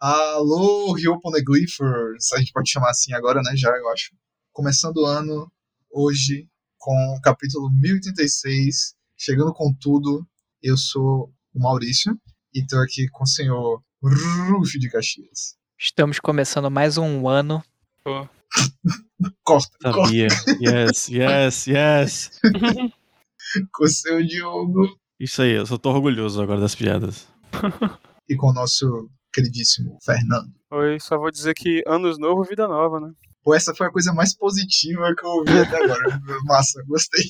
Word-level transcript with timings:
Alô, 0.00 0.92
Rio 0.92 1.18
Poneglyphers, 1.20 2.32
a 2.32 2.38
gente 2.38 2.52
pode 2.52 2.70
chamar 2.70 2.90
assim 2.90 3.12
agora, 3.14 3.42
né, 3.42 3.56
já, 3.56 3.68
eu 3.76 3.88
acho. 3.88 4.14
Começando 4.52 4.98
o 4.98 5.04
ano, 5.04 5.50
hoje, 5.90 6.48
com 6.78 6.92
o 7.16 7.20
capítulo 7.20 7.68
1086, 7.68 8.94
chegando 9.16 9.52
com 9.52 9.74
tudo, 9.74 10.24
eu 10.62 10.76
sou 10.76 11.34
o 11.52 11.60
Maurício, 11.60 12.16
e 12.54 12.64
tô 12.64 12.78
aqui 12.78 13.08
com 13.08 13.24
o 13.24 13.26
senhor 13.26 13.82
Rufo 14.00 14.78
de 14.78 14.88
Caxias. 14.88 15.56
Estamos 15.76 16.20
começando 16.20 16.70
mais 16.70 16.96
um 16.96 17.28
ano. 17.28 17.60
Pô. 18.04 18.28
Corta, 19.42 19.76
corta. 19.82 20.04
Sabia. 20.04 20.28
Yes, 20.60 21.08
yes, 21.08 21.66
yes. 21.66 22.30
Com 23.72 23.84
o 23.84 23.88
seu 23.88 24.24
Diogo 24.24 24.96
Isso 25.18 25.42
aí, 25.42 25.52
eu 25.52 25.66
só 25.66 25.76
tô 25.76 25.90
orgulhoso 25.90 26.40
agora 26.40 26.60
das 26.60 26.76
piadas. 26.76 27.26
e 28.28 28.36
com 28.36 28.50
o 28.50 28.52
nosso 28.52 29.10
queridíssimo 29.32 29.98
Fernando. 30.04 30.52
Oi, 30.70 30.98
só 31.00 31.18
vou 31.18 31.30
dizer 31.30 31.54
que 31.54 31.82
anos 31.86 32.18
novo, 32.18 32.44
vida 32.44 32.66
nova, 32.66 33.00
né? 33.00 33.12
Pô, 33.42 33.54
essa 33.54 33.74
foi 33.74 33.86
a 33.86 33.90
coisa 33.90 34.12
mais 34.12 34.36
positiva 34.36 35.14
que 35.16 35.24
eu 35.24 35.30
ouvi 35.30 35.58
até 35.58 35.82
agora. 35.82 36.20
Massa, 36.44 36.82
gostei. 36.86 37.24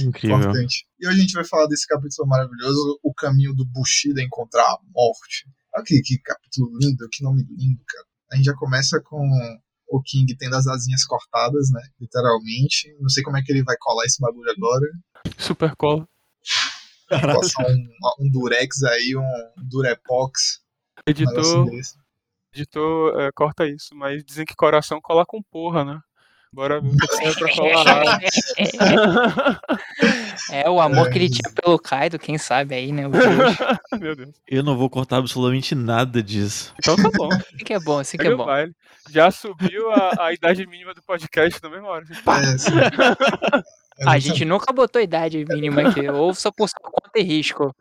Incrível. 0.00 0.38
Importante. 0.38 0.86
E 1.00 1.08
hoje 1.08 1.18
a 1.18 1.20
gente 1.22 1.32
vai 1.32 1.44
falar 1.44 1.66
desse 1.66 1.86
capítulo 1.86 2.28
maravilhoso, 2.28 2.98
o 3.02 3.14
caminho 3.14 3.54
do 3.54 3.64
Bushido 3.64 4.20
a 4.20 4.22
encontrar 4.22 4.62
a 4.62 4.78
morte. 4.94 5.48
Olha 5.74 5.84
que, 5.84 6.00
que 6.02 6.18
capítulo 6.18 6.70
lindo, 6.78 7.08
que 7.10 7.24
nome 7.24 7.46
lindo, 7.48 7.80
cara. 7.88 8.06
A 8.32 8.36
gente 8.36 8.44
já 8.44 8.54
começa 8.54 9.00
com 9.02 9.18
o 9.88 10.02
King 10.02 10.36
tendo 10.36 10.56
as 10.56 10.66
asinhas 10.66 11.04
cortadas, 11.04 11.70
né? 11.70 11.80
Literalmente. 12.00 12.94
Não 13.00 13.08
sei 13.08 13.22
como 13.22 13.36
é 13.36 13.42
que 13.42 13.52
ele 13.52 13.64
vai 13.64 13.76
colar 13.78 14.04
esse 14.04 14.20
bagulho 14.20 14.50
agora. 14.50 14.86
Super 15.38 15.74
cola. 15.76 16.06
Passar 17.08 17.66
um, 17.66 17.88
um 18.20 18.30
Durex 18.30 18.82
aí, 18.84 19.16
um 19.16 19.62
Durepox. 19.62 20.60
Um 20.98 21.10
Editor, 21.10 21.70
desse. 21.70 21.96
editor 22.54 23.20
é, 23.20 23.30
corta 23.32 23.66
isso, 23.66 23.94
mas 23.94 24.24
dizem 24.24 24.44
que 24.46 24.54
coração 24.54 25.00
cola 25.00 25.24
com 25.26 25.42
porra, 25.42 25.84
né? 25.84 26.00
Bora 26.54 26.80
ver 26.80 26.88
o 26.88 26.96
pra 26.96 27.84
nada. 27.84 28.18
É 30.52 30.70
o 30.70 30.80
amor 30.80 31.08
É 31.08 31.10
que 31.10 31.18
ele 31.18 31.24
isso. 31.24 31.34
tinha 31.42 31.52
pelo 31.52 31.76
Kaido, 31.80 32.16
quem 32.16 32.38
sabe 32.38 32.76
aí, 32.76 32.92
né? 32.92 33.02
Meu 33.98 34.14
Deus. 34.14 34.36
Eu 34.46 34.62
não 34.62 34.76
vou 34.78 34.88
cortar 34.88 35.16
absolutamente 35.16 35.74
nada 35.74 36.22
disso. 36.22 36.72
Então 36.78 36.94
tá 36.94 37.10
bom. 37.12 37.28
Assim 37.32 37.56
que 37.56 37.72
é 37.74 37.80
bom, 37.80 37.98
assim 37.98 38.16
que 38.16 38.26
é 38.28 38.34
bom. 38.36 38.46
baile. 38.46 38.72
Já 39.10 39.32
subiu 39.32 39.90
a, 39.90 40.26
a 40.26 40.32
idade 40.32 40.64
mínima 40.64 40.94
do 40.94 41.02
podcast 41.02 41.60
na 41.60 41.68
mesma 41.68 41.88
hora. 41.88 42.04
Pá! 42.24 42.40
É, 42.40 42.56
sim. 42.56 42.70
A 44.06 44.18
gente 44.18 44.44
nunca 44.44 44.72
botou 44.72 45.00
idade 45.00 45.44
mínima 45.48 45.88
aqui. 45.88 46.00
Ouça 46.10 46.50
por 46.52 46.68
sua 46.68 46.80
conta 46.90 47.18
e 47.18 47.22
risco. 47.22 47.74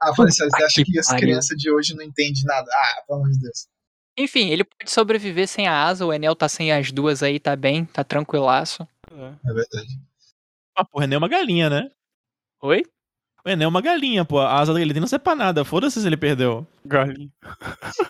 Ah, 0.00 0.14
falei 0.14 0.32
você 0.32 0.44
acha 0.44 0.84
que 0.84 0.90
que 0.92 0.98
as 0.98 1.08
crianças 1.08 1.56
de 1.56 1.70
hoje 1.70 1.94
não 1.94 2.02
entendem 2.02 2.42
nada? 2.44 2.68
Ah, 2.72 3.02
pelo 3.06 3.20
amor 3.20 3.30
de 3.30 3.38
Deus. 3.38 3.66
Enfim, 4.18 4.50
ele 4.50 4.64
pode 4.64 4.90
sobreviver 4.90 5.46
sem 5.46 5.66
a 5.68 5.84
asa. 5.84 6.04
O 6.04 6.12
Enel 6.12 6.34
tá 6.34 6.48
sem 6.48 6.72
as 6.72 6.90
duas 6.90 7.22
aí, 7.22 7.38
tá 7.38 7.54
bem, 7.54 7.84
tá 7.84 8.02
tranquilaço. 8.02 8.86
É. 9.10 9.24
É 9.50 9.52
verdade. 9.54 10.00
Ah, 10.76 10.84
pô, 10.84 10.98
o 10.98 11.00
René 11.00 11.14
é 11.14 11.18
uma 11.18 11.28
galinha, 11.28 11.70
né? 11.70 11.88
Oi? 12.62 12.82
O 13.44 13.48
René 13.48 13.64
é 13.64 13.68
uma 13.68 13.80
galinha, 13.80 14.24
pô. 14.24 14.38
A 14.40 14.58
asa 14.60 14.74
dele 14.74 14.98
não 14.98 15.06
serve 15.06 15.22
pra 15.24 15.34
nada. 15.36 15.64
Foda-se 15.64 16.00
se 16.00 16.06
ele 16.06 16.16
perdeu. 16.16 16.66
Galinha. 16.84 17.30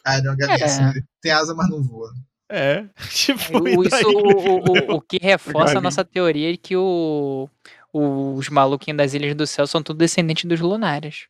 Ah, 0.04 0.20
não, 0.22 0.34
galinha 0.36 0.58
É. 0.58 0.64
assim, 0.64 0.82
tem 1.20 1.32
asa, 1.32 1.54
mas 1.54 1.68
não 1.68 1.82
voa. 1.82 2.10
É. 2.54 2.84
Tipo, 3.10 3.58
O- 3.58 3.82
Isso, 3.82 3.90
daí? 3.90 4.02
o, 4.04 4.92
o- 4.92 4.96
o 4.96 5.00
que 5.00 5.18
reforça 5.20 5.78
a 5.78 5.80
nossa 5.80 6.04
teoria 6.04 6.52
de 6.52 6.58
que 6.58 6.76
o, 6.76 7.48
os 7.92 8.48
maluquinhos 8.50 8.98
das 8.98 9.14
Ilhas 9.14 9.34
do 9.34 9.46
Céu 9.46 9.66
são 9.66 9.82
tudo 9.82 9.96
descendentes 9.98 10.44
dos 10.44 10.60
lunares. 10.60 11.26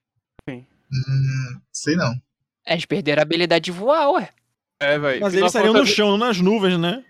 Hum, 0.48 0.64
sei 1.73 1.95
não. 1.97 2.12
Eles 2.67 2.84
perderam 2.84 3.20
a 3.20 3.23
habilidade 3.23 3.64
de 3.64 3.70
voar, 3.70 4.11
ué. 4.11 4.29
É, 4.81 4.98
velho. 4.98 5.20
Mas 5.20 5.33
eles 5.34 5.47
estariam 5.47 5.73
no 5.75 5.87
chão, 5.87 6.11
não 6.11 6.19
nas 6.19 6.41
nuvens, 6.41 6.77
né? 6.79 7.05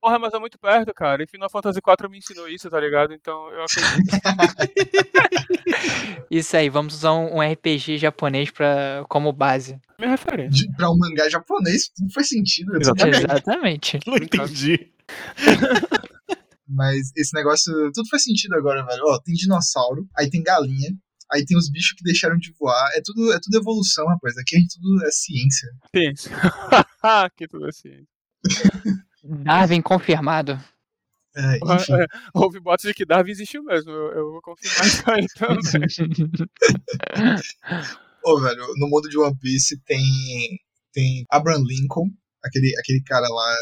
Porra, 0.00 0.18
mas 0.18 0.32
é 0.32 0.38
muito 0.38 0.58
perto, 0.58 0.94
cara. 0.94 1.22
E 1.22 1.26
Final 1.26 1.50
Fantasy 1.50 1.78
IV 1.78 2.08
me 2.08 2.18
ensinou 2.18 2.48
isso, 2.48 2.70
tá 2.70 2.80
ligado? 2.80 3.12
Então 3.12 3.50
eu 3.50 3.64
acredito. 3.64 4.08
Isso 6.30 6.56
aí, 6.56 6.68
vamos 6.68 6.94
usar 6.94 7.14
um, 7.14 7.40
RPG 7.40 7.98
japonês 7.98 8.50
pra, 8.50 9.04
como 9.08 9.32
base. 9.32 9.80
Minha 9.98 10.10
referência. 10.10 10.66
De, 10.66 10.76
pra 10.76 10.90
um 10.90 10.96
mangá 10.96 11.28
japonês, 11.28 11.88
tudo 11.88 12.12
faz 12.12 12.28
sentido. 12.28 12.74
eu 12.74 12.80
Exatamente. 12.80 13.24
Exatamente. 13.24 13.98
Não 14.06 14.16
entendi. 14.16 14.92
Mas 16.68 17.10
esse 17.16 17.34
negócio, 17.34 17.72
tudo 17.92 18.08
faz 18.10 18.24
sentido 18.24 18.54
agora, 18.54 18.84
velho. 18.84 19.02
Ó, 19.06 19.18
tem 19.20 19.34
dinossauro, 19.34 20.06
aí 20.16 20.28
tem 20.28 20.42
galinha, 20.42 20.94
aí 21.32 21.44
tem 21.46 21.56
os 21.56 21.70
bichos 21.70 21.92
que 21.92 22.04
deixaram 22.04 22.36
de 22.36 22.52
voar. 22.58 22.90
É 22.94 23.00
tudo, 23.02 23.32
é 23.32 23.38
tudo 23.42 23.56
evolução, 23.56 24.06
rapaz. 24.06 24.36
Aqui 24.36 24.56
a 24.56 24.58
gente 24.58 24.78
tudo 24.78 25.06
é 25.06 25.10
ciência. 25.10 25.68
Ciência. 25.94 26.30
que 27.36 27.48
tudo 27.48 27.66
assim. 27.66 28.04
Darwin 29.24 29.80
confirmado. 29.82 30.58
É, 31.36 31.56
enfim. 31.74 31.92
É, 31.94 32.06
houve 32.34 32.58
boatos 32.60 32.84
de 32.86 32.94
que 32.94 33.04
Darwin 33.04 33.30
existiu 33.30 33.62
mesmo. 33.62 33.90
Eu, 33.90 34.12
eu 34.12 34.32
vou 34.32 34.42
confirmar 34.42 34.86
isso 34.86 35.10
aí 35.10 35.26
também. 35.36 35.88
Ô, 38.24 38.40
velho, 38.40 38.62
no 38.76 38.88
mundo 38.88 39.08
de 39.08 39.18
One 39.18 39.36
Piece 39.38 39.78
tem, 39.84 40.02
tem 40.92 41.24
Abraham 41.30 41.62
Lincoln, 41.66 42.08
aquele, 42.44 42.74
aquele 42.78 43.02
cara 43.02 43.26
lá. 43.28 43.54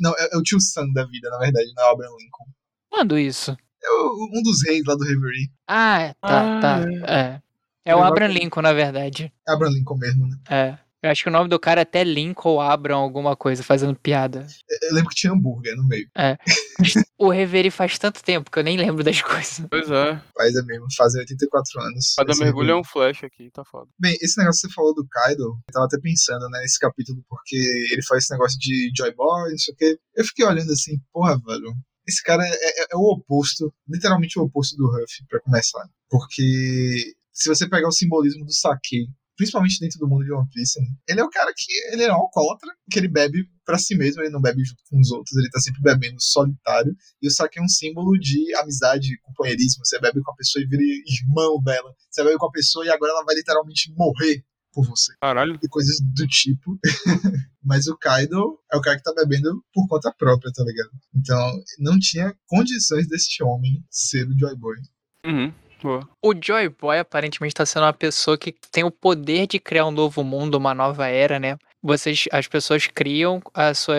Não, 0.00 0.12
é, 0.18 0.28
é 0.32 0.36
o 0.36 0.42
tio 0.42 0.60
Sam 0.60 0.90
da 0.92 1.04
vida, 1.06 1.28
na 1.30 1.38
verdade, 1.38 1.72
não 1.74 1.82
é 1.84 1.86
o 1.86 1.92
Abraham 1.92 2.16
Lincoln. 2.18 2.44
Quando 2.90 3.18
isso? 3.18 3.56
É 3.82 3.90
o- 3.90 4.28
um 4.38 4.42
dos 4.42 4.62
reis 4.66 4.82
lá 4.86 4.94
do 4.94 5.04
Reverie. 5.04 5.50
Ah, 5.66 6.14
tá, 6.20 6.58
Ah, 6.58 6.60
tá. 6.60 6.80
É. 7.10 7.42
É 7.84 7.96
o 7.96 8.02
Abraham 8.04 8.28
Lincoln, 8.32 8.62
na 8.62 8.72
verdade. 8.72 9.32
É 9.48 9.52
Abraham 9.52 9.72
Lincoln 9.72 9.96
mesmo, 9.98 10.26
né? 10.28 10.36
É. 10.48 10.78
Eu 11.02 11.10
acho 11.10 11.24
que 11.24 11.28
o 11.28 11.32
nome 11.32 11.48
do 11.48 11.58
cara 11.58 11.80
é 11.80 11.82
até 11.82 12.04
Lincoln 12.04 12.50
ou 12.50 12.60
Abraham, 12.60 12.98
alguma 12.98 13.34
coisa, 13.34 13.62
fazendo 13.62 13.94
piada. 13.96 14.46
Eu 14.82 14.94
lembro 14.94 15.08
que 15.10 15.16
tinha 15.16 15.32
hambúrguer 15.32 15.74
no 15.76 15.84
meio. 15.86 16.08
O 17.18 17.28
Reverie 17.28 17.70
faz 17.70 17.98
tanto 17.98 18.22
tempo 18.22 18.50
que 18.50 18.58
eu 18.58 18.62
nem 18.62 18.76
lembro 18.76 19.02
das 19.02 19.20
coisas. 19.22 19.66
Pois 19.68 19.90
é. 19.90 20.22
Faz 20.36 20.54
é 20.54 20.62
mesmo, 20.62 20.86
fazem 20.96 21.20
84 21.20 21.80
anos. 21.82 22.14
Cada 22.16 22.36
mergulho 22.36 22.70
é 22.70 22.76
um 22.76 22.84
flash 22.84 23.24
aqui, 23.24 23.50
tá 23.50 23.64
foda. 23.64 23.88
Bem, 23.98 24.16
esse 24.22 24.38
negócio 24.38 24.60
que 24.62 24.68
você 24.68 24.74
falou 24.74 24.94
do 24.94 25.06
Kaido, 25.08 25.42
eu 25.42 25.72
tava 25.72 25.86
até 25.86 25.98
pensando, 26.00 26.48
né, 26.50 26.60
nesse 26.60 26.78
capítulo, 26.78 27.20
porque 27.28 27.56
ele 27.90 28.02
faz 28.06 28.22
esse 28.24 28.32
negócio 28.32 28.58
de 28.60 28.90
Joy 28.96 29.12
Boy, 29.14 29.50
não 29.50 29.58
sei 29.58 29.74
o 29.74 29.76
quê. 29.76 29.98
Eu 30.16 30.24
fiquei 30.24 30.44
olhando 30.46 30.70
assim, 30.72 30.98
porra, 31.12 31.36
velho, 31.44 31.74
esse 32.06 32.22
cara 32.22 32.44
é, 32.46 32.50
é- 32.52 32.86
é 32.92 32.96
o 32.96 33.12
oposto, 33.12 33.72
literalmente 33.88 34.38
o 34.38 34.42
oposto 34.42 34.76
do 34.76 34.86
Ruff, 34.86 35.24
pra 35.28 35.40
começar. 35.40 35.84
Porque 36.10 37.12
se 37.32 37.48
você 37.48 37.68
pegar 37.68 37.88
o 37.88 37.92
simbolismo 37.92 38.44
do 38.44 38.52
sake, 38.52 39.06
principalmente 39.42 39.80
dentro 39.80 39.98
do 39.98 40.08
mundo 40.08 40.24
de 40.24 40.32
One 40.32 40.48
Piece, 40.54 40.80
né, 40.80 40.86
ele 41.08 41.20
é 41.20 41.24
o 41.24 41.28
cara 41.28 41.52
que 41.56 41.72
ele 41.92 42.04
é 42.04 42.12
um 42.12 42.16
alcoólatra, 42.16 42.70
que 42.88 42.96
ele 42.96 43.08
bebe 43.08 43.44
pra 43.64 43.76
si 43.76 43.96
mesmo, 43.96 44.22
ele 44.22 44.30
não 44.30 44.40
bebe 44.40 44.62
junto 44.62 44.80
com 44.88 45.00
os 45.00 45.10
outros, 45.10 45.36
ele 45.36 45.50
tá 45.50 45.58
sempre 45.58 45.82
bebendo 45.82 46.16
solitário. 46.20 46.94
E 47.20 47.26
o 47.26 47.30
sake 47.30 47.58
é 47.58 47.62
um 47.62 47.68
símbolo 47.68 48.12
de 48.20 48.54
amizade, 48.56 49.18
companheirismo. 49.22 49.84
Você 49.84 49.98
bebe 49.98 50.20
com 50.22 50.30
a 50.30 50.36
pessoa 50.36 50.62
e 50.62 50.66
vira 50.66 50.82
irmão 50.82 51.60
dela. 51.60 51.92
Você 52.08 52.22
bebe 52.22 52.38
com 52.38 52.46
a 52.46 52.52
pessoa 52.52 52.86
e 52.86 52.90
agora 52.90 53.12
ela 53.12 53.24
vai 53.24 53.34
literalmente 53.34 53.92
morrer 53.96 54.44
por 54.72 54.86
você. 54.86 55.12
Caralho. 55.20 55.58
E 55.60 55.68
coisas 55.68 55.96
do 56.00 56.26
tipo. 56.28 56.78
Mas 57.64 57.86
o 57.88 57.96
Kaido 57.96 58.60
é 58.72 58.76
o 58.76 58.80
cara 58.80 58.96
que 58.96 59.02
tá 59.02 59.12
bebendo 59.14 59.64
por 59.72 59.88
conta 59.88 60.12
própria, 60.16 60.52
tá 60.52 60.64
ligado? 60.64 60.90
Então, 61.14 61.62
não 61.78 61.98
tinha 61.98 62.34
condições 62.46 63.08
desse 63.08 63.42
homem 63.42 63.84
ser 63.90 64.26
o 64.28 64.38
Joy 64.38 64.56
Boy. 64.56 64.76
Uhum. 65.24 65.52
O 66.22 66.34
Joy 66.40 66.68
Boy 66.68 66.98
aparentemente 66.98 67.54
tá 67.54 67.66
sendo 67.66 67.84
uma 67.84 67.92
pessoa 67.92 68.38
que 68.38 68.54
tem 68.70 68.84
o 68.84 68.90
poder 68.90 69.46
de 69.46 69.58
criar 69.58 69.86
um 69.86 69.90
novo 69.90 70.22
mundo, 70.22 70.56
uma 70.56 70.74
nova 70.74 71.06
era, 71.08 71.38
né? 71.38 71.56
Vocês, 71.82 72.26
as 72.30 72.46
pessoas 72.46 72.86
criam 72.86 73.42
a 73.52 73.74
sua, 73.74 73.96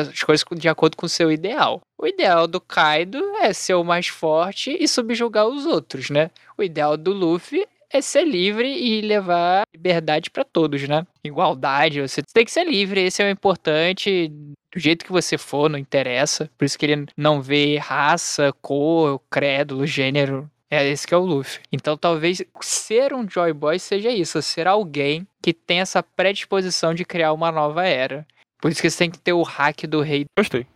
as 0.00 0.22
coisas 0.22 0.44
de 0.56 0.68
acordo 0.68 0.96
com 0.96 1.04
o 1.04 1.08
seu 1.08 1.30
ideal. 1.30 1.82
O 1.98 2.06
ideal 2.06 2.46
do 2.46 2.60
Kaido 2.60 3.18
é 3.40 3.52
ser 3.52 3.74
o 3.74 3.84
mais 3.84 4.08
forte 4.08 4.76
e 4.80 4.88
subjugar 4.88 5.46
os 5.46 5.66
outros, 5.66 6.08
né? 6.08 6.30
O 6.56 6.62
ideal 6.62 6.96
do 6.96 7.12
Luffy 7.12 7.66
é 7.90 8.00
ser 8.00 8.24
livre 8.24 8.68
e 8.68 9.00
levar 9.00 9.64
liberdade 9.74 10.30
pra 10.30 10.44
todos, 10.44 10.86
né? 10.88 11.06
Igualdade, 11.24 12.00
você 12.00 12.22
tem 12.22 12.44
que 12.44 12.50
ser 12.50 12.64
livre, 12.64 13.02
esse 13.02 13.22
é 13.22 13.26
o 13.26 13.30
importante. 13.30 14.28
Do 14.72 14.78
jeito 14.78 15.04
que 15.04 15.12
você 15.12 15.38
for, 15.38 15.68
não 15.68 15.78
interessa. 15.78 16.50
Por 16.56 16.64
isso 16.64 16.78
que 16.78 16.86
ele 16.86 17.06
não 17.16 17.40
vê 17.40 17.76
raça, 17.78 18.52
cor, 18.60 19.20
credo, 19.30 19.86
gênero. 19.86 20.50
É 20.70 20.86
esse 20.86 21.06
que 21.06 21.14
é 21.14 21.16
o 21.16 21.24
Luffy. 21.24 21.62
Então 21.72 21.96
talvez 21.96 22.42
ser 22.60 23.14
um 23.14 23.28
Joy 23.28 23.52
Boy 23.52 23.78
seja 23.78 24.10
isso, 24.10 24.40
ser 24.42 24.66
alguém 24.66 25.26
que 25.42 25.52
tem 25.52 25.80
essa 25.80 26.02
predisposição 26.02 26.94
de 26.94 27.04
criar 27.04 27.32
uma 27.32 27.50
nova 27.50 27.86
era. 27.86 28.26
Por 28.60 28.70
isso 28.70 28.82
que 28.82 28.90
você 28.90 28.98
tem 28.98 29.10
que 29.10 29.18
ter 29.18 29.32
o 29.32 29.42
hack 29.42 29.86
do 29.86 30.00
rei. 30.00 30.24
Gostei. 30.36 30.66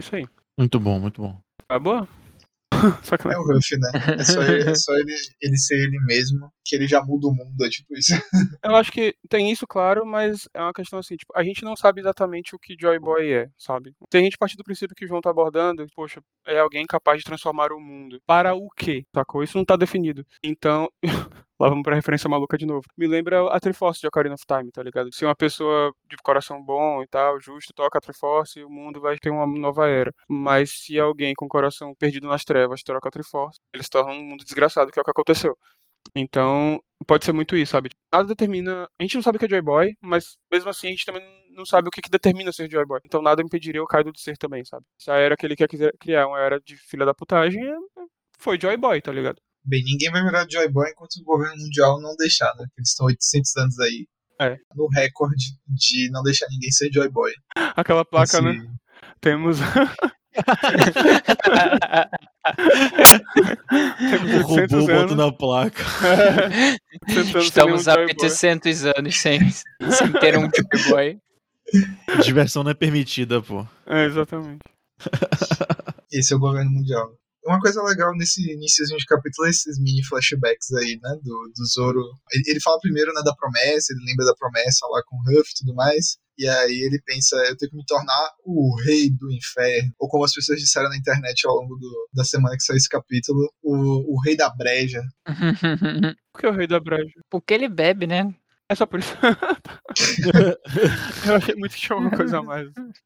Isso 0.00 0.16
aí. 0.16 0.26
Muito 0.58 0.80
bom, 0.80 0.98
muito 0.98 1.20
bom. 1.20 1.38
Tá 1.68 1.78
É 3.32 3.38
o 3.38 3.42
Ruff, 3.42 3.76
né? 3.78 3.90
É 4.18 4.24
só, 4.24 4.42
ele, 4.42 4.70
é 4.70 4.74
só 4.74 4.92
ele, 4.96 5.14
ele 5.40 5.56
ser 5.56 5.74
ele 5.74 5.98
mesmo, 6.06 6.50
que 6.64 6.76
ele 6.76 6.86
já 6.86 7.02
muda 7.02 7.28
o 7.28 7.34
mundo, 7.34 7.64
é 7.64 7.68
tipo 7.68 7.96
isso. 7.96 8.12
Eu 8.64 8.76
acho 8.76 8.92
que 8.92 9.14
tem 9.28 9.50
isso, 9.50 9.66
claro, 9.66 10.04
mas 10.04 10.48
é 10.54 10.60
uma 10.60 10.72
questão 10.72 10.98
assim, 10.98 11.16
tipo, 11.16 11.32
a 11.36 11.42
gente 11.42 11.64
não 11.64 11.76
sabe 11.76 12.00
exatamente 12.00 12.54
o 12.54 12.58
que 12.58 12.76
Joy 12.78 12.98
Boy 12.98 13.32
é, 13.32 13.48
sabe? 13.58 13.94
Se 14.10 14.18
a 14.18 14.20
gente 14.20 14.38
partir 14.38 14.56
do 14.56 14.64
princípio 14.64 14.94
que 14.94 15.04
o 15.04 15.08
João 15.08 15.20
tá 15.20 15.30
abordando, 15.30 15.86
poxa, 15.94 16.20
é 16.46 16.58
alguém 16.58 16.84
capaz 16.86 17.18
de 17.18 17.24
transformar 17.24 17.72
o 17.72 17.80
mundo. 17.80 18.20
Para 18.26 18.54
o 18.54 18.68
quê? 18.76 19.04
Sacou? 19.14 19.42
Isso 19.42 19.56
não 19.56 19.64
tá 19.64 19.76
definido. 19.76 20.24
Então, 20.42 20.88
Lá 21.58 21.68
vamos 21.70 21.82
pra 21.84 21.94
referência 21.94 22.28
maluca 22.28 22.58
de 22.58 22.66
novo. 22.66 22.82
Me 22.96 23.06
lembra 23.06 23.48
a 23.50 23.58
Triforce 23.58 24.00
de 24.00 24.06
Ocarina 24.06 24.34
of 24.34 24.44
Time, 24.46 24.70
tá 24.70 24.82
ligado? 24.82 25.12
Se 25.14 25.24
uma 25.24 25.34
pessoa 25.34 25.90
de 26.08 26.16
coração 26.18 26.62
bom 26.62 27.02
e 27.02 27.06
tal, 27.06 27.40
justo, 27.40 27.72
toca 27.74 27.96
a 27.98 28.00
Triforce, 28.00 28.62
o 28.62 28.68
mundo 28.70 29.00
vai 29.00 29.16
ter 29.18 29.30
uma 29.30 29.46
nova 29.46 29.88
era. 29.88 30.12
Mas 30.28 30.70
se 30.84 30.98
alguém 31.00 31.34
com 31.34 31.46
o 31.46 31.48
coração 31.48 31.94
perdido 31.94 32.28
nas 32.28 32.44
trevas 32.44 32.82
troca 32.82 33.08
a 33.08 33.10
Triforce, 33.10 33.58
eles 33.72 33.88
tornam 33.88 34.14
um 34.16 34.24
mundo 34.24 34.44
desgraçado, 34.44 34.90
que 34.92 34.98
é 34.98 35.02
o 35.02 35.04
que 35.04 35.10
aconteceu. 35.10 35.56
Então, 36.14 36.80
pode 37.06 37.24
ser 37.24 37.32
muito 37.32 37.56
isso, 37.56 37.72
sabe? 37.72 37.90
Nada 38.12 38.28
determina. 38.28 38.88
A 38.98 39.02
gente 39.02 39.16
não 39.16 39.22
sabe 39.22 39.36
o 39.36 39.38
que 39.40 39.46
é 39.46 39.48
Joy 39.48 39.62
Boy, 39.62 39.94
mas 40.00 40.36
mesmo 40.50 40.70
assim 40.70 40.88
a 40.88 40.90
gente 40.90 41.04
também 41.06 41.22
não 41.50 41.66
sabe 41.66 41.88
o 41.88 41.90
que, 41.90 42.00
que 42.02 42.10
determina 42.10 42.52
ser 42.52 42.70
Joy 42.70 42.86
Boy. 42.86 43.00
Então 43.04 43.22
nada 43.22 43.42
impediria 43.42 43.82
o 43.82 43.86
Kaido 43.86 44.12
de 44.12 44.20
ser 44.20 44.36
também, 44.38 44.64
sabe? 44.64 44.84
Se 44.98 45.10
a 45.10 45.16
era 45.16 45.36
que 45.36 45.46
ele 45.46 45.56
quer 45.56 45.68
criar 45.98 46.26
uma 46.28 46.40
era 46.40 46.60
de 46.60 46.76
filha 46.76 47.04
da 47.06 47.14
putagem, 47.14 47.62
é- 47.66 47.76
foi 48.38 48.58
Joy 48.60 48.76
Boy, 48.76 49.00
tá 49.02 49.12
ligado? 49.12 49.40
Bem, 49.66 49.82
ninguém 49.84 50.10
vai 50.12 50.22
virar 50.22 50.46
Joy 50.48 50.68
Boy 50.68 50.90
enquanto 50.90 51.16
o 51.20 51.24
governo 51.24 51.56
mundial 51.60 52.00
não 52.00 52.14
deixar, 52.16 52.52
né? 52.56 52.64
Eles 52.78 52.90
estão 52.90 53.06
800 53.06 53.56
anos 53.56 53.78
aí. 53.80 54.06
É. 54.40 54.56
No 54.74 54.86
recorde 54.88 55.44
de 55.66 56.10
não 56.10 56.22
deixar 56.22 56.46
ninguém 56.50 56.70
ser 56.70 56.90
Joy 56.92 57.08
Boy. 57.08 57.32
Aquela 57.74 58.04
placa, 58.04 58.36
Esse- 58.38 58.42
né? 58.42 58.66
Temos. 59.20 59.58
Temos 64.10 64.34
O 64.34 64.42
robô 64.42 64.54
800 64.54 64.72
anos. 64.88 65.02
botando 65.02 65.22
a 65.22 65.32
placa. 65.32 65.82
Estamos 67.40 67.88
há 67.88 67.94
Joy 67.94 68.06
Boy. 68.06 68.14
800 68.24 68.84
anos 68.86 69.18
sem, 69.18 69.40
sem 69.50 70.12
ter 70.20 70.38
um 70.38 70.42
Joy 70.42 70.90
Boy. 70.90 71.18
Diversão 72.22 72.62
não 72.62 72.70
é 72.70 72.74
permitida, 72.74 73.42
pô. 73.42 73.66
É, 73.86 74.04
exatamente. 74.04 74.60
Esse 76.12 76.32
é 76.32 76.36
o 76.36 76.40
governo 76.40 76.70
mundial. 76.70 77.10
Uma 77.46 77.60
coisa 77.60 77.82
legal 77.82 78.12
nesse 78.16 78.42
iníciozinho 78.52 78.98
de 78.98 79.06
capítulo 79.06 79.46
é 79.46 79.50
esses 79.50 79.78
mini 79.78 80.04
flashbacks 80.04 80.72
aí, 80.72 80.98
né? 81.00 81.16
Do, 81.22 81.52
do 81.54 81.66
Zoro. 81.66 82.00
Ele, 82.32 82.44
ele 82.48 82.60
fala 82.60 82.80
primeiro, 82.80 83.12
né, 83.14 83.22
da 83.24 83.34
promessa, 83.34 83.92
ele 83.92 84.04
lembra 84.04 84.26
da 84.26 84.34
promessa 84.34 84.86
lá 84.88 85.02
com 85.06 85.16
o 85.16 85.22
Ruff 85.22 85.50
e 85.50 85.58
tudo 85.58 85.74
mais. 85.74 86.18
E 86.38 86.46
aí 86.46 86.82
ele 86.82 87.00
pensa, 87.04 87.34
eu 87.36 87.56
tenho 87.56 87.70
que 87.70 87.76
me 87.76 87.84
tornar 87.86 88.30
o 88.44 88.76
rei 88.84 89.10
do 89.10 89.32
inferno. 89.32 89.90
Ou 89.98 90.08
como 90.08 90.24
as 90.24 90.34
pessoas 90.34 90.60
disseram 90.60 90.90
na 90.90 90.96
internet 90.96 91.46
ao 91.46 91.54
longo 91.54 91.76
do, 91.76 92.08
da 92.12 92.24
semana 92.24 92.56
que 92.56 92.62
saiu 92.62 92.76
esse 92.76 92.88
capítulo, 92.88 93.50
o, 93.62 94.14
o 94.14 94.20
rei 94.20 94.36
da 94.36 94.50
breja. 94.50 95.02
Por 96.32 96.40
que 96.40 96.46
é 96.46 96.50
o 96.50 96.52
rei 96.52 96.66
da 96.66 96.78
breja? 96.78 97.14
Porque 97.30 97.54
ele 97.54 97.68
bebe, 97.68 98.06
né? 98.06 98.34
É 98.68 98.74
só 98.74 98.84
por 98.84 98.98
isso. 98.98 99.16
Eu 101.26 101.36
achei 101.36 101.54
muito 101.54 101.74
que 101.74 101.80
tinha 101.80 101.96
alguma 101.96 102.14
coisa 102.14 102.38
a 102.38 102.42
mais. 102.42 102.68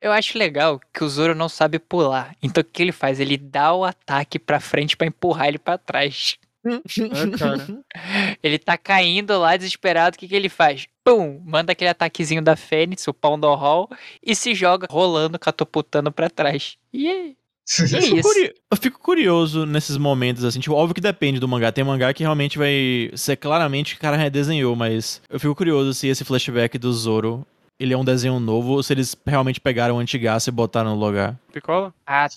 Eu 0.00 0.12
acho 0.12 0.38
legal 0.38 0.80
que 0.94 1.02
o 1.02 1.08
Zoro 1.08 1.34
não 1.34 1.48
sabe 1.48 1.78
pular. 1.78 2.34
Então 2.42 2.60
o 2.60 2.64
que 2.64 2.82
ele 2.82 2.92
faz? 2.92 3.18
Ele 3.20 3.36
dá 3.36 3.72
o 3.74 3.84
ataque 3.84 4.38
pra 4.38 4.60
frente 4.60 4.96
pra 4.96 5.06
empurrar 5.06 5.48
ele 5.48 5.58
pra 5.58 5.76
trás. 5.78 6.36
É. 6.66 6.70
Ele 8.42 8.58
tá 8.58 8.76
caindo 8.76 9.38
lá 9.38 9.56
desesperado, 9.56 10.16
o 10.16 10.18
que, 10.18 10.28
que 10.28 10.34
ele 10.34 10.48
faz? 10.48 10.86
Pum! 11.04 11.40
Manda 11.44 11.72
aquele 11.72 11.88
ataquezinho 11.90 12.42
da 12.42 12.56
Fênix, 12.56 13.06
o 13.08 13.14
pão 13.14 13.38
do 13.38 13.52
Hall, 13.54 13.88
e 14.22 14.34
se 14.34 14.54
joga 14.54 14.86
rolando, 14.90 15.38
catapultando 15.38 16.10
pra 16.12 16.28
trás. 16.28 16.76
E 16.92 17.08
aí? 17.08 17.36
E 17.80 17.96
é 17.96 18.00
Fico 18.00 18.16
isso. 18.18 18.28
curi- 18.28 18.54
Eu 18.70 18.76
fico 18.78 18.98
curioso 18.98 19.66
nesses 19.66 19.96
momentos, 19.98 20.42
assim, 20.42 20.58
tipo, 20.58 20.74
óbvio 20.74 20.94
que 20.94 21.00
depende 21.02 21.38
do 21.38 21.46
mangá. 21.46 21.70
Tem 21.70 21.84
mangá 21.84 22.12
que 22.14 22.22
realmente 22.22 22.56
vai 22.58 23.10
ser 23.14 23.36
claramente 23.36 23.92
que 23.94 23.98
o 23.98 24.02
cara 24.02 24.16
redesenhou, 24.16 24.74
mas 24.74 25.20
eu 25.28 25.38
fico 25.38 25.54
curioso 25.54 25.92
se 25.92 26.06
esse 26.08 26.24
flashback 26.24 26.78
do 26.78 26.90
Zoro, 26.92 27.46
ele 27.78 27.92
é 27.94 27.96
um 27.96 28.04
desenho 28.04 28.38
novo, 28.40 28.72
ou 28.72 28.82
se 28.82 28.92
eles 28.92 29.16
realmente 29.26 29.60
pegaram 29.60 29.96
o 29.96 29.98
antigaço 29.98 30.48
e 30.48 30.52
botaram 30.52 30.94
no 30.96 31.00
lugar. 31.04 31.38
Picola? 31.52 31.94
Ah, 32.06 32.28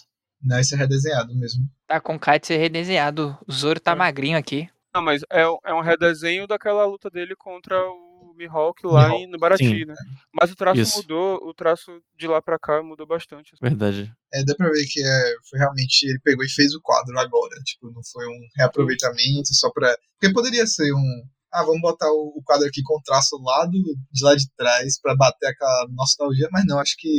Não, 0.43 0.59
esse 0.59 0.73
é 0.73 0.77
redesenhado 0.77 1.33
mesmo. 1.35 1.65
tá 1.87 1.99
com 1.99 2.17
cara 2.17 2.39
de 2.39 2.47
ser 2.47 2.57
redesenhado. 2.57 3.37
O 3.47 3.51
Zoro 3.51 3.79
tá 3.79 3.91
É. 3.91 3.95
magrinho 3.95 4.37
aqui. 4.37 4.69
Não, 4.93 5.01
mas 5.01 5.21
é, 5.29 5.47
um- 5.47 5.57
é 5.65 5.73
um 5.73 5.81
redesenho 5.81 6.45
daquela 6.47 6.85
luta 6.85 7.09
dele 7.09 7.35
contra 7.35 7.77
o 7.79 8.33
Mihawk 8.35 8.85
lá 8.87 9.07
Mihawk, 9.09 9.23
em, 9.23 9.27
no 9.27 9.37
Baraty, 9.37 9.63
sim. 9.65 9.85
né? 9.85 9.93
Mas 10.33 10.51
o 10.51 10.55
traço 10.55 10.79
Isso. 10.81 10.97
mudou, 10.97 11.37
o 11.47 11.53
traço 11.53 11.91
de 12.17 12.27
lá 12.27 12.41
pra 12.41 12.57
cá 12.59 12.81
mudou 12.81 13.05
bastante. 13.05 13.51
Verdade. 13.61 14.11
É, 14.33 14.43
dá 14.43 14.55
pra 14.55 14.67
ver 14.69 14.83
que 14.89 15.01
é, 15.01 15.33
foi 15.49 15.59
realmente. 15.59 16.03
Ele 16.07 16.19
pegou 16.23 16.43
e 16.43 16.49
fez 16.49 16.73
o 16.73 16.81
quadro 16.81 17.17
agora. 17.19 17.55
Tipo, 17.63 17.91
não 17.91 18.01
foi 18.11 18.25
um 18.27 18.39
reaproveitamento 18.57 19.53
só 19.53 19.69
pra. 19.71 19.95
Porque 20.19 20.33
poderia 20.33 20.65
ser 20.65 20.91
um. 20.93 21.23
Ah, 21.51 21.63
vamos 21.63 21.81
botar 21.81 22.09
o, 22.09 22.41
quadro 22.45 22.67
aqui 22.67 22.81
com 22.83 23.01
traço 23.03 23.37
lá 23.41 23.65
do, 23.65 23.81
de 24.11 24.23
lá 24.23 24.35
de 24.35 24.49
trás 24.55 24.99
pra 25.01 25.15
bater 25.15 25.47
aquela 25.47 25.87
nostalgia, 25.89 26.47
mas 26.51 26.63
não, 26.65 26.79
acho 26.79 26.95
que 26.97 27.09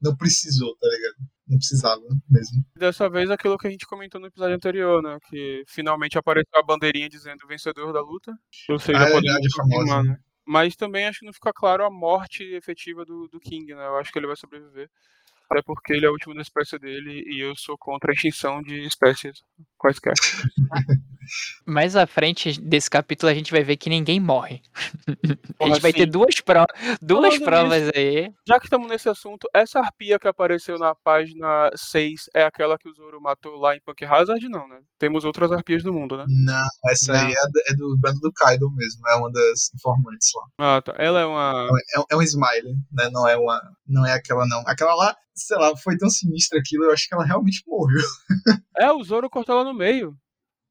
não 0.00 0.16
precisou, 0.16 0.76
tá 0.76 0.86
ligado? 0.88 1.14
Não 1.48 1.56
precisava 1.56 2.02
mesmo. 2.28 2.64
Dessa 2.76 3.08
vez 3.08 3.30
aquilo 3.30 3.56
que 3.56 3.66
a 3.66 3.70
gente 3.70 3.86
comentou 3.86 4.20
no 4.20 4.26
episódio 4.26 4.54
anterior, 4.54 5.02
né? 5.02 5.18
Que 5.28 5.64
finalmente 5.66 6.18
apareceu 6.18 6.58
a 6.58 6.62
bandeirinha 6.62 7.08
dizendo 7.08 7.46
vencedor 7.48 7.92
da 7.92 8.00
luta. 8.00 8.32
Ou 8.68 8.78
seja, 8.78 8.98
Ah, 8.98 9.08
é 9.08 9.12
podemos 9.12 10.06
né? 10.06 10.18
Mas 10.46 10.76
também 10.76 11.06
acho 11.06 11.20
que 11.20 11.26
não 11.26 11.32
fica 11.32 11.52
claro 11.52 11.84
a 11.84 11.90
morte 11.90 12.42
efetiva 12.54 13.04
do, 13.04 13.28
do 13.28 13.40
King, 13.40 13.74
né? 13.74 13.86
Eu 13.86 13.96
acho 13.96 14.12
que 14.12 14.18
ele 14.18 14.26
vai 14.26 14.36
sobreviver. 14.36 14.90
Até 15.50 15.62
porque 15.62 15.92
ele 15.94 16.04
é 16.04 16.08
o 16.08 16.12
último 16.12 16.34
da 16.34 16.42
espécie 16.42 16.78
dele 16.78 17.24
e 17.26 17.40
eu 17.42 17.54
sou 17.56 17.76
contra 17.78 18.10
a 18.10 18.14
extinção 18.14 18.62
de 18.62 18.86
espécies 18.86 19.38
quaisquer. 19.78 20.12
Mais 21.66 21.94
à 21.94 22.06
frente 22.06 22.58
desse 22.60 22.88
capítulo 22.88 23.30
a 23.30 23.34
gente 23.34 23.50
vai 23.50 23.62
ver 23.62 23.76
que 23.76 23.90
ninguém 23.90 24.18
morre. 24.18 24.62
a 25.06 25.54
Porra, 25.58 25.74
gente 25.74 25.82
vai 25.82 25.92
ter 25.92 26.04
sim. 26.04 26.10
duas, 26.10 26.40
pro... 26.40 26.64
duas 27.02 27.36
Falando 27.36 27.44
provas 27.44 27.90
aí. 27.94 28.30
Já 28.46 28.58
que 28.58 28.66
estamos 28.66 28.88
nesse 28.88 29.08
assunto, 29.08 29.46
essa 29.54 29.78
arpia 29.80 30.18
que 30.18 30.26
apareceu 30.26 30.78
na 30.78 30.94
página 30.94 31.70
6 31.74 32.30
é 32.34 32.44
aquela 32.44 32.78
que 32.78 32.88
o 32.88 32.94
Zoro 32.94 33.20
matou 33.20 33.56
lá 33.58 33.76
em 33.76 33.80
Punk 33.80 34.04
Hazard? 34.04 34.48
Não, 34.48 34.66
né? 34.68 34.78
Temos 34.98 35.24
outras 35.24 35.52
arpias 35.52 35.84
no 35.84 35.92
mundo, 35.92 36.16
né? 36.16 36.24
Não, 36.28 36.66
essa 36.90 37.12
Não. 37.12 37.20
aí 37.20 37.32
é, 37.32 37.34
do- 37.50 37.62
é 37.72 37.74
do 37.76 37.96
bando 38.00 38.20
do 38.20 38.32
Kaido 38.32 38.70
mesmo, 38.74 39.06
é 39.08 39.14
uma 39.16 39.30
das 39.30 39.70
informantes 39.74 40.28
lá. 40.34 40.76
Ah, 40.76 40.82
tá. 40.82 40.94
Ela 40.96 41.20
é 41.20 41.26
uma. 41.26 41.68
É, 41.96 42.14
é 42.14 42.16
um 42.16 42.22
smile, 42.22 42.74
né? 42.90 43.10
Não 43.12 43.28
é 43.28 43.36
uma. 43.36 43.60
Não 43.86 44.06
é 44.06 44.12
aquela, 44.14 44.46
não. 44.46 44.62
Aquela 44.66 44.94
lá, 44.94 45.14
sei 45.42 45.56
lá, 45.56 45.76
foi 45.76 45.96
tão 45.96 46.08
sinistra 46.10 46.58
aquilo, 46.58 46.84
eu 46.84 46.92
acho 46.92 47.08
que 47.08 47.14
ela 47.14 47.24
realmente 47.24 47.62
morreu. 47.66 48.04
É, 48.76 48.90
o 48.92 49.02
Zoro 49.02 49.28
cortou 49.28 49.56
ela 49.56 49.64
no 49.64 49.76
meio. 49.76 50.16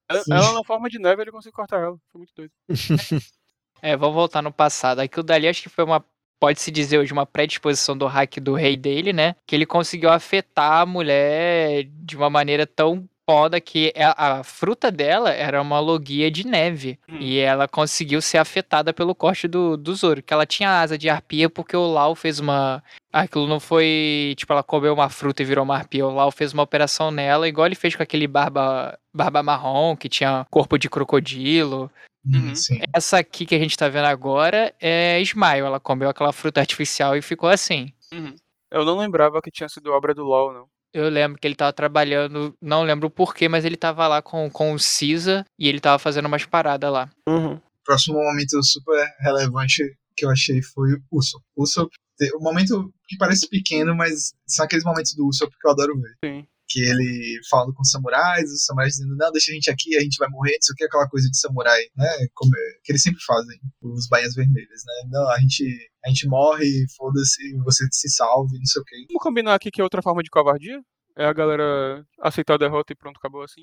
Ela, 0.09 0.23
ela 0.31 0.53
na 0.53 0.63
forma 0.63 0.89
de 0.89 0.99
neve, 0.99 1.21
ele 1.21 1.31
conseguiu 1.31 1.55
cortar 1.55 1.81
ela. 1.81 1.97
Foi 2.11 2.19
muito 2.19 2.33
doido. 2.35 2.51
É, 3.79 3.95
vamos 3.95 4.15
voltar 4.15 4.41
no 4.41 4.51
passado. 4.51 4.99
Aquilo 4.99 5.23
dali 5.23 5.47
acho 5.47 5.61
que 5.61 5.69
foi 5.69 5.83
uma. 5.83 6.03
Pode-se 6.39 6.71
dizer 6.71 6.99
hoje 6.99 7.13
uma 7.13 7.25
predisposição 7.25 7.97
do 7.97 8.05
hack 8.05 8.37
do 8.39 8.53
rei 8.53 8.77
dele, 8.77 9.11
né? 9.11 9.35
Que 9.45 9.55
ele 9.55 9.65
conseguiu 9.65 10.09
afetar 10.09 10.81
a 10.81 10.85
mulher 10.85 11.83
de 11.83 12.15
uma 12.15 12.29
maneira 12.29 12.65
tão 12.65 13.07
foda 13.29 13.59
que 13.59 13.93
a, 13.97 14.39
a 14.39 14.43
fruta 14.43 14.89
dela 14.89 15.31
era 15.31 15.61
uma 15.61 15.79
logia 15.81 16.31
de 16.31 16.47
neve. 16.47 16.97
Hum. 17.09 17.17
E 17.19 17.37
ela 17.37 17.67
conseguiu 17.67 18.21
ser 18.21 18.37
afetada 18.37 18.93
pelo 18.93 19.13
corte 19.13 19.47
do, 19.47 19.75
do 19.75 19.93
Zoro. 19.93 20.23
Que 20.23 20.33
ela 20.33 20.45
tinha 20.45 20.79
asa 20.79 20.97
de 20.97 21.09
arpia 21.09 21.49
porque 21.49 21.75
o 21.75 21.85
Lau 21.85 22.15
fez 22.15 22.39
uma. 22.39 22.81
Aquilo 23.11 23.47
não 23.47 23.59
foi. 23.59 24.33
Tipo, 24.37 24.53
ela 24.53 24.63
comeu 24.63 24.93
uma 24.93 25.09
fruta 25.09 25.41
e 25.41 25.45
virou 25.45 25.65
uma 25.65 25.75
arpia. 25.75 26.07
O 26.07 26.13
Lau 26.13 26.31
fez 26.31 26.53
uma 26.53 26.63
operação 26.63 27.11
nela, 27.11 27.47
igual 27.47 27.67
ele 27.67 27.75
fez 27.75 27.95
com 27.95 28.03
aquele 28.03 28.27
barba, 28.27 28.97
barba 29.13 29.43
marrom, 29.43 29.95
que 29.95 30.07
tinha 30.07 30.45
corpo 30.49 30.77
de 30.77 30.89
crocodilo. 30.89 31.91
Uhum. 32.25 32.55
Sim. 32.55 32.79
Essa 32.93 33.19
aqui 33.19 33.45
que 33.45 33.55
a 33.55 33.59
gente 33.59 33.77
tá 33.77 33.89
vendo 33.89 34.05
agora 34.05 34.73
é 34.79 35.19
Smile. 35.21 35.65
Ela 35.65 35.79
comeu 35.79 36.09
aquela 36.09 36.31
fruta 36.31 36.61
artificial 36.61 37.17
e 37.17 37.21
ficou 37.21 37.49
assim. 37.49 37.91
Uhum. 38.13 38.35
Eu 38.71 38.85
não 38.85 38.97
lembrava 38.97 39.41
que 39.41 39.51
tinha 39.51 39.69
sido 39.69 39.91
obra 39.91 40.13
do 40.13 40.23
LOL, 40.23 40.53
não. 40.53 40.76
Eu 40.97 41.09
lembro 41.09 41.39
que 41.39 41.47
ele 41.47 41.53
tava 41.53 41.71
trabalhando, 41.71 42.55
não 42.59 42.81
lembro 42.81 43.07
o 43.07 43.11
porquê, 43.11 43.47
mas 43.47 43.63
ele 43.63 43.77
tava 43.77 44.07
lá 44.07 44.19
com, 44.19 44.49
com 44.49 44.73
o 44.73 44.79
Cisa 44.79 45.45
e 45.59 45.69
ele 45.69 45.79
tava 45.79 45.99
fazendo 45.99 46.25
umas 46.25 46.43
paradas 46.43 46.91
lá. 46.91 47.07
Uhum. 47.29 47.61
próximo 47.85 48.17
momento 48.17 48.57
super 48.63 49.07
relevante 49.19 49.83
que 50.15 50.25
eu 50.25 50.31
achei 50.31 50.59
foi 50.63 50.93
o 50.93 51.19
Usopp. 51.19 51.45
Usopp, 51.55 51.95
o 52.33 52.43
momento 52.43 52.91
que 53.07 53.15
parece 53.15 53.47
pequeno, 53.47 53.95
mas 53.95 54.33
são 54.47 54.65
aqueles 54.65 54.83
momentos 54.83 55.13
do 55.13 55.27
Usopp 55.27 55.55
que 55.55 55.67
eu 55.67 55.71
adoro 55.71 56.01
ver. 56.01 56.15
Sim. 56.25 56.47
Que 56.69 56.81
ele 56.81 57.39
falando 57.49 57.73
com 57.73 57.81
os 57.81 57.89
samurais, 57.89 58.51
os 58.51 58.65
samurais 58.65 58.93
dizendo, 58.93 59.15
não, 59.15 59.31
deixa 59.31 59.51
a 59.51 59.53
gente 59.53 59.69
aqui, 59.69 59.95
a 59.95 60.01
gente 60.01 60.17
vai 60.17 60.27
morrer, 60.29 60.53
não 60.53 60.61
sei 60.61 60.73
o 60.73 60.75
que, 60.75 60.83
aquela 60.83 61.07
coisa 61.09 61.29
de 61.29 61.39
samurai, 61.39 61.81
né? 61.95 62.09
Como, 62.33 62.51
é- 62.55 62.79
que 62.83 62.91
eles 62.91 63.01
sempre 63.01 63.21
fazem, 63.25 63.57
os 63.81 64.07
bainhas 64.07 64.35
vermelhas, 64.35 64.81
né? 64.85 65.09
Não, 65.09 65.29
a 65.29 65.39
gente, 65.39 65.63
a 66.05 66.09
gente 66.09 66.27
morre, 66.27 66.85
foda-se, 66.97 67.53
você 67.63 67.85
se 67.91 68.09
salve, 68.09 68.57
não 68.57 68.65
sei 68.65 68.81
o 68.81 68.85
que. 68.85 68.95
Vamos 69.09 69.23
combinar 69.23 69.55
aqui 69.55 69.71
que 69.71 69.79
é 69.81 69.83
outra 69.83 70.01
forma 70.01 70.21
de 70.21 70.29
covardia? 70.29 70.81
É 71.17 71.25
a 71.25 71.33
galera 71.33 72.05
aceitar 72.21 72.53
a 72.53 72.57
derrota 72.57 72.93
e 72.93 72.95
pronto, 72.95 73.17
acabou 73.17 73.41
assim. 73.43 73.61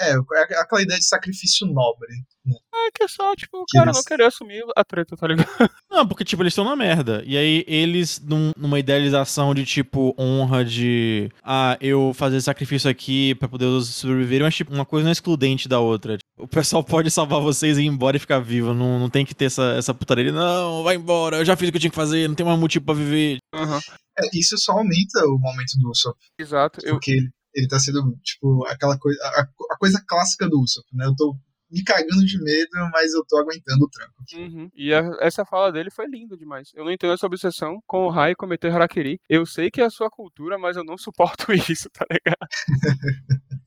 É, 0.00 0.12
é 0.12 0.60
aquela 0.60 0.80
ideia 0.82 0.98
de 1.00 1.06
sacrifício 1.06 1.66
nobre. 1.66 2.08
É 2.46 2.90
que 2.94 3.02
é 3.02 3.08
só, 3.08 3.34
tipo, 3.34 3.58
o 3.62 3.64
cara 3.72 3.86
eles- 3.86 3.96
não 3.96 4.04
querer 4.04 4.24
assumir 4.26 4.62
a 4.76 4.84
treta, 4.84 5.16
tá 5.16 5.26
ligado? 5.26 5.48
Não, 5.90 6.06
porque, 6.06 6.24
tipo, 6.24 6.42
eles 6.42 6.52
estão 6.52 6.64
na 6.64 6.74
merda. 6.76 7.22
E 7.24 7.36
aí, 7.38 7.64
eles, 7.68 8.20
num- 8.20 8.52
numa 8.56 8.78
idealização 8.80 9.54
de, 9.54 9.64
tipo, 9.64 10.14
honra 10.18 10.64
de. 10.64 11.30
Ah, 11.42 11.78
eu 11.80 12.12
fazer 12.14 12.40
sacrifício 12.40 12.90
aqui 12.90 13.34
pra 13.36 13.48
poder 13.48 13.64
os 13.66 13.88
sobreviverem, 13.94 14.44
mas, 14.44 14.54
tipo, 14.56 14.74
uma 14.74 14.84
coisa 14.84 15.04
não 15.04 15.10
é 15.10 15.12
excludente 15.12 15.68
da 15.68 15.78
outra. 15.80 16.18
O 16.36 16.48
pessoal 16.48 16.82
pode 16.84 17.10
salvar 17.10 17.40
vocês 17.40 17.78
e 17.78 17.82
ir 17.82 17.86
embora 17.86 18.16
e 18.16 18.20
ficar 18.20 18.40
vivo. 18.40 18.74
Não, 18.74 18.98
não 18.98 19.08
tem 19.08 19.24
que 19.24 19.34
ter 19.34 19.46
essa, 19.46 19.74
essa 19.78 19.94
putaria. 19.94 20.24
de, 20.24 20.32
Não, 20.32 20.82
vai 20.82 20.96
embora, 20.96 21.38
eu 21.38 21.44
já 21.44 21.56
fiz 21.56 21.68
o 21.68 21.72
que 21.72 21.76
eu 21.76 21.80
tinha 21.80 21.90
que 21.90 21.96
fazer, 21.96 22.28
não 22.28 22.34
tem 22.34 22.44
mais 22.44 22.58
motivo 22.58 22.84
pra 22.84 22.94
viver. 22.94 23.38
Aham. 23.54 23.80
É, 24.18 24.28
isso 24.38 24.56
só 24.58 24.72
aumenta 24.72 25.24
o 25.26 25.38
momento 25.38 25.78
do 25.80 25.90
Usopp. 25.90 26.18
Exato. 26.38 26.80
Eu, 26.84 26.94
Porque 26.94 27.12
ele, 27.12 27.30
ele 27.54 27.68
tá 27.68 27.78
sendo, 27.78 28.16
tipo, 28.22 28.64
aquela 28.66 28.98
coisa. 28.98 29.18
A, 29.24 29.40
a 29.72 29.78
coisa 29.78 30.02
clássica 30.06 30.48
do 30.48 30.60
Usopp, 30.60 30.86
né? 30.92 31.06
Eu 31.06 31.14
tô 31.16 31.36
me 31.70 31.82
cagando 31.82 32.24
de 32.24 32.38
medo, 32.40 32.70
mas 32.92 33.12
eu 33.14 33.24
tô 33.26 33.36
aguentando 33.36 33.84
o 33.84 33.88
tranco. 33.88 34.14
Uhum. 34.34 34.70
E 34.76 34.94
a- 34.94 35.16
essa 35.20 35.44
fala 35.44 35.72
dele 35.72 35.90
foi 35.90 36.06
linda 36.06 36.36
demais. 36.36 36.70
Eu 36.74 36.84
não 36.84 36.92
entendo 36.92 37.12
essa 37.14 37.26
obsessão 37.26 37.80
com 37.86 38.04
o 38.04 38.10
Rai 38.10 38.34
cometer 38.36 38.70
harakiri. 38.72 39.18
Eu 39.28 39.44
sei 39.44 39.70
que 39.72 39.80
é 39.80 39.84
a 39.84 39.90
sua 39.90 40.08
cultura, 40.08 40.56
mas 40.56 40.76
eu 40.76 40.84
não 40.84 40.96
suporto 40.96 41.46
isso, 41.76 41.90
tá 41.90 42.06
ligado? 42.10 42.48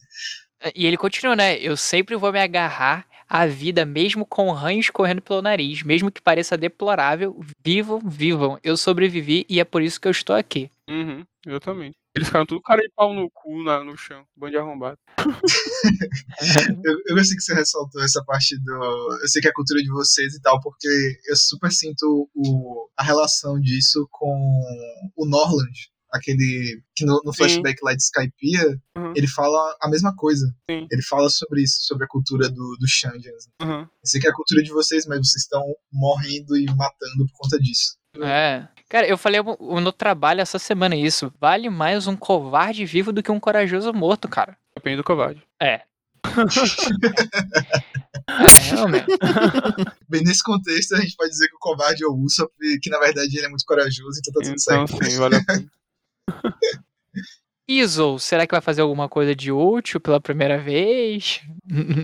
E 0.75 0.88
ele 0.88 0.98
continua, 0.98 1.36
né? 1.36 1.56
Eu 1.60 1.77
sempre 1.77 2.16
vou 2.16 2.32
me 2.32 2.39
agarrar 2.39 3.06
à 3.27 3.46
vida, 3.46 3.86
mesmo 3.86 4.25
com 4.25 4.51
ranhos 4.51 4.89
correndo 4.89 5.22
pelo 5.22 5.41
nariz, 5.41 5.84
mesmo 5.84 6.12
que 6.12 6.22
pareça 6.22 6.57
deplorável. 6.57 7.39
Vivam, 7.63 8.00
vivam. 8.00 8.60
Eu 8.63 8.77
sobrevivi 8.77 9.46
e 9.50 9.60
é 9.60 9.63
por 9.65 9.81
isso 9.81 10.00
que 10.00 10.07
eu 10.07 10.12
estou 10.12 10.36
aqui. 10.36 10.69
Uhum, 10.89 11.24
exatamente. 11.46 11.96
Eles 12.15 12.27
ficaram 12.29 12.46
tudo 12.48 12.62
cara 12.62 12.81
de 12.81 12.89
pau 12.96 13.13
no 13.13 13.29
cu 13.29 13.62
na- 13.63 13.84
no 13.84 13.96
chão, 13.96 14.24
bando 14.36 14.51
de 14.51 14.57
arrombado. 14.57 14.98
Eu, 16.84 16.93
eu 17.07 17.15
gostei 17.15 17.36
que 17.36 17.41
você 17.43 17.53
ressaltou 17.53 18.01
essa 18.03 18.24
parte 18.24 18.57
do. 18.63 18.72
Eu 19.22 19.27
sei 19.27 19.41
que 19.41 19.48
é 19.48 19.51
a 19.51 19.53
cultura 19.53 19.81
de 19.81 19.89
vocês 19.89 20.34
e 20.36 20.41
tal, 20.41 20.60
porque 20.62 20.88
eu 21.27 21.36
super 21.36 21.72
sinto 21.72 22.29
o, 22.34 22.89
a 22.98 23.03
relação 23.03 23.60
disso 23.60 24.07
com 24.12 24.62
o 25.15 25.25
Norland. 25.27 25.89
Aquele. 26.17 26.81
Que 26.95 27.05
no, 27.05 27.21
no 27.24 27.31
Sim. 27.31 27.38
flashback 27.38 27.77
lá 27.83 27.93
de 27.93 28.01
Skypiea, 28.03 28.77
Uhum. 28.97 29.13
ele 29.15 29.27
fala 29.27 29.75
a 29.81 29.89
mesma 29.89 30.15
coisa. 30.15 30.45
Sim. 30.69 30.88
Ele 30.91 31.01
fala 31.03 31.29
sobre 31.29 31.62
isso, 31.63 31.77
sobre 31.81 32.05
a 32.05 32.07
cultura 32.07 32.50
do, 32.50 32.75
do 32.79 32.88
Shandians. 32.88 33.47
Uhum. 33.62 33.81
Eu 33.81 33.89
sei 34.03 34.19
que 34.19 34.27
é 34.27 34.31
a 34.31 34.33
cultura 34.33 34.62
de 34.63 34.71
vocês, 34.71 35.05
mas 35.05 35.17
vocês 35.19 35.43
estão 35.43 35.63
morrendo 35.91 36.57
e 36.57 36.65
matando 36.65 37.25
por 37.31 37.38
conta 37.43 37.59
disso. 37.59 37.95
É. 38.21 38.67
Cara, 38.89 39.07
eu 39.07 39.17
falei 39.17 39.39
no 39.41 39.91
trabalho 39.91 40.41
essa 40.41 40.57
semana 40.57 40.95
isso. 40.95 41.31
Vale 41.39 41.69
mais 41.69 42.07
um 42.07 42.15
covarde 42.15 42.86
vivo 42.86 43.12
do 43.13 43.21
que 43.21 43.31
um 43.31 43.39
corajoso 43.39 43.93
morto, 43.93 44.27
cara. 44.27 44.57
Depende 44.75 44.97
do 44.97 45.03
covarde. 45.03 45.43
É. 45.62 45.81
É. 48.29 49.05
Bem, 50.09 50.24
nesse 50.24 50.43
contexto, 50.43 50.95
a 50.95 51.00
gente 51.01 51.15
pode 51.15 51.29
dizer 51.31 51.47
que 51.47 51.55
o 51.55 51.59
covarde 51.59 52.03
é 52.03 52.07
o 52.07 52.13
Usopp, 52.15 52.51
que 52.81 52.89
na 52.89 53.00
verdade 53.00 53.36
ele 53.38 53.45
é 53.45 53.50
muito 53.50 53.63
corajoso, 53.65 54.19
então 54.19 54.33
tá 54.33 54.39
tudo 54.50 54.55
Então, 54.59 54.88
certo. 54.88 55.05
sim, 55.05 55.17
vale 55.17 55.36
a 55.36 55.43
pena. 55.45 55.71
Iso, 57.67 58.17
será 58.17 58.48
que 58.48 58.53
vai 58.53 58.62
fazer 58.62 58.81
alguma 58.81 59.10
coisa 59.10 59.36
de 59.36 59.51
útil 59.51 60.00
pela 60.00 60.22
primeira 60.22 60.57
vez? 60.57 61.41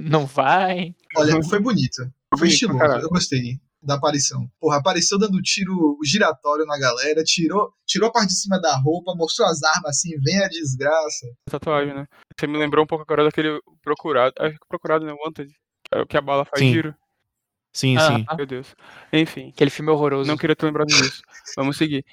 Não 0.10 0.26
vai? 0.26 0.94
Olha, 1.16 1.42
foi 1.44 1.60
bonito. 1.60 2.04
Foi 2.38 2.50
estiloso, 2.50 2.80
caralho. 2.80 3.04
eu 3.04 3.10
gostei 3.10 3.60
da 3.82 3.96
aparição. 3.96 4.50
Porra, 4.60 4.78
apareceu 4.78 5.18
dando 5.18 5.42
tiro 5.42 5.98
giratório 6.04 6.66
na 6.66 6.78
galera, 6.78 7.24
tirou, 7.24 7.74
tirou 7.86 8.10
a 8.10 8.12
parte 8.12 8.30
de 8.30 8.40
cima 8.40 8.60
da 8.60 8.76
roupa, 8.78 9.14
mostrou 9.16 9.48
as 9.48 9.62
armas 9.64 9.98
assim, 9.98 10.10
vem 10.22 10.44
a 10.44 10.48
desgraça. 10.48 11.28
Tatuagem, 11.50 11.94
né? 11.94 12.06
Você 12.38 12.48
me 12.48 12.58
lembrou 12.58 12.84
um 12.84 12.88
pouco 12.88 13.04
agora 13.04 13.24
daquele 13.26 13.60
procurado. 13.82 14.34
Acho 14.40 14.54
que 14.58 14.68
procurado, 14.68 15.06
né? 15.06 15.14
Wanted. 15.14 15.50
que 15.84 15.96
é 15.98 16.02
o 16.02 16.06
Que 16.08 16.18
a 16.18 16.22
bala 16.22 16.46
faz 16.46 16.60
Sim. 16.60 16.72
giro. 16.74 16.96
Sim, 17.74 17.98
Ah, 17.98 18.08
sim. 18.08 18.26
ah, 18.28 18.36
Meu 18.36 18.46
Deus. 18.46 18.76
Enfim. 19.12 19.50
Aquele 19.50 19.70
filme 19.70 19.92
horroroso. 19.92 20.30
Não 20.30 20.38
queria 20.38 20.56
ter 20.56 20.66
lembrado 20.66 20.88
disso. 20.88 21.22
Vamos 21.58 21.78
seguir. 21.78 22.06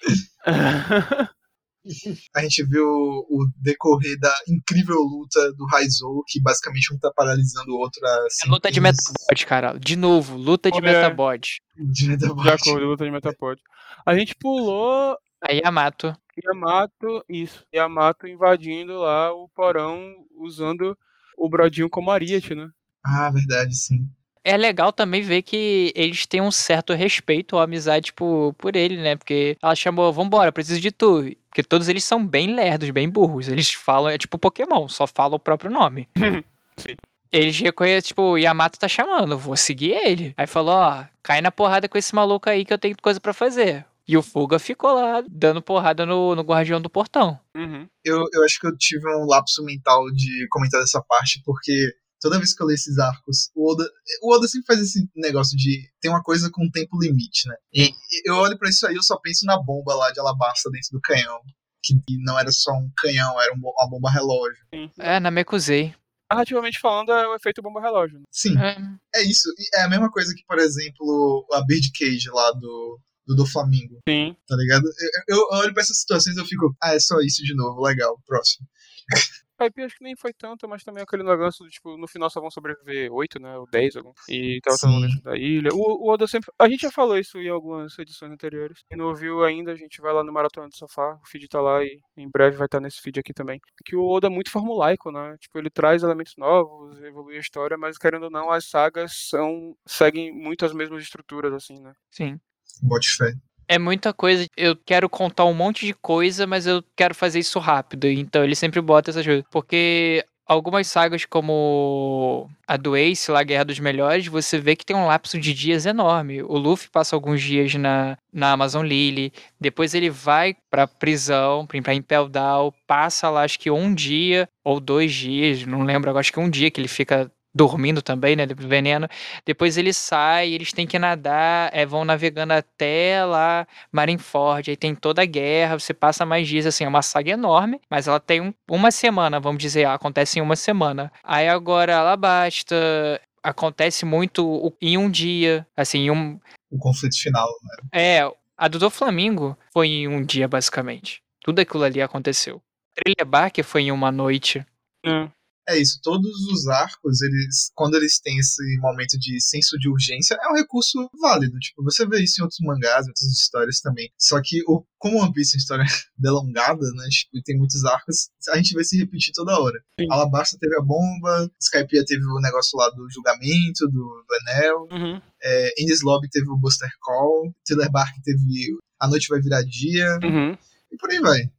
A 2.34 2.42
gente 2.42 2.64
viu 2.64 2.86
o 2.86 3.46
decorrer 3.56 4.18
da 4.18 4.34
incrível 4.48 4.96
luta 4.96 5.52
do 5.54 5.66
Raizou, 5.66 6.22
que 6.26 6.40
basicamente 6.40 6.92
um 6.94 6.98
tá 6.98 7.10
paralisando 7.14 7.72
o 7.72 7.78
outro 7.78 8.04
a 8.04 8.26
É 8.44 8.48
luta 8.48 8.70
de 8.70 8.80
Metabot, 8.80 9.46
cara. 9.46 9.78
De 9.78 9.96
novo, 9.96 10.36
luta 10.36 10.70
de 10.70 10.78
Olha, 10.78 10.92
Metabot. 10.92 11.60
de 11.76 12.08
Metabot. 12.08 12.42
De 12.42 12.50
acordo, 12.50 12.86
luta 12.86 13.04
de 13.04 13.10
Metapod. 13.10 13.60
A 14.04 14.14
gente 14.14 14.34
pulou 14.34 15.16
Aí 15.42 15.60
Yamato. 15.64 16.14
Yamato, 16.44 17.24
isso. 17.28 17.64
Yamato 17.74 18.26
invadindo 18.26 18.98
lá 18.98 19.32
o 19.32 19.48
porão 19.48 19.98
usando 20.36 20.96
o 21.36 21.48
Brodinho 21.48 21.88
como 21.88 22.10
ariete, 22.10 22.54
né? 22.54 22.68
Ah, 23.04 23.30
verdade, 23.30 23.74
sim. 23.74 24.06
É 24.42 24.56
legal 24.56 24.92
também 24.92 25.22
ver 25.22 25.42
que 25.42 25.92
eles 25.94 26.26
têm 26.26 26.40
um 26.40 26.50
certo 26.50 26.94
respeito 26.94 27.56
ou 27.56 27.62
amizade 27.62 28.12
por, 28.12 28.54
por 28.54 28.74
ele, 28.74 28.96
né? 28.96 29.16
Porque 29.16 29.56
ela 29.62 29.74
chamou, 29.74 30.12
vambora, 30.12 30.50
preciso 30.50 30.80
de 30.80 30.90
tu. 30.90 31.24
Porque 31.48 31.62
todos 31.62 31.88
eles 31.88 32.04
são 32.04 32.24
bem 32.24 32.54
lerdos, 32.54 32.90
bem 32.90 33.08
burros. 33.08 33.48
Eles 33.48 33.72
falam, 33.72 34.10
é 34.10 34.16
tipo 34.16 34.38
Pokémon, 34.38 34.88
só 34.88 35.06
falam 35.06 35.36
o 35.36 35.40
próprio 35.40 35.70
nome. 35.70 36.08
Sim. 36.76 36.96
Eles 37.32 37.58
reconhecem, 37.60 38.08
tipo, 38.08 38.22
o 38.22 38.38
Yamato 38.38 38.78
tá 38.78 38.88
chamando, 38.88 39.38
vou 39.38 39.56
seguir 39.56 39.92
ele. 39.92 40.34
Aí 40.36 40.46
falou, 40.46 40.74
ó, 40.74 41.04
cai 41.22 41.40
na 41.40 41.52
porrada 41.52 41.88
com 41.88 41.96
esse 41.96 42.14
maluco 42.14 42.48
aí 42.50 42.64
que 42.64 42.72
eu 42.72 42.78
tenho 42.78 42.96
coisa 43.00 43.20
pra 43.20 43.32
fazer. 43.32 43.84
E 44.08 44.16
o 44.16 44.22
Fuga 44.22 44.58
ficou 44.58 44.92
lá, 44.92 45.22
dando 45.28 45.62
porrada 45.62 46.04
no, 46.04 46.34
no 46.34 46.42
guardião 46.42 46.80
do 46.80 46.90
portão. 46.90 47.38
Uhum. 47.56 47.86
Eu, 48.04 48.24
eu 48.32 48.44
acho 48.44 48.58
que 48.58 48.66
eu 48.66 48.76
tive 48.76 49.08
um 49.08 49.26
lapso 49.26 49.64
mental 49.64 50.10
de 50.10 50.48
comentar 50.50 50.80
dessa 50.80 51.00
parte, 51.00 51.40
porque 51.44 51.94
toda 52.20 52.38
vez 52.38 52.54
que 52.54 52.62
eu 52.62 52.66
leio 52.66 52.74
esses 52.76 52.98
arcos, 52.98 53.50
o 53.54 53.72
Oda, 53.72 53.88
o 54.22 54.34
Oda 54.34 54.46
sempre 54.46 54.66
faz 54.66 54.80
esse 54.80 55.08
negócio 55.16 55.56
de 55.56 55.88
tem 56.00 56.10
uma 56.10 56.22
coisa 56.22 56.50
com 56.50 56.70
tempo 56.70 57.00
limite, 57.00 57.48
né? 57.48 57.54
E 57.72 57.92
eu 58.24 58.36
olho 58.36 58.58
pra 58.58 58.68
isso 58.68 58.86
aí, 58.86 58.94
eu 58.94 59.02
só 59.02 59.18
penso 59.18 59.46
na 59.46 59.60
bomba 59.60 59.94
lá 59.94 60.10
de 60.10 60.20
Alabasta 60.20 60.70
dentro 60.70 60.90
do 60.92 61.00
canhão. 61.00 61.40
Que 61.82 61.94
não 62.18 62.38
era 62.38 62.52
só 62.52 62.72
um 62.72 62.90
canhão, 62.98 63.40
era 63.40 63.54
um 63.54 63.56
uma 63.56 63.88
bomba 63.88 64.10
relógio. 64.10 64.62
É, 64.98 65.18
na 65.18 65.30
Mekuzei. 65.30 65.94
Narrativamente 66.30 66.78
falando, 66.78 67.10
é 67.10 67.26
o 67.26 67.34
efeito 67.34 67.62
bomba 67.62 67.80
relógio. 67.80 68.18
Né? 68.18 68.24
Sim, 68.30 68.54
É. 68.58 68.76
é 69.18 69.22
isso. 69.24 69.48
E 69.58 69.78
É 69.78 69.82
a 69.84 69.88
mesma 69.88 70.10
coisa 70.10 70.34
que, 70.34 70.44
por 70.46 70.58
exemplo, 70.58 71.46
a 71.54 71.64
Birdcage 71.64 72.28
lá 72.30 72.50
do, 72.52 73.00
do, 73.26 73.34
do 73.34 73.46
Flamengo, 73.46 73.98
Sim. 74.06 74.36
tá 74.46 74.56
ligado? 74.56 74.84
Eu, 75.26 75.38
eu 75.38 75.58
olho 75.58 75.72
pra 75.72 75.82
essas 75.82 76.00
situações 76.00 76.36
e 76.36 76.40
eu 76.40 76.44
fico, 76.44 76.76
ah, 76.82 76.94
é 76.94 77.00
só 77.00 77.18
isso 77.20 77.42
de 77.42 77.54
novo, 77.56 77.80
legal, 77.80 78.20
próximo. 78.26 78.66
Pipe 79.60 79.82
acho 79.82 79.96
que 79.96 80.04
nem 80.04 80.16
foi 80.16 80.32
tanto, 80.32 80.66
mas 80.66 80.82
também 80.82 81.02
aquele 81.02 81.22
negócio 81.22 81.64
do 81.64 81.70
tipo, 81.70 81.96
no 81.98 82.08
final 82.08 82.30
só 82.30 82.40
vão 82.40 82.50
sobreviver 82.50 83.12
8, 83.12 83.38
né? 83.38 83.58
Ou 83.58 83.66
10, 83.70 83.96
algum. 83.96 84.12
E 84.28 84.58
tava 84.62 84.78
todo 84.78 84.90
mundo 84.90 85.06
Sim. 85.06 85.08
dentro 85.08 85.24
da 85.24 85.36
ilha. 85.36 85.70
O, 85.74 86.06
o 86.06 86.10
Oda 86.10 86.26
sempre. 86.26 86.50
A 86.58 86.68
gente 86.68 86.80
já 86.80 86.90
falou 86.90 87.18
isso 87.18 87.38
em 87.38 87.48
algumas 87.48 87.98
edições 87.98 88.32
anteriores. 88.32 88.82
Quem 88.88 88.96
não 88.96 89.08
ouviu 89.08 89.44
ainda, 89.44 89.72
a 89.72 89.76
gente 89.76 90.00
vai 90.00 90.14
lá 90.14 90.24
no 90.24 90.32
Maratona 90.32 90.68
do 90.68 90.76
Sofá. 90.76 91.18
O 91.22 91.28
feed 91.28 91.46
tá 91.48 91.60
lá 91.60 91.84
e 91.84 92.00
em 92.16 92.30
breve 92.30 92.56
vai 92.56 92.66
estar 92.66 92.80
nesse 92.80 93.00
feed 93.02 93.20
aqui 93.20 93.34
também. 93.34 93.60
Que 93.84 93.94
o 93.94 94.06
Oda 94.06 94.28
é 94.28 94.30
muito 94.30 94.50
formulaico, 94.50 95.12
né? 95.12 95.36
Tipo, 95.38 95.58
ele 95.58 95.68
traz 95.68 96.02
elementos 96.02 96.34
novos, 96.38 97.00
evolui 97.02 97.36
a 97.36 97.40
história, 97.40 97.76
mas 97.76 97.98
querendo 97.98 98.24
ou 98.24 98.30
não, 98.30 98.50
as 98.50 98.64
sagas 98.66 99.12
são. 99.28 99.76
seguem 99.86 100.32
muito 100.32 100.64
as 100.64 100.72
mesmas 100.72 101.02
estruturas, 101.02 101.52
assim, 101.52 101.78
né? 101.78 101.92
Sim. 102.10 102.40
Bote 102.82 103.14
fé. 103.16 103.34
É 103.72 103.78
muita 103.78 104.12
coisa. 104.12 104.46
Eu 104.56 104.74
quero 104.74 105.08
contar 105.08 105.44
um 105.44 105.54
monte 105.54 105.86
de 105.86 105.94
coisa, 105.94 106.44
mas 106.44 106.66
eu 106.66 106.82
quero 106.96 107.14
fazer 107.14 107.38
isso 107.38 107.60
rápido. 107.60 108.08
Então 108.08 108.42
ele 108.42 108.56
sempre 108.56 108.80
bota 108.80 109.10
essas 109.12 109.24
coisas. 109.24 109.44
Porque 109.48 110.26
algumas 110.44 110.88
sagas, 110.88 111.24
como 111.24 112.50
a 112.66 112.76
do 112.76 112.96
Ace, 112.96 113.30
lá, 113.30 113.44
Guerra 113.44 113.66
dos 113.66 113.78
Melhores, 113.78 114.26
você 114.26 114.58
vê 114.58 114.74
que 114.74 114.84
tem 114.84 114.96
um 114.96 115.06
lapso 115.06 115.38
de 115.38 115.54
dias 115.54 115.86
enorme. 115.86 116.42
O 116.42 116.58
Luffy 116.58 116.88
passa 116.90 117.14
alguns 117.14 117.40
dias 117.40 117.72
na, 117.76 118.18
na 118.32 118.50
Amazon 118.50 118.84
Lily, 118.84 119.32
depois 119.60 119.94
ele 119.94 120.10
vai 120.10 120.56
pra 120.68 120.88
prisão, 120.88 121.64
pra 121.64 121.94
Impel 121.94 122.28
Down, 122.28 122.72
passa 122.88 123.30
lá 123.30 123.44
acho 123.44 123.60
que 123.60 123.70
um 123.70 123.94
dia 123.94 124.48
ou 124.64 124.80
dois 124.80 125.12
dias, 125.12 125.64
não 125.64 125.84
lembro 125.84 126.18
acho 126.18 126.32
que 126.32 126.40
um 126.40 126.50
dia 126.50 126.72
que 126.72 126.80
ele 126.80 126.88
fica 126.88 127.30
dormindo 127.54 128.00
também, 128.02 128.36
né, 128.36 128.46
do 128.46 128.54
veneno. 128.66 129.08
Depois 129.44 129.76
ele 129.76 129.92
sai, 129.92 130.50
eles 130.50 130.72
têm 130.72 130.86
que 130.86 130.98
nadar, 130.98 131.70
é, 131.72 131.84
vão 131.84 132.04
navegando 132.04 132.52
até 132.52 133.24
lá 133.24 133.66
Marineford, 133.92 134.70
aí 134.70 134.76
tem 134.76 134.94
toda 134.94 135.22
a 135.22 135.26
guerra, 135.26 135.78
você 135.78 135.92
passa 135.92 136.24
mais 136.24 136.46
dias, 136.48 136.66
assim, 136.66 136.84
é 136.84 136.88
uma 136.88 137.02
saga 137.02 137.30
enorme, 137.32 137.80
mas 137.90 138.06
ela 138.08 138.20
tem 138.20 138.40
um- 138.40 138.54
uma 138.70 138.90
semana, 138.90 139.40
vamos 139.40 139.60
dizer, 139.60 139.84
acontece 139.86 140.38
em 140.38 140.42
uma 140.42 140.56
semana. 140.56 141.12
Aí 141.24 141.48
agora 141.48 141.96
Alabasta 141.98 143.20
acontece 143.42 144.04
muito 144.04 144.46
o- 144.46 144.76
em 144.80 144.96
um 144.98 145.10
dia, 145.10 145.66
assim, 145.76 146.00
em 146.06 146.10
um... 146.10 146.38
O 146.70 146.78
conflito 146.78 147.16
final, 147.20 147.48
né? 147.92 148.00
É, 148.00 148.32
a 148.56 148.68
do 148.68 148.78
Doflamingo 148.78 149.56
foi 149.72 149.88
em 149.88 150.08
um 150.08 150.22
dia, 150.24 150.46
basicamente. 150.46 151.20
Tudo 151.42 151.58
aquilo 151.60 151.82
ali 151.82 152.00
aconteceu. 152.02 152.62
Trilha 152.94 153.24
Barker 153.24 153.64
foi 153.64 153.82
em 153.82 153.92
uma 153.92 154.12
noite. 154.12 154.64
É. 155.04 155.28
É 155.70 155.78
isso, 155.78 156.00
todos 156.02 156.30
os 156.52 156.66
arcos, 156.66 157.20
eles, 157.22 157.70
quando 157.74 157.94
eles 157.96 158.18
têm 158.20 158.38
esse 158.38 158.62
momento 158.80 159.16
de 159.18 159.40
senso 159.40 159.78
de 159.78 159.88
urgência, 159.88 160.36
é 160.42 160.48
um 160.50 160.56
recurso 160.56 161.08
válido. 161.20 161.56
Tipo, 161.58 161.84
você 161.84 162.04
vê 162.06 162.20
isso 162.22 162.40
em 162.40 162.42
outros 162.42 162.58
mangás, 162.60 163.06
em 163.06 163.10
outras 163.10 163.30
histórias 163.30 163.80
também. 163.80 164.10
Só 164.18 164.40
que, 164.42 164.62
o, 164.66 164.84
como 164.98 165.22
One 165.22 165.32
Piece 165.32 165.54
é 165.54 165.56
uma 165.56 165.60
história 165.60 165.84
delongada, 166.18 166.86
né? 166.96 167.06
Tipo, 167.08 167.38
e 167.38 167.42
tem 167.42 167.56
muitos 167.56 167.84
arcos, 167.84 168.30
a 168.50 168.56
gente 168.56 168.74
vai 168.74 168.82
se 168.84 168.98
repetir 168.98 169.32
toda 169.32 169.58
hora. 169.60 169.78
Sim. 169.98 170.06
Alabasta 170.10 170.58
teve 170.58 170.76
a 170.76 170.82
bomba, 170.82 171.50
Skypiea 171.60 172.04
teve 172.04 172.24
o 172.24 172.40
negócio 172.40 172.76
lá 172.78 172.88
do 172.90 173.08
julgamento, 173.10 173.86
do, 173.86 174.24
do 174.26 174.34
Enel, 174.42 174.88
Uhum. 174.90 175.20
é, 175.42 175.70
Lobby 176.02 176.28
teve 176.30 176.48
o 176.50 176.56
Buster 176.58 176.90
Call, 177.00 177.54
Thriller 177.64 177.90
Bark 177.90 178.12
teve 178.24 178.76
A 178.98 179.06
Noite 179.08 179.28
Vai 179.28 179.40
Virar 179.40 179.62
Dia, 179.62 180.18
Uhum. 180.22 180.56
e 180.92 180.96
por 180.98 181.10
aí 181.10 181.20
vai. 181.20 181.50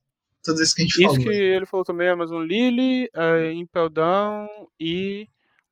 Todos 0.44 0.60
esses 0.62 0.74
que 0.74 0.82
a 0.82 0.86
gente 0.86 0.96
Isso 0.96 1.04
falou. 1.10 1.20
que 1.24 1.30
aí. 1.30 1.36
ele 1.36 1.66
falou 1.66 1.84
também, 1.86 2.10
Amazon 2.10 2.44
Lily, 2.44 3.10
é, 3.14 3.52
Impel 3.54 3.90
Down 3.90 4.48
e 4.80 5.28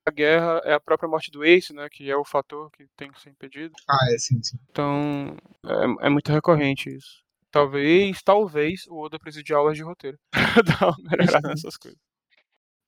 a 0.05 0.11
guerra 0.11 0.61
é 0.63 0.73
a 0.73 0.79
própria 0.79 1.09
morte 1.09 1.31
do 1.31 1.43
Ace, 1.43 1.73
né? 1.73 1.87
Que 1.91 2.09
é 2.09 2.15
o 2.15 2.23
fator 2.25 2.69
que 2.71 2.85
tem 2.95 3.11
que 3.11 3.19
ser 3.21 3.29
impedido. 3.29 3.73
Ah, 3.87 4.13
é, 4.13 4.17
sim, 4.17 4.41
sim. 4.43 4.57
Então, 4.69 5.35
é, 5.65 6.07
é 6.07 6.09
muito 6.09 6.31
recorrente 6.31 6.89
isso. 6.95 7.23
Talvez, 7.51 8.21
talvez 8.23 8.85
o 8.87 8.97
Oda 9.03 9.17
precise 9.17 9.43
de 9.43 9.53
aulas 9.53 9.75
de 9.75 9.83
roteiro. 9.83 10.17
Dar 10.65 10.89
uma 10.89 11.09
melhorada 11.09 11.49
nessas 11.49 11.75
coisas. 11.77 11.99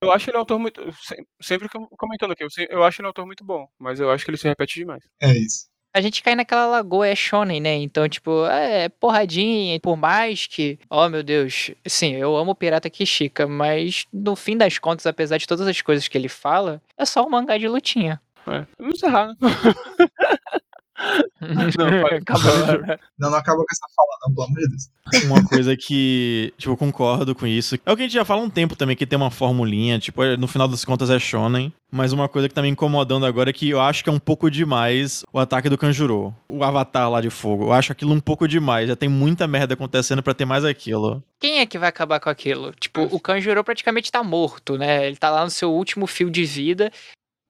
Eu 0.03 0.11
acho 0.11 0.29
ele 0.29 0.38
um 0.38 0.39
autor 0.39 0.59
muito. 0.59 0.81
sem- 1.03 1.25
Sempre 1.41 1.67
que 1.69 1.77
comentando 1.97 2.31
aqui, 2.31 2.43
eu 2.69 2.83
acho 2.83 3.01
ele 3.01 3.07
um 3.07 3.09
autor 3.09 3.25
muito 3.25 3.43
bom, 3.43 3.67
mas 3.79 4.00
eu 4.00 4.09
acho 4.09 4.23
que 4.25 4.31
ele 4.31 4.38
se 4.38 4.47
repete 4.47 4.75
demais. 4.79 5.03
É 5.21 5.31
isso. 5.38 5.67
A 5.93 6.00
gente 6.00 6.24
cai 6.24 6.36
naquela 6.36 6.67
lagoa, 6.67 7.07
é 7.07 7.15
shonen, 7.15 7.60
né? 7.60 7.75
Então, 7.75 8.07
tipo, 8.07 8.45
é 8.45 8.88
porradinha, 8.88 9.77
por 9.79 9.98
mais 9.98 10.48
que, 10.48 10.79
oh 10.89 11.10
meu 11.10 11.21
Deus, 11.21 11.71
sim, 11.86 12.13
eu 12.15 12.36
amo 12.38 12.51
o 12.51 12.55
Pirata 12.55 12.89
Kishika, 12.89 13.45
mas 13.45 14.05
no 14.12 14.36
fim 14.36 14.55
das 14.55 14.77
contas, 14.79 15.05
apesar 15.05 15.38
de 15.38 15.48
todas 15.48 15.67
as 15.67 15.81
coisas 15.81 16.07
que 16.07 16.17
ele 16.17 16.29
fala, 16.29 16.81
é 16.98 17.03
só 17.03 17.25
um 17.25 17.29
mangá 17.29 17.57
de 17.57 17.67
lutinha. 17.67 18.21
É. 18.48 18.65
Vamos 18.79 18.95
encerrar, 18.95 19.27
né? 19.27 19.36
Não, 21.41 22.05
Acabou. 22.17 22.98
Não, 23.17 23.31
não 23.31 23.38
acaba 23.38 23.58
com 23.58 23.65
essa 23.72 23.88
fala, 23.96 24.10
não, 24.27 24.34
pelo 24.34 24.48
amor 24.48 24.60
de 24.60 24.70
Deus. 24.70 25.25
Uma 25.25 25.43
coisa 25.48 25.75
que, 25.75 26.53
tipo, 26.58 26.72
eu 26.74 26.77
concordo 26.77 27.34
com 27.34 27.48
isso. 27.48 27.75
É 27.86 27.91
o 27.91 27.96
que 27.96 28.03
a 28.03 28.05
gente 28.05 28.13
já 28.13 28.24
fala 28.24 28.41
há 28.41 28.46
um 28.46 28.50
tempo 28.50 28.75
também, 28.75 28.96
que 28.96 29.05
tem 29.05 29.17
uma 29.17 29.31
formulinha, 29.31 29.98
tipo, 30.00 30.24
é- 30.24 30.38
no 30.38 30.48
final 30.48 30.67
das 30.67 30.86
contas 30.86 31.10
é 31.10 31.17
shonen. 31.17 31.74
Mas 31.91 32.13
uma 32.13 32.29
coisa 32.29 32.48
que 32.48 32.53
tá 32.53 32.62
me 32.62 32.70
incomodando 32.70 33.25
agora 33.25 33.50
é 33.50 33.53
que 33.53 33.70
eu 33.70 33.81
acho 33.81 34.03
que 34.03 34.10
é 34.10 34.13
um 34.13 34.20
pouco 34.20 34.50
demais 34.50 35.24
o 35.34 35.39
ataque 35.39 35.67
do 35.67 35.77
Kanjuro. 35.77 36.34
O 36.50 36.63
avatar 36.63 37.10
lá 37.10 37.20
de 37.20 37.29
fogo. 37.29 37.65
Eu 37.65 37.74
acho 37.74 37.91
aquilo 37.91 38.13
um 38.13 38.20
pouco 38.20 38.48
demais. 38.48 38.88
Já 38.88 38.96
tem 38.96 39.10
muita 39.10 39.46
merda 39.48 39.74
acontecendo 39.74 40.24
pra 40.24 40.34
ter 40.34 40.46
mais 40.46 40.63
aquilo. 40.63 41.22
Quem 41.39 41.60
é 41.60 41.65
que 41.65 41.77
vai 41.77 41.89
acabar 41.89 42.20
com 42.20 42.29
aquilo? 42.29 42.72
Tipo, 42.79 43.01
o 43.03 43.20
Kanjuro 43.20 43.63
praticamente 43.63 44.12
tá 44.12 44.24
morto, 44.24 44.77
né? 44.77 45.08
Ele 45.08 45.17
tá 45.17 45.29
lá 45.29 45.43
no 45.43 45.50
seu 45.50 45.72
último 45.74 46.08
fio 46.08 46.29
de 46.29 46.46
vida 46.46 46.91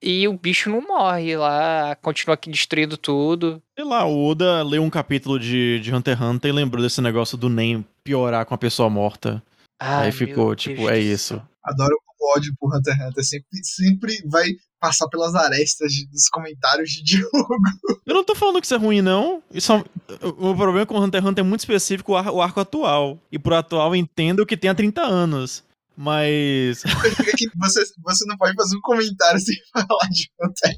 e 0.02 0.26
o 0.28 0.32
bicho 0.32 0.68
não 0.70 0.80
morre 0.80 1.36
lá, 1.36 1.96
continua 2.02 2.34
aqui 2.34 2.50
destruindo 2.50 2.96
tudo. 2.96 3.62
Sei 3.78 3.84
lá, 3.86 4.04
o 4.04 4.26
Oda 4.28 4.62
leu 4.62 4.82
um 4.82 4.90
capítulo 4.90 5.38
de, 5.38 5.78
de 5.80 5.94
Hunter 5.94 6.16
x 6.16 6.22
Hunter 6.26 6.48
e 6.50 6.52
lembrou 6.54 6.82
desse 6.82 7.00
negócio 7.00 7.36
do 7.38 7.48
Nen 7.48 7.84
piorar 8.04 8.44
com 8.46 8.54
a 8.54 8.58
pessoa 8.58 8.90
morta. 8.90 9.42
Ai, 9.80 9.98
Aí 9.98 10.10
meu 10.10 10.12
ficou, 10.12 10.46
Deus 10.48 10.62
tipo, 10.62 10.82
do 10.82 10.90
é 10.90 10.98
isso. 10.98 11.40
Adoro 11.64 11.94
o 12.20 12.36
ódio 12.38 12.52
por 12.58 12.74
Hunter 12.76 12.94
x 12.94 13.06
Hunter. 13.06 13.24
Sempre, 13.24 13.64
sempre 13.64 14.22
vai 14.28 14.46
passar 14.80 15.06
pelas 15.08 15.34
arestas 15.36 15.92
de- 15.92 16.06
dos 16.08 16.28
comentários 16.28 16.90
de 16.90 17.02
Diogo. 17.18 17.56
Eu 18.04 18.14
não 18.14 18.24
tô 18.24 18.34
falando 18.34 18.58
que 18.60 18.66
isso 18.66 18.74
é 18.74 18.78
ruim, 18.78 19.00
não. 19.00 19.40
Isso 19.52 19.72
é 19.72 19.76
um- 19.76 19.84
o 20.40 20.50
o 20.50 20.56
problema 20.56 20.84
com 20.86 20.96
o 20.96 21.00
Hunter 21.02 21.20
x 21.20 21.30
Hunter 21.30 21.44
é 21.44 21.48
muito 21.48 21.60
específico 21.60 22.12
o, 22.12 22.16
ar- 22.16 22.30
o 22.32 22.42
arco 22.42 22.58
atual. 22.60 23.18
E 23.30 23.38
pro 23.38 23.54
atual 23.54 23.90
eu 23.90 23.96
entendo 23.96 24.44
que 24.44 24.56
tem 24.56 24.70
há 24.70 24.74
30 24.74 25.02
anos. 25.02 25.62
Mas. 25.96 26.82
Você, 27.60 27.84
você 28.02 28.24
não 28.26 28.36
pode 28.36 28.54
fazer 28.54 28.76
um 28.76 28.80
comentário 28.80 29.38
sem 29.38 29.54
falar 29.72 30.08
de 30.10 30.30
Hunter. 30.40 30.76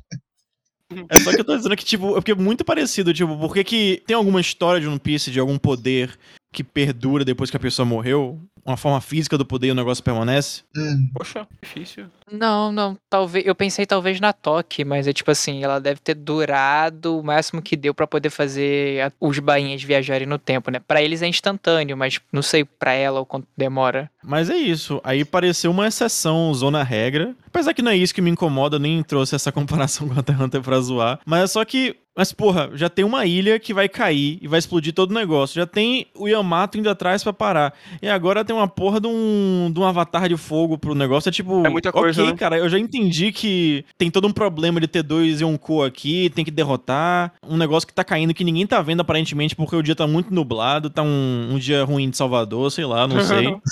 É 1.09 1.19
só 1.21 1.31
que 1.31 1.41
eu 1.41 1.45
tô 1.45 1.57
dizendo 1.57 1.77
que, 1.77 1.85
tipo, 1.85 2.11
é 2.11 2.15
porque 2.15 2.33
é 2.33 2.35
muito 2.35 2.65
parecido, 2.65 3.13
tipo, 3.13 3.37
por 3.39 3.55
que 3.55 3.65
que 3.65 4.03
tem 4.07 4.15
alguma 4.15 4.41
história 4.41 4.81
de 4.81 4.87
One 4.87 4.99
Piece, 4.99 5.31
de 5.31 5.41
algum 5.41 5.59
poder 5.59 6.17
que 6.53 6.63
perdura 6.63 7.25
depois 7.25 7.51
que 7.51 7.57
a 7.57 7.61
pessoa 7.61 7.87
morreu? 7.87 8.41
Uma 8.65 8.77
forma 8.77 9.01
física 9.01 9.37
do 9.37 9.45
poder 9.45 9.69
e 9.69 9.71
o 9.71 9.75
negócio 9.75 10.03
permanece? 10.03 10.63
Hum, 10.77 11.09
Poxa, 11.15 11.47
difícil. 11.63 12.07
Não, 12.33 12.73
não, 12.73 12.97
talvez. 13.11 13.45
Eu 13.47 13.55
pensei 13.55 13.85
talvez 13.85 14.19
na 14.21 14.33
Toque, 14.33 14.85
mas 14.85 15.07
é 15.07 15.13
tipo 15.13 15.31
assim, 15.31 15.63
ela 15.63 15.79
deve 15.79 16.01
ter 16.01 16.15
durado 16.15 17.19
o 17.19 17.23
máximo 17.23 17.61
que 17.61 17.77
deu 17.77 17.95
pra 17.95 18.07
poder 18.07 18.31
fazer 18.31 19.03
a- 19.03 19.13
os 19.21 19.39
bainhas 19.39 19.83
viajarem 19.83 20.27
no 20.27 20.39
tempo, 20.39 20.71
né? 20.71 20.81
Pra 20.81 21.03
eles 21.03 21.21
é 21.23 21.27
instantâneo, 21.27 21.97
mas 21.97 22.21
não 22.33 22.43
sei 22.43 22.65
pra 22.65 22.93
ela 22.93 23.21
o 23.21 23.27
quanto 23.27 23.47
demora. 23.57 24.11
Mas 24.23 24.49
é 24.49 24.57
isso. 24.57 25.01
Aí 25.05 25.25
pareceu 25.25 25.71
uma 25.71 25.87
exceção, 25.87 26.53
zona 26.55 26.83
regra. 26.83 27.35
Apesar 27.47 27.75
que 27.75 27.83
não 27.83 27.93
é 27.93 27.97
isso 27.97 28.15
que 28.15 28.23
me 28.23 28.31
incomoda, 28.31 28.77
eu 28.77 28.81
nem 28.81 29.03
trouxe 29.03 29.35
essa 29.35 29.53
comparação 29.53 30.09
com 30.09 30.15
x 30.21 30.41
Hunter 30.41 30.63
pra 30.63 30.81
zoar. 30.81 31.21
Mas 31.27 31.43
é 31.43 31.47
só 31.47 31.65
que. 31.65 31.97
Mas, 32.17 32.33
porra, 32.33 32.71
já 32.75 32.89
tem 32.89 33.05
uma 33.05 33.27
ilha 33.27 33.59
que 33.59 33.75
vai 33.75 33.89
cair 33.89 34.39
e 34.41 34.47
vai 34.47 34.59
explodir 34.59 34.93
todo 34.95 35.11
o 35.11 35.15
negócio. 35.15 35.57
Já 35.57 35.67
tem 35.67 36.07
o 36.15 36.29
Yamato 36.29 36.79
indo 36.79 36.89
atrás 36.89 37.23
pra 37.25 37.33
parar. 37.33 37.75
E 38.01 38.09
agora 38.09 38.45
tem 38.45 38.55
uma 38.55 38.69
porra 38.69 39.01
de 39.01 39.09
um, 39.09 39.69
de 39.73 39.81
um 39.81 39.85
avatar 39.85 40.29
de 40.29 40.37
fogo 40.37 40.79
pro 40.79 40.95
negócio. 40.95 41.29
É 41.29 41.33
tipo. 41.33 41.67
É 41.67 41.69
muita 41.69 41.91
coisa, 41.91 42.23
Ok, 42.23 42.33
né? 42.33 42.39
cara, 42.39 42.57
eu 42.59 42.69
já 42.69 42.79
entendi 42.79 43.33
que 43.33 43.85
tem 43.99 44.11
todo 44.11 44.29
um 44.29 44.33
problema 44.33 44.81
de 44.81 44.87
ter 44.87 45.03
dois 45.03 45.41
Yonkou 45.41 45.83
aqui, 45.85 46.31
tem 46.31 46.45
que 46.45 46.51
derrotar. 46.53 47.33
Um 47.47 47.57
negócio 47.57 47.87
que 47.87 47.93
tá 47.95 48.05
caindo 48.05 48.33
que 48.35 48.45
ninguém 48.45 48.67
tá 48.67 48.81
vendo 48.81 49.01
aparentemente 49.01 49.57
porque 49.57 49.75
o 49.75 49.83
dia 49.83 49.97
tá 49.97 50.07
muito 50.07 50.33
nublado, 50.33 50.91
tá 50.91 51.03
um, 51.03 51.49
um 51.55 51.59
dia 51.59 51.83
ruim 51.85 52.09
de 52.11 52.17
Salvador, 52.17 52.71
sei 52.71 52.85
lá, 52.85 53.09
não 53.09 53.21
sei. 53.25 53.55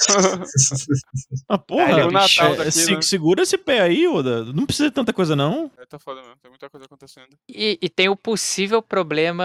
Ah, 1.49 1.59
porra, 1.59 2.07
o 2.07 2.11
Natal 2.11 2.53
é, 2.55 2.57
daqui, 2.57 2.73
se- 2.73 2.95
né? 2.95 3.03
segura 3.03 3.43
esse 3.43 3.59
pé 3.59 3.81
aí, 3.83 4.07
Oda. 4.07 4.45
Não 4.45 4.65
precisa 4.67 4.89
de 4.89 4.95
tanta 4.95 5.13
coisa, 5.13 5.37
não. 5.37 5.71
É, 5.79 5.85
tá 5.87 5.99
foda 5.99 6.21
mesmo, 6.21 6.35
tem 6.43 6.51
muita 6.51 6.69
coisa 6.71 6.87
acontecendo. 6.87 7.27
E, 7.49 7.79
e 7.81 7.89
tem 7.89 8.09
o 8.09 8.17
possível 8.33 8.81
problema, 8.81 9.45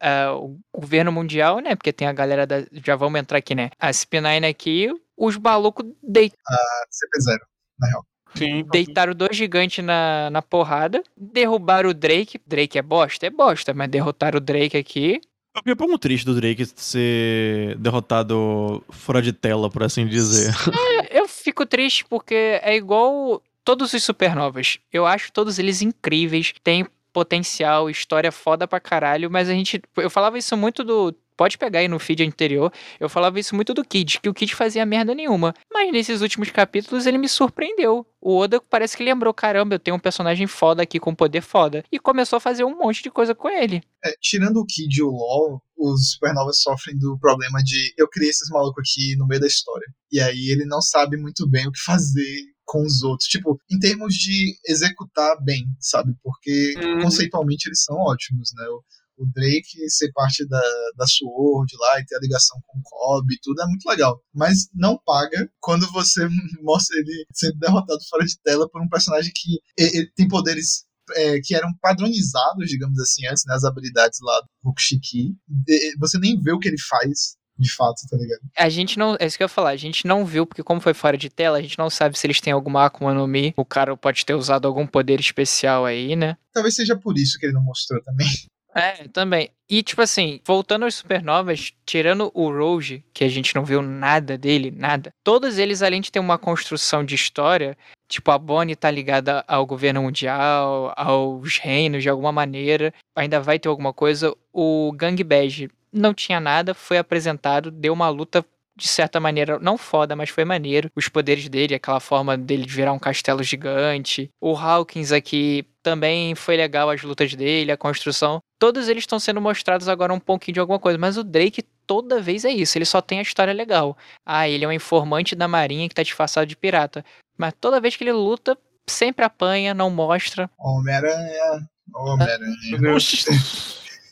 ah, 0.00 0.34
o 0.34 0.56
governo 0.72 1.10
mundial, 1.10 1.58
né? 1.58 1.74
Porque 1.74 1.92
tem 1.92 2.06
a 2.06 2.12
galera 2.12 2.46
da. 2.46 2.64
Já 2.84 2.94
vamos 2.94 3.18
entrar 3.20 3.38
aqui, 3.38 3.56
né? 3.56 3.70
A 3.76 3.90
CP9 3.90 4.46
aqui, 4.46 4.88
os 5.16 5.36
malucos 5.36 5.84
dei- 6.00 6.30
CP0, 6.30 7.38
na 7.80 7.88
real. 7.88 8.06
Sim, 8.36 8.64
deitaram 8.70 9.14
dois 9.14 9.36
gigantes 9.36 9.84
na, 9.84 10.30
na 10.30 10.40
porrada, 10.40 11.02
derrubaram 11.16 11.90
o 11.90 11.94
Drake. 11.94 12.40
Drake 12.46 12.78
é 12.78 12.82
bosta? 12.82 13.26
É 13.26 13.30
bosta, 13.30 13.74
mas 13.74 13.90
derrotaram 13.90 14.38
o 14.38 14.40
Drake 14.40 14.76
aqui. 14.76 15.20
Eu 15.54 15.58
fiquei 15.58 15.72
um 15.74 15.76
pouco 15.76 15.98
triste 15.98 16.24
do 16.24 16.34
Drake 16.36 16.64
ser 16.76 17.76
derrotado 17.78 18.82
fora 18.90 19.20
de 19.20 19.32
tela, 19.32 19.68
por 19.68 19.82
assim 19.82 20.06
dizer. 20.06 20.54
Eu 21.10 21.26
fico 21.28 21.66
triste 21.66 22.04
porque 22.08 22.60
é 22.62 22.74
igual 22.76 23.42
todos 23.64 23.92
os 23.92 24.02
supernovas. 24.02 24.78
Eu 24.90 25.04
acho 25.04 25.30
todos 25.32 25.58
eles 25.58 25.82
incríveis, 25.82 26.54
tem 26.62 26.86
potencial, 27.12 27.90
história 27.90 28.32
foda 28.32 28.66
pra 28.66 28.80
caralho, 28.80 29.30
mas 29.30 29.48
a 29.48 29.52
gente. 29.52 29.80
Eu 29.96 30.10
falava 30.10 30.38
isso 30.38 30.56
muito 30.56 30.82
do. 30.82 31.14
Pode 31.36 31.56
pegar 31.58 31.80
aí 31.80 31.88
no 31.88 31.98
feed 31.98 32.22
anterior. 32.22 32.72
Eu 33.00 33.08
falava 33.08 33.40
isso 33.40 33.54
muito 33.56 33.72
do 33.72 33.82
Kid, 33.82 34.20
que 34.20 34.28
o 34.28 34.34
Kid 34.34 34.54
fazia 34.54 34.84
merda 34.84 35.14
nenhuma. 35.14 35.54
Mas 35.72 35.90
nesses 35.90 36.20
últimos 36.20 36.50
capítulos 36.50 37.06
ele 37.06 37.18
me 37.18 37.28
surpreendeu. 37.28 38.06
O 38.20 38.36
Oda 38.36 38.60
parece 38.60 38.96
que 38.96 39.02
lembrou: 39.02 39.32
caramba, 39.32 39.74
eu 39.74 39.78
tenho 39.78 39.96
um 39.96 40.00
personagem 40.00 40.46
foda 40.46 40.82
aqui 40.82 41.00
com 41.00 41.14
poder 41.14 41.40
foda. 41.40 41.84
E 41.90 41.98
começou 41.98 42.36
a 42.36 42.40
fazer 42.40 42.64
um 42.64 42.76
monte 42.78 43.02
de 43.02 43.10
coisa 43.10 43.34
com 43.34 43.48
ele. 43.48 43.82
É, 44.04 44.14
tirando 44.20 44.58
o 44.58 44.66
Kid 44.66 44.94
e 44.96 45.02
o 45.02 45.10
LoL, 45.10 45.60
os 45.76 46.12
Supernovas 46.12 46.60
sofrem 46.60 46.96
do 46.96 47.18
problema 47.18 47.58
de 47.64 47.92
eu 47.98 48.08
criei 48.08 48.30
esses 48.30 48.48
malucos 48.50 48.82
aqui 48.82 49.16
no 49.16 49.26
meio 49.26 49.40
da 49.40 49.46
história. 49.46 49.86
E 50.12 50.20
aí 50.20 50.50
ele 50.50 50.64
não 50.64 50.80
sabe 50.80 51.16
muito 51.16 51.48
bem 51.48 51.66
o 51.66 51.72
que 51.72 51.80
fazer 51.80 52.51
com 52.64 52.84
os 52.84 53.02
outros. 53.02 53.28
Tipo, 53.28 53.58
em 53.70 53.78
termos 53.78 54.14
de 54.14 54.56
executar 54.66 55.36
bem, 55.42 55.64
sabe? 55.80 56.12
Porque 56.22 56.74
Uhum. 56.82 57.00
conceitualmente 57.02 57.68
eles 57.68 57.82
são 57.82 57.96
ótimos, 57.96 58.50
né? 58.56 58.64
O, 58.68 58.82
o 59.24 59.26
Drake 59.32 59.88
ser 59.90 60.10
parte 60.12 60.46
da, 60.48 60.62
da 60.96 61.06
SWORD 61.06 61.70
lá 61.78 62.00
e 62.00 62.06
ter 62.06 62.16
a 62.16 62.20
ligação 62.20 62.58
com 62.66 62.78
o 62.78 62.82
Cobb 62.82 63.32
e 63.32 63.38
tudo 63.42 63.60
é 63.62 63.66
muito 63.66 63.86
legal. 63.88 64.20
Mas 64.34 64.68
não 64.74 64.98
paga 65.04 65.48
quando 65.60 65.86
você 65.92 66.26
mostra 66.62 66.96
ele 66.98 67.24
sendo 67.32 67.58
derrotado 67.58 68.00
fora 68.08 68.24
de 68.24 68.38
tela 68.42 68.68
por 68.70 68.82
um 68.82 68.88
personagem 68.88 69.30
que 69.34 69.60
e- 69.78 70.00
e 70.00 70.10
tem 70.12 70.26
poderes 70.26 70.84
é, 71.14 71.40
que 71.42 71.54
eram 71.54 71.68
padronizados, 71.80 72.68
digamos 72.68 72.98
assim, 73.00 73.26
antes, 73.26 73.42
né, 73.46 73.54
as 73.54 73.64
habilidades 73.64 74.18
lá 74.22 74.40
do 74.40 74.46
Rokushiki. 74.64 75.34
E- 75.68 75.98
Você 75.98 76.18
nem 76.18 76.40
vê 76.40 76.52
o 76.52 76.58
que 76.58 76.68
ele 76.68 76.80
faz, 76.80 77.36
de 77.58 77.72
fato, 77.72 78.02
tá 78.10 78.16
ligado? 78.16 78.40
A 78.58 78.68
gente 78.68 78.98
não. 78.98 79.16
É 79.18 79.26
isso 79.26 79.36
que 79.36 79.42
eu 79.42 79.46
ia 79.46 79.48
falar. 79.48 79.70
A 79.70 79.76
gente 79.76 80.06
não 80.06 80.24
viu, 80.24 80.46
porque 80.46 80.62
como 80.62 80.80
foi 80.80 80.94
fora 80.94 81.16
de 81.16 81.30
tela, 81.30 81.58
a 81.58 81.62
gente 81.62 81.78
não 81.78 81.90
sabe 81.90 82.18
se 82.18 82.26
eles 82.26 82.40
têm 82.40 82.52
alguma 82.52 82.84
Akuma 82.84 83.14
no 83.14 83.26
Mi. 83.26 83.54
O 83.56 83.64
cara 83.64 83.96
pode 83.96 84.24
ter 84.24 84.34
usado 84.34 84.66
algum 84.66 84.86
poder 84.86 85.20
especial 85.20 85.84
aí, 85.84 86.16
né? 86.16 86.36
Talvez 86.52 86.74
seja 86.74 86.96
por 86.96 87.16
isso 87.16 87.38
que 87.38 87.46
ele 87.46 87.54
não 87.54 87.62
mostrou 87.62 88.02
também. 88.02 88.26
É, 88.74 89.06
também. 89.08 89.50
E, 89.68 89.82
tipo 89.82 90.00
assim, 90.00 90.40
voltando 90.46 90.86
às 90.86 90.94
supernovas, 90.94 91.74
tirando 91.84 92.30
o 92.34 92.50
Roge, 92.50 93.04
que 93.12 93.22
a 93.22 93.28
gente 93.28 93.54
não 93.54 93.64
viu 93.64 93.82
nada 93.82 94.38
dele, 94.38 94.70
nada, 94.70 95.12
todos 95.22 95.58
eles, 95.58 95.82
além 95.82 96.00
de 96.00 96.10
ter 96.10 96.20
uma 96.20 96.38
construção 96.38 97.04
de 97.04 97.14
história, 97.14 97.76
tipo, 98.08 98.30
a 98.30 98.38
Bonnie 98.38 98.74
tá 98.74 98.90
ligada 98.90 99.44
ao 99.46 99.66
governo 99.66 100.02
mundial, 100.02 100.92
aos 100.96 101.58
reinos 101.58 102.02
de 102.02 102.08
alguma 102.08 102.32
maneira, 102.32 102.94
ainda 103.14 103.40
vai 103.40 103.58
ter 103.58 103.68
alguma 103.68 103.92
coisa. 103.92 104.34
O 104.52 104.90
Gang 104.92 105.22
Badge 105.22 105.70
não 105.92 106.14
tinha 106.14 106.40
nada, 106.40 106.74
foi 106.74 106.98
apresentado, 106.98 107.70
deu 107.70 107.92
uma 107.92 108.08
luta. 108.08 108.44
De 108.74 108.88
certa 108.88 109.20
maneira, 109.20 109.58
não 109.58 109.76
foda, 109.76 110.16
mas 110.16 110.30
foi 110.30 110.46
maneiro. 110.46 110.90
Os 110.96 111.06
poderes 111.06 111.46
dele, 111.46 111.74
aquela 111.74 112.00
forma 112.00 112.38
dele 112.38 112.64
de 112.64 112.72
virar 112.72 112.94
um 112.94 112.98
castelo 112.98 113.42
gigante. 113.42 114.30
O 114.40 114.56
Hawkins 114.56 115.12
aqui 115.12 115.66
também 115.82 116.34
foi 116.34 116.56
legal, 116.56 116.88
as 116.88 117.02
lutas 117.02 117.34
dele, 117.34 117.70
a 117.70 117.76
construção. 117.76 118.40
Todos 118.58 118.88
eles 118.88 119.02
estão 119.02 119.18
sendo 119.18 119.42
mostrados 119.42 119.88
agora 119.88 120.14
um 120.14 120.18
pouquinho 120.18 120.54
de 120.54 120.60
alguma 120.60 120.78
coisa, 120.78 120.96
mas 120.96 121.18
o 121.18 121.22
Drake 121.22 121.62
toda 121.86 122.22
vez 122.22 122.46
é 122.46 122.50
isso, 122.50 122.78
ele 122.78 122.86
só 122.86 123.02
tem 123.02 123.18
a 123.18 123.22
história 123.22 123.52
legal. 123.52 123.96
Ah, 124.24 124.48
ele 124.48 124.64
é 124.64 124.68
um 124.68 124.72
informante 124.72 125.34
da 125.34 125.46
marinha 125.46 125.86
que 125.86 125.94
tá 125.94 126.02
disfarçado 126.02 126.46
de 126.46 126.56
pirata. 126.56 127.04
Mas 127.36 127.52
toda 127.60 127.80
vez 127.80 127.94
que 127.94 128.04
ele 128.04 128.12
luta, 128.12 128.56
sempre 128.86 129.24
apanha, 129.24 129.74
não 129.74 129.90
mostra. 129.90 130.50
Homem-Aranha. 130.58 131.68
Homem-Aranha. 131.94 132.98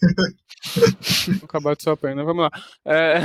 Acabar 1.45 1.77
de 1.77 1.83
sua 1.83 1.97
pena. 1.97 2.25
Vamos 2.25 2.43
lá. 2.43 2.51
É... 2.87 3.21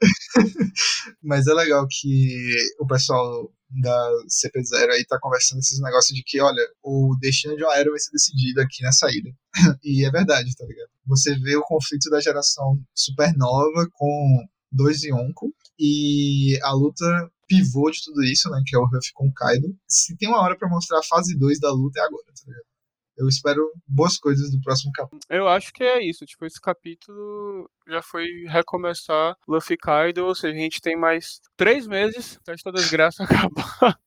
Mas 1.22 1.46
é 1.46 1.54
legal 1.54 1.86
que 1.88 2.54
o 2.78 2.86
pessoal 2.86 3.50
da 3.68 4.10
CP0 4.28 4.90
aí 4.90 5.04
tá 5.06 5.18
conversando 5.20 5.58
esses 5.58 5.80
negócios 5.80 6.16
de 6.16 6.22
que, 6.22 6.40
olha, 6.40 6.62
o 6.82 7.16
destino 7.20 7.56
de 7.56 7.64
uma 7.64 7.76
era 7.76 7.90
vai 7.90 7.98
ser 7.98 8.10
decidido 8.12 8.60
aqui 8.60 8.82
nessa 8.82 9.08
ilha. 9.10 9.34
e 9.82 10.04
é 10.04 10.10
verdade, 10.10 10.54
tá 10.54 10.64
ligado? 10.64 10.90
Você 11.06 11.36
vê 11.38 11.56
o 11.56 11.62
conflito 11.62 12.10
da 12.10 12.20
geração 12.20 12.80
supernova 12.94 13.88
com 13.92 14.44
dois 14.70 15.02
Yonko 15.02 15.52
e 15.78 16.58
a 16.62 16.72
luta 16.72 17.30
pivô 17.48 17.90
de 17.90 18.02
tudo 18.02 18.22
isso, 18.24 18.50
né? 18.50 18.62
Que 18.66 18.76
é 18.76 18.78
o 18.78 18.86
Ruff 18.86 19.12
com 19.14 19.28
o 19.28 19.32
Kaido. 19.32 19.74
Se 19.86 20.16
tem 20.16 20.28
uma 20.28 20.40
hora 20.40 20.56
pra 20.56 20.68
mostrar 20.68 20.98
a 20.98 21.04
fase 21.04 21.36
2 21.38 21.60
da 21.60 21.70
luta, 21.70 22.00
é 22.00 22.02
agora, 22.02 22.24
tá 22.26 22.42
ligado? 22.46 22.75
Eu 23.16 23.28
espero 23.28 23.72
boas 23.86 24.18
coisas 24.18 24.50
do 24.50 24.60
próximo 24.60 24.92
capítulo. 24.92 25.22
Eu 25.30 25.48
acho 25.48 25.72
que 25.72 25.82
é 25.82 26.02
isso. 26.02 26.26
Tipo, 26.26 26.44
esse 26.44 26.60
capítulo 26.60 27.68
já 27.88 28.02
foi 28.02 28.26
recomeçar 28.46 29.36
Luffy 29.48 29.76
Kaido, 29.76 30.26
ou 30.26 30.34
seja, 30.34 30.54
a 30.54 30.60
gente 30.60 30.80
tem 30.80 30.96
mais 30.96 31.40
três 31.56 31.86
meses 31.86 32.38
até 32.42 32.52
esta 32.52 32.70
desgraça 32.70 33.24
acabar. 33.24 33.98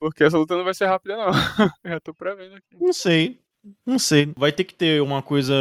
Porque 0.00 0.24
essa 0.24 0.38
luta 0.38 0.56
não 0.56 0.64
vai 0.64 0.74
ser 0.74 0.86
rápida, 0.86 1.16
não. 1.16 1.32
Já 1.84 2.00
tô 2.00 2.14
prevendo 2.14 2.54
aqui. 2.54 2.76
Não 2.80 2.92
sei. 2.92 3.40
Não 3.84 3.98
sei. 3.98 4.32
Vai 4.36 4.52
ter 4.52 4.64
que 4.64 4.74
ter 4.74 5.02
uma 5.02 5.22
coisa. 5.22 5.54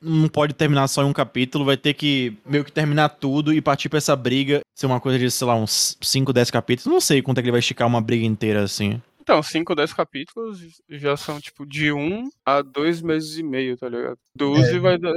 Não 0.00 0.28
pode 0.28 0.54
terminar 0.54 0.88
só 0.88 1.02
em 1.02 1.06
um 1.06 1.12
capítulo, 1.12 1.64
vai 1.64 1.76
ter 1.76 1.92
que 1.92 2.36
meio 2.46 2.64
que 2.64 2.70
terminar 2.70 3.08
tudo 3.08 3.52
e 3.52 3.60
partir 3.60 3.88
pra 3.88 3.98
essa 3.98 4.14
briga. 4.14 4.60
Ser 4.74 4.86
uma 4.86 5.00
coisa 5.00 5.18
de, 5.18 5.30
sei 5.30 5.46
lá, 5.46 5.56
uns 5.56 5.98
5, 6.00 6.32
10 6.32 6.50
capítulos. 6.50 6.92
Não 6.92 7.00
sei 7.00 7.20
quanto 7.20 7.38
é 7.38 7.42
que 7.42 7.46
ele 7.46 7.52
vai 7.52 7.58
esticar 7.58 7.86
uma 7.86 8.00
briga 8.00 8.24
inteira 8.24 8.62
assim. 8.62 9.02
Então, 9.28 9.42
5 9.42 9.72
ou 9.72 9.76
10 9.76 9.92
capítulos 9.92 10.58
já 10.88 11.14
são, 11.14 11.38
tipo, 11.38 11.66
de 11.66 11.92
1 11.92 11.98
um 12.00 12.30
a 12.46 12.62
2 12.62 13.02
meses 13.02 13.36
e 13.36 13.42
meio, 13.42 13.76
tá 13.76 13.86
ligado? 13.86 14.16
12 14.34 14.76
É. 14.76 14.78
vai 14.78 14.96
dar 14.98 15.12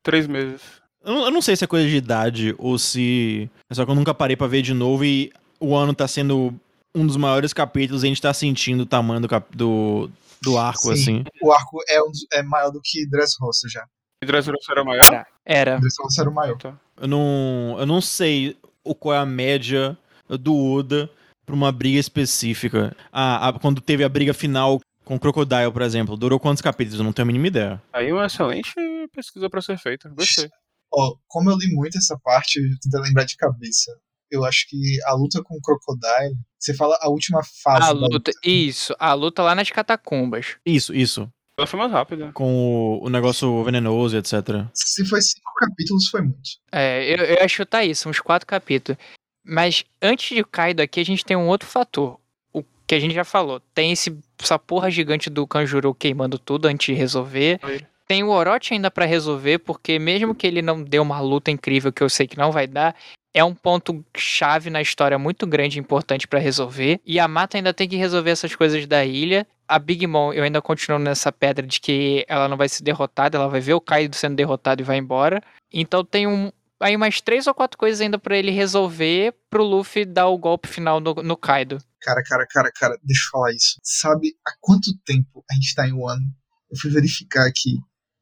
3 0.00 0.28
meses. 0.28 0.60
Eu, 1.04 1.12
não- 1.14 1.24
eu 1.24 1.30
não 1.32 1.42
sei 1.42 1.56
se 1.56 1.64
é 1.64 1.66
coisa 1.66 1.88
de 1.88 1.96
idade 1.96 2.54
ou 2.56 2.78
se. 2.78 3.50
É 3.68 3.74
só 3.74 3.84
que 3.84 3.90
eu 3.90 3.96
nunca 3.96 4.14
parei 4.14 4.36
pra 4.36 4.46
ver 4.46 4.62
de 4.62 4.72
novo 4.72 5.04
e 5.04 5.32
o 5.58 5.74
ano 5.74 5.92
tá 5.92 6.06
sendo 6.06 6.54
um 6.94 7.04
dos 7.04 7.16
maiores 7.16 7.52
capítulos 7.52 8.04
e 8.04 8.06
a 8.06 8.08
gente 8.10 8.22
tá 8.22 8.32
sentindo 8.32 8.82
o 8.82 8.86
tamanho 8.86 9.20
do, 9.22 9.28
cap- 9.28 9.56
do, 9.56 10.08
do 10.40 10.56
arco, 10.56 10.78
Sim. 10.82 10.92
assim. 10.92 11.24
O 11.42 11.50
arco 11.50 11.78
é, 11.88 12.00
um 12.00 12.10
dos- 12.12 12.26
é 12.32 12.42
maior 12.44 12.70
do 12.70 12.80
que 12.80 13.08
Dressrosa 13.08 13.68
já. 13.68 13.84
E 14.22 14.26
Dressrosa 14.26 14.58
era 14.70 14.84
maior? 14.84 15.04
Era. 15.04 15.26
Era. 15.44 15.80
Dressrosa 15.80 16.20
era 16.20 16.30
o 16.30 16.34
maior. 16.34 16.56
Eu 17.00 17.08
não, 17.08 17.76
eu 17.76 17.86
não 17.86 18.00
sei 18.00 18.56
o 18.84 18.94
qual 18.94 19.16
é 19.16 19.18
a 19.18 19.26
média 19.26 19.98
do 20.28 20.54
Oda 20.56 21.10
pra 21.48 21.54
uma 21.56 21.72
briga 21.72 21.98
específica. 21.98 22.94
Ah, 23.10 23.48
a- 23.48 23.52
quando 23.58 23.80
teve 23.80 24.04
a 24.04 24.08
briga 24.08 24.34
final 24.34 24.78
com 25.04 25.16
o 25.16 25.18
Crocodile, 25.18 25.72
por 25.72 25.80
exemplo, 25.80 26.14
durou 26.16 26.38
quantos 26.38 26.60
capítulos? 26.60 27.00
Eu 27.00 27.04
não 27.04 27.12
tenho 27.14 27.24
a 27.24 27.26
mínima 27.26 27.46
ideia. 27.46 27.82
Aí 27.92 28.12
uma 28.12 28.26
excelente 28.26 28.70
pesquisa 29.14 29.48
pra 29.48 29.62
ser 29.62 29.78
feita. 29.78 30.10
Gostei. 30.10 30.48
Ó, 30.92 31.16
como 31.26 31.50
eu 31.50 31.56
li 31.56 31.74
muito 31.74 31.96
essa 31.96 32.18
parte, 32.22 32.58
eu 32.60 32.68
tentei 32.82 33.00
lembrar 33.00 33.24
de 33.24 33.36
cabeça. 33.36 33.90
Eu 34.30 34.44
acho 34.44 34.66
que 34.68 34.76
a 35.06 35.14
luta 35.14 35.42
com 35.42 35.54
o 35.56 35.60
Crocodile, 35.62 36.36
você 36.58 36.74
fala 36.74 36.98
a 37.00 37.08
última 37.08 37.40
fase 37.62 37.84
A 37.90 37.92
da 37.94 37.98
luta. 37.98 38.30
Isso, 38.44 38.94
a 38.98 39.14
luta 39.14 39.42
lá 39.42 39.54
nas 39.54 39.70
catacumbas. 39.70 40.56
Isso, 40.66 40.94
isso. 40.94 41.26
Ela 41.58 41.66
foi 41.66 41.78
mais 41.78 41.90
rápida. 41.90 42.30
Com 42.34 42.54
o, 43.00 43.06
o 43.06 43.08
negócio 43.10 43.64
venenoso 43.64 44.14
e 44.14 44.18
etc. 44.18 44.34
Se 44.74 45.04
foi 45.06 45.20
cinco 45.22 45.50
capítulos, 45.58 46.06
foi 46.08 46.20
muito. 46.22 46.38
É, 46.70 47.04
eu, 47.12 47.24
eu 47.24 47.34
ia 47.40 47.48
chutar 47.48 47.84
isso, 47.84 48.08
uns 48.08 48.20
quatro 48.20 48.46
capítulos. 48.46 49.00
Mas 49.48 49.82
antes 50.02 50.36
de 50.36 50.44
Kaido 50.44 50.82
aqui, 50.82 51.00
a 51.00 51.04
gente 51.04 51.24
tem 51.24 51.34
um 51.34 51.48
outro 51.48 51.66
fator. 51.66 52.18
O 52.52 52.62
que 52.86 52.94
a 52.94 53.00
gente 53.00 53.14
já 53.14 53.24
falou. 53.24 53.60
Tem 53.74 53.90
esse, 53.90 54.14
essa 54.38 54.58
porra 54.58 54.90
gigante 54.90 55.30
do 55.30 55.46
Kanjuro 55.46 55.94
queimando 55.94 56.38
tudo 56.38 56.66
antes 56.66 56.86
de 56.86 56.92
resolver. 56.92 57.58
Ele. 57.64 57.86
Tem 58.06 58.22
o 58.22 58.28
Orochi 58.28 58.74
ainda 58.74 58.90
pra 58.90 59.06
resolver, 59.06 59.58
porque 59.58 59.98
mesmo 59.98 60.34
que 60.34 60.46
ele 60.46 60.60
não 60.60 60.82
dê 60.82 60.98
uma 60.98 61.20
luta 61.20 61.50
incrível, 61.50 61.92
que 61.92 62.02
eu 62.02 62.10
sei 62.10 62.26
que 62.26 62.38
não 62.38 62.52
vai 62.52 62.66
dar, 62.66 62.94
é 63.34 63.42
um 63.42 63.54
ponto 63.54 64.04
chave 64.16 64.68
na 64.68 64.82
história 64.82 65.18
muito 65.18 65.46
grande 65.46 65.78
e 65.78 65.80
importante 65.80 66.26
pra 66.26 66.38
resolver. 66.38 67.00
E 67.04 67.18
a 67.18 67.26
Mata 67.26 67.56
ainda 67.56 67.72
tem 67.72 67.88
que 67.88 67.96
resolver 67.96 68.30
essas 68.30 68.54
coisas 68.54 68.86
da 68.86 69.04
ilha. 69.04 69.46
A 69.66 69.78
Big 69.78 70.06
Mom, 70.06 70.32
eu 70.32 70.42
ainda 70.42 70.60
continuo 70.60 70.98
nessa 70.98 71.30
pedra 71.30 71.66
de 71.66 71.80
que 71.80 72.24
ela 72.28 72.48
não 72.48 72.56
vai 72.56 72.68
ser 72.68 72.82
derrotada, 72.82 73.36
ela 73.36 73.48
vai 73.48 73.60
ver 73.60 73.74
o 73.74 73.80
Kaido 73.80 74.16
sendo 74.16 74.36
derrotado 74.36 74.80
e 74.82 74.84
vai 74.84 74.96
embora. 74.96 75.42
Então 75.72 76.04
tem 76.04 76.26
um, 76.26 76.50
aí 76.80 76.94
umas 76.96 77.20
três 77.20 77.46
ou 77.46 77.54
quatro 77.54 77.78
coisas 77.78 78.00
ainda 78.00 78.18
pra 78.18 78.36
ele 78.36 78.50
resolver 78.50 79.34
pro 79.50 79.64
Luffy 79.64 80.04
dar 80.04 80.28
o 80.28 80.38
golpe 80.38 80.68
final 80.68 81.00
no, 81.00 81.14
no 81.14 81.36
Kaido. 81.36 81.78
Cara, 82.00 82.22
cara, 82.22 82.46
cara, 82.46 82.70
cara, 82.72 82.98
deixa 83.02 83.22
eu 83.26 83.30
falar 83.32 83.52
isso. 83.52 83.78
Sabe 83.82 84.34
há 84.46 84.52
quanto 84.60 84.96
tempo 85.04 85.44
a 85.50 85.54
gente 85.54 85.74
tá 85.74 85.86
em 85.88 85.92
um 85.92 86.08
ano? 86.08 86.24
Eu 86.70 86.78
fui 86.78 86.90
verificar 86.90 87.46
aqui. 87.46 87.78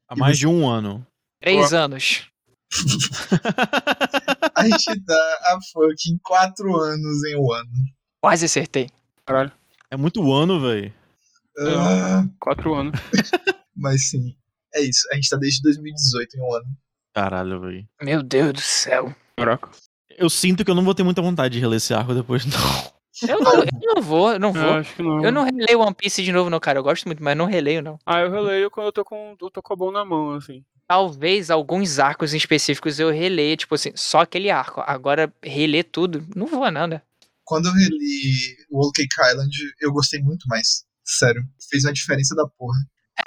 Há 0.09 0.17
mais 0.17 0.37
você- 0.37 0.41
de 0.41 0.47
um 0.47 0.69
ano. 0.69 1.07
Três 1.41 1.73
anos. 1.75 2.27
A 4.55 4.65
gente 4.69 5.01
tá 5.05 5.39
há 5.45 5.59
fucking 5.73 6.19
quatro 6.23 6.75
anos 6.77 7.25
em 7.25 7.37
um 7.37 7.53
ano. 7.53 7.71
Quase 8.21 8.47
acertei. 8.47 8.89
Caralho. 9.27 9.53
É 9.91 9.97
muito 9.97 10.33
ano, 10.33 10.61
velho. 10.61 10.93
Ah, 11.59 12.25
Quatro 12.41 12.75
anos. 12.75 12.99
mas 13.77 14.09
sim, 14.11 14.35
é 14.75 14.81
isso. 14.83 15.07
A 15.13 15.15
gente 15.15 15.29
tá 15.29 15.37
desde 15.37 15.63
2018 15.63 16.37
em 16.37 16.41
um 16.41 16.55
ano. 16.55 16.67
Caralho, 17.17 17.59
velho. 17.63 17.89
Meu 18.03 18.23
Deus 18.23 18.53
do 18.53 18.61
céu. 18.61 19.11
Caraca. 19.39 19.71
Eu 20.19 20.29
sinto 20.29 20.63
que 20.63 20.71
eu 20.71 20.75
não 20.75 20.85
vou 20.85 20.95
ter 20.95 21.03
muita 21.03 21.23
vontade 21.23 21.55
de 21.55 21.61
reler 21.61 21.79
esse 21.79 21.95
arco 21.95 22.13
depois, 22.15 22.45
não. 22.45 22.97
Eu 23.27 23.41
não, 23.41 23.55
eu 23.55 23.95
não 23.95 24.03
vou, 24.03 24.33
eu 24.35 24.39
não 24.39 24.49
Eu 24.49 24.53
vou. 24.55 24.73
acho 24.75 24.95
que 24.95 25.03
não. 25.03 25.25
Eu 25.25 25.33
não 25.33 25.43
releio 25.45 25.81
One 25.81 25.95
Piece 25.95 26.23
de 26.23 26.31
novo, 26.31 26.51
não, 26.51 26.61
cara. 26.61 26.79
Eu 26.79 26.83
gosto 26.83 27.07
muito, 27.07 27.23
mas 27.23 27.35
não 27.35 27.47
releio, 27.47 27.81
não. 27.81 27.99
Ah, 28.05 28.21
eu 28.21 28.31
releio 28.31 28.71
quando 28.71 28.89
eu 28.89 28.93
tô 28.93 29.03
com 29.03 29.33
o 29.41 29.51
Tocobon 29.51 29.91
na 29.91 30.05
mão, 30.05 30.33
assim. 30.35 30.63
Talvez 30.87 31.51
alguns 31.51 31.99
arcos 31.99 32.35
em 32.35 32.37
específicos 32.37 33.01
eu 33.01 33.11
releia, 33.11 33.57
tipo 33.57 33.75
assim, 33.75 33.93
só 33.95 34.21
aquele 34.21 34.51
arco. 34.51 34.83
Agora, 34.87 35.33
reler 35.43 35.85
tudo, 35.91 36.23
não 36.37 36.47
vou, 36.47 36.71
não, 36.71 36.87
né? 36.87 37.01
Quando 37.43 37.69
eu 37.69 37.73
reli 37.73 38.55
o 38.71 38.79
Whole 38.79 38.93
Cake 38.95 39.09
Island, 39.33 39.51
eu 39.81 39.91
gostei 39.91 40.21
muito 40.21 40.47
mais. 40.49 40.85
Sério. 41.03 41.43
Fez 41.71 41.85
uma 41.87 41.95
diferença 41.95 42.35
da 42.35 42.47
porra. 42.47 42.77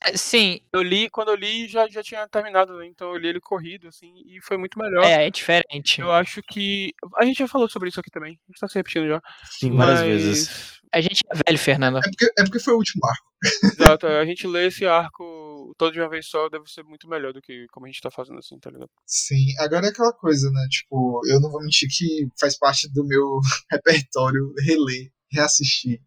É, 0.03 0.15
Sim, 0.15 0.59
Eu 0.73 0.81
li, 0.81 1.09
quando 1.09 1.29
eu 1.29 1.35
li, 1.35 1.67
já, 1.67 1.87
já 1.87 2.01
tinha 2.01 2.27
terminado, 2.27 2.77
né? 2.77 2.85
Então 2.87 3.11
eu 3.11 3.17
li 3.17 3.27
ele 3.27 3.39
corrido, 3.39 3.87
assim, 3.87 4.13
e 4.25 4.39
foi 4.41 4.57
muito 4.57 4.77
melhor. 4.79 5.03
é, 5.03 5.27
é 5.27 5.31
diferente. 5.31 6.01
Eu 6.01 6.11
acho 6.11 6.41
que. 6.43 6.93
A 7.17 7.25
gente 7.25 7.39
já 7.39 7.47
falou 7.47 7.69
sobre 7.69 7.89
isso 7.89 7.99
aqui 7.99 8.09
também. 8.09 8.39
A 8.47 8.51
gente 8.51 8.59
tá 8.59 8.67
se 8.67 8.75
repetindo 8.75 9.07
já. 9.07 9.21
Sim, 9.45 9.75
várias 9.75 9.99
mas... 10.01 10.07
vezes. 10.07 10.79
A 10.91 11.01
gente 11.01 11.21
é 11.29 11.35
velho, 11.45 11.59
Fernando. 11.59 11.97
É 11.97 12.01
porque, 12.01 12.25
é 12.25 12.43
porque 12.43 12.59
foi 12.59 12.73
o 12.73 12.77
último 12.77 13.05
arco. 13.05 13.29
Exato, 13.63 14.07
a 14.07 14.25
gente 14.25 14.47
lê 14.47 14.67
esse 14.67 14.85
arco 14.85 15.73
todo 15.77 15.93
de 15.93 15.99
uma 15.99 16.09
vez 16.09 16.27
só, 16.27 16.49
deve 16.49 16.65
ser 16.67 16.83
muito 16.83 17.07
melhor 17.07 17.31
do 17.31 17.41
que 17.41 17.67
como 17.71 17.85
a 17.85 17.89
gente 17.89 18.01
tá 18.01 18.09
fazendo 18.09 18.39
assim, 18.39 18.59
tá 18.59 18.69
ligado? 18.69 18.89
Sim, 19.05 19.53
agora 19.59 19.85
é 19.85 19.89
aquela 19.89 20.11
coisa, 20.13 20.49
né? 20.51 20.67
Tipo, 20.69 21.21
eu 21.27 21.39
não 21.39 21.49
vou 21.49 21.61
mentir 21.61 21.87
que 21.89 22.27
faz 22.39 22.57
parte 22.57 22.91
do 22.91 23.05
meu 23.05 23.39
repertório 23.71 24.53
reler, 24.65 25.11
reassistir. 25.31 26.01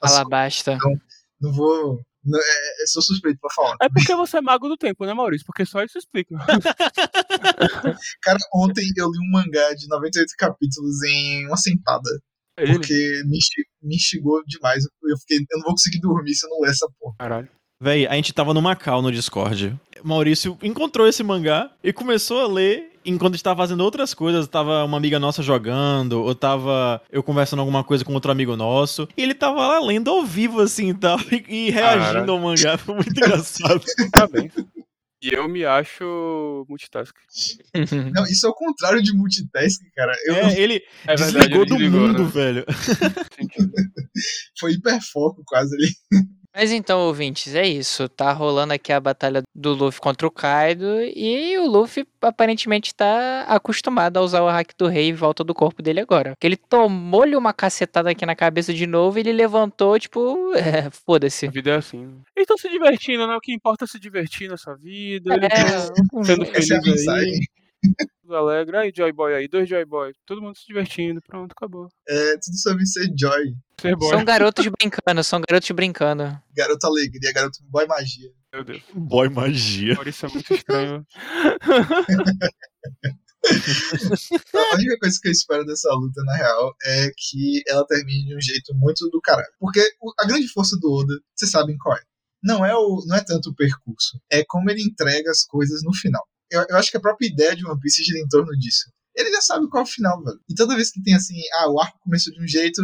as 0.00 0.12
Alabasta. 0.12 0.76
Não 1.40 1.52
vou. 1.52 2.00
É, 2.34 2.82
eu 2.82 2.86
sou 2.88 3.02
suspeito 3.02 3.38
pra 3.40 3.50
falar. 3.54 3.76
É 3.80 3.88
porque 3.88 4.14
você 4.14 4.38
é 4.38 4.40
mago 4.40 4.68
do 4.68 4.76
tempo, 4.76 5.04
né, 5.06 5.14
Maurício? 5.14 5.46
Porque 5.46 5.64
só 5.64 5.82
isso 5.82 5.98
explica. 5.98 6.34
Cara, 8.22 8.38
ontem 8.54 8.84
eu 8.96 9.10
li 9.10 9.18
um 9.18 9.30
mangá 9.32 9.72
de 9.74 9.86
98 9.88 10.32
capítulos 10.38 11.02
em 11.04 11.46
uma 11.46 11.56
sentada. 11.56 12.10
Ele. 12.58 12.72
Porque 12.72 13.22
me 13.82 13.94
instigou 13.94 14.42
demais. 14.46 14.84
Eu 14.84 15.18
fiquei, 15.18 15.38
eu 15.38 15.58
não 15.58 15.64
vou 15.64 15.72
conseguir 15.72 16.00
dormir 16.00 16.34
se 16.34 16.46
eu 16.46 16.50
não 16.50 16.60
ler 16.60 16.70
essa 16.70 16.88
porra. 16.98 17.14
Caralho. 17.18 17.48
Véi, 17.80 18.06
a 18.06 18.14
gente 18.14 18.32
tava 18.32 18.54
no 18.54 18.62
Macau 18.62 19.02
no 19.02 19.12
Discord. 19.12 19.78
Maurício 20.02 20.58
encontrou 20.62 21.06
esse 21.06 21.22
mangá 21.22 21.70
e 21.84 21.92
começou 21.92 22.40
a 22.40 22.46
ler 22.46 22.95
enquanto 23.06 23.34
a 23.34 23.36
gente 23.36 23.44
tava 23.44 23.56
fazendo 23.62 23.80
outras 23.82 24.12
coisas. 24.14 24.46
Tava 24.48 24.84
uma 24.84 24.96
amiga 24.96 25.18
nossa 25.18 25.42
jogando, 25.42 26.22
ou 26.22 26.34
tava 26.34 27.00
eu 27.10 27.22
conversando 27.22 27.60
alguma 27.60 27.82
coisa 27.84 28.04
com 28.04 28.12
outro 28.14 28.30
amigo 28.30 28.56
nosso. 28.56 29.08
E 29.16 29.22
ele 29.22 29.34
tava 29.34 29.66
lá 29.66 29.80
lendo 29.80 30.10
ao 30.10 30.24
vivo, 30.24 30.60
assim 30.60 30.90
e 30.90 30.94
tal, 30.94 31.18
e, 31.32 31.44
e 31.66 31.70
reagindo 31.70 32.04
Caralho. 32.04 32.32
ao 32.32 32.40
mangá. 32.40 32.76
Foi 32.78 32.94
muito 32.94 33.10
engraçado. 33.10 33.82
Parabéns. 34.12 34.52
E 35.22 35.32
eu 35.34 35.48
me 35.48 35.64
acho 35.64 36.66
multitask. 36.68 37.14
Não, 38.14 38.24
isso 38.24 38.46
é 38.46 38.50
o 38.50 38.54
contrário 38.54 39.02
de 39.02 39.12
multitask, 39.16 39.80
cara. 39.96 40.12
Eu 40.26 40.34
não- 40.34 40.50
É, 40.50 40.60
ele 40.60 40.82
É 41.06 41.16
verdade, 41.16 41.32
desligou 41.32 41.62
ele 41.62 41.70
do 41.70 41.76
desligou, 41.76 42.00
mundo, 42.08 42.22
né? 42.24 42.28
velho. 42.30 42.64
Foi 44.60 44.72
hiperfoco 44.72 45.42
quase 45.46 45.74
ali. 45.74 45.88
Mas 46.58 46.72
então, 46.72 47.00
ouvintes, 47.00 47.54
é 47.54 47.66
isso. 47.66 48.08
Tá 48.08 48.32
rolando 48.32 48.72
aqui 48.72 48.90
a 48.90 48.98
batalha 48.98 49.42
do 49.54 49.74
Luffy 49.74 50.00
contra 50.00 50.26
o 50.26 50.30
Kaido. 50.30 51.02
E 51.02 51.58
o 51.58 51.66
Luffy 51.66 52.06
aparentemente 52.22 52.94
tá 52.94 53.42
acostumado 53.42 54.16
a 54.16 54.22
usar 54.22 54.40
o 54.40 54.48
hack 54.48 54.70
do 54.78 54.86
rei 54.86 55.10
em 55.10 55.12
volta 55.12 55.44
do 55.44 55.52
corpo 55.52 55.82
dele 55.82 56.00
agora. 56.00 56.30
Porque 56.30 56.46
ele 56.46 56.56
tomou-lhe 56.56 57.36
uma 57.36 57.52
cacetada 57.52 58.08
aqui 58.08 58.24
na 58.24 58.34
cabeça 58.34 58.72
de 58.72 58.86
novo 58.86 59.18
e 59.18 59.20
ele 59.20 59.32
levantou, 59.34 59.98
tipo, 59.98 60.34
é, 60.56 60.86
A 60.86 60.90
foda-se. 60.90 61.46
vida 61.48 61.72
é 61.72 61.76
assim. 61.76 62.04
Eles 62.34 62.44
estão 62.44 62.56
se 62.56 62.70
divertindo, 62.70 63.26
né? 63.26 63.36
O 63.36 63.40
que 63.40 63.52
importa 63.52 63.84
é 63.84 63.88
se 63.88 64.00
divertir 64.00 64.48
nessa 64.48 64.74
vida. 64.74 65.34
É, 65.34 65.44
sendo 66.24 66.44
Essa 66.54 66.74
é 66.74 66.78
a 66.78 67.16
aí. 67.16 67.38
Tudo 68.22 68.36
alegre. 68.36 68.76
Aí, 68.76 68.92
Joy 68.94 69.12
Boy 69.12 69.34
aí, 69.34 69.48
dois 69.48 69.68
Joy 69.68 69.84
Boy. 69.84 70.12
Todo 70.26 70.42
mundo 70.42 70.56
se 70.56 70.66
divertindo. 70.66 71.20
Pronto, 71.22 71.52
acabou. 71.52 71.88
É 72.08 72.36
tudo 72.38 72.58
sobre 72.58 72.86
ser 72.86 73.12
joy. 73.18 73.54
Ser 73.80 73.96
boy. 73.96 74.10
são 74.10 74.24
garotos 74.24 74.66
brincando, 74.66 75.24
são 75.24 75.40
garotos 75.40 75.70
brincando. 75.70 76.38
Garoto 76.56 76.86
alegria, 76.86 77.32
garoto 77.32 77.58
boy 77.64 77.86
magia. 77.86 78.30
Meu 78.52 78.64
Deus. 78.64 78.82
Boy 78.94 79.28
magia. 79.28 79.94
Maurício 79.94 80.26
é 80.26 80.32
muito 80.32 80.54
estranho. 80.54 81.06
A 83.46 84.74
única 84.74 84.98
coisa 84.98 85.18
que 85.22 85.28
eu 85.28 85.32
espero 85.32 85.64
dessa 85.64 85.88
luta, 85.92 86.22
na 86.24 86.36
real, 86.36 86.74
é 86.84 87.10
que 87.16 87.62
ela 87.68 87.86
termine 87.86 88.26
de 88.26 88.36
um 88.36 88.40
jeito 88.40 88.74
muito 88.74 89.08
do 89.08 89.20
caralho. 89.20 89.48
Porque 89.60 89.80
a 90.18 90.26
grande 90.26 90.48
força 90.48 90.76
do 90.80 90.92
Oda, 90.92 91.14
vocês 91.34 91.50
sabem 91.50 91.76
qual 91.78 91.96
é. 91.96 92.02
Não 92.42 92.64
é, 92.64 92.74
o, 92.74 93.04
não 93.06 93.16
é 93.16 93.24
tanto 93.24 93.50
o 93.50 93.54
percurso, 93.54 94.20
é 94.30 94.44
como 94.44 94.70
ele 94.70 94.82
entrega 94.82 95.30
as 95.30 95.44
coisas 95.44 95.82
no 95.82 95.94
final. 95.94 96.24
Eu, 96.50 96.64
eu 96.68 96.76
acho 96.76 96.90
que 96.90 96.96
a 96.96 97.00
própria 97.00 97.26
ideia 97.26 97.56
de 97.56 97.66
One 97.66 97.80
Piece 97.80 98.04
gira 98.04 98.18
em 98.18 98.28
torno 98.28 98.50
disso. 98.58 98.90
ele 99.16 99.30
já 99.32 99.40
sabe 99.40 99.68
qual 99.68 99.82
é 99.82 99.86
o 99.86 99.88
final, 99.88 100.22
velho. 100.22 100.38
E 100.48 100.54
toda 100.54 100.76
vez 100.76 100.90
que 100.90 101.02
tem 101.02 101.14
assim, 101.14 101.34
ah, 101.54 101.70
o 101.70 101.80
arco 101.80 101.98
começou 102.00 102.32
de 102.32 102.42
um 102.42 102.46
jeito, 102.46 102.80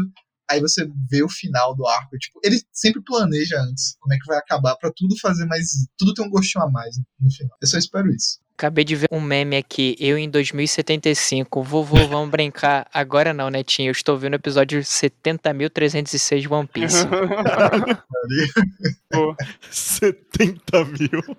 aí 0.51 0.61
você 0.61 0.87
vê 1.11 1.23
o 1.23 1.29
final 1.29 1.75
do 1.75 1.87
arco. 1.87 2.17
Tipo, 2.19 2.41
ele 2.45 2.61
sempre 2.73 3.03
planeja 3.03 3.61
antes 3.61 3.97
como 4.01 4.15
é 4.15 4.19
que 4.19 4.27
vai 4.27 4.39
acabar 4.39 4.77
pra 4.77 4.91
tudo 4.95 5.19
fazer 5.21 5.45
mais. 5.47 5.69
Tudo 5.99 6.15
ter 6.15 6.23
um 6.23 6.31
gostinho 6.31 6.65
a 6.65 6.71
mais 6.71 6.97
no 7.21 7.31
final. 7.31 7.57
Eu 7.61 7.69
só 7.69 7.79
espero 7.79 8.09
isso. 8.11 8.41
Acabei 8.55 8.85
de 8.85 8.95
ver 8.95 9.09
um 9.11 9.21
meme 9.21 9.57
aqui, 9.57 9.97
eu 9.99 10.17
em 10.17 10.31
2075, 10.31 11.63
vovô, 11.65 11.97
vamos 12.07 12.31
brincar. 12.31 12.87
Agora 12.93 13.33
não, 13.33 13.51
Netinho, 13.51 13.89
eu 13.89 13.93
estou 13.93 14.17
vendo 14.17 14.35
o 14.35 14.37
episódio 14.37 14.81
70.306 14.81 16.41
de 16.41 16.49
One 16.49 16.69
Piece. 16.69 17.05
Pô, 19.11 19.35
70 19.71 20.85
mil. 20.85 21.37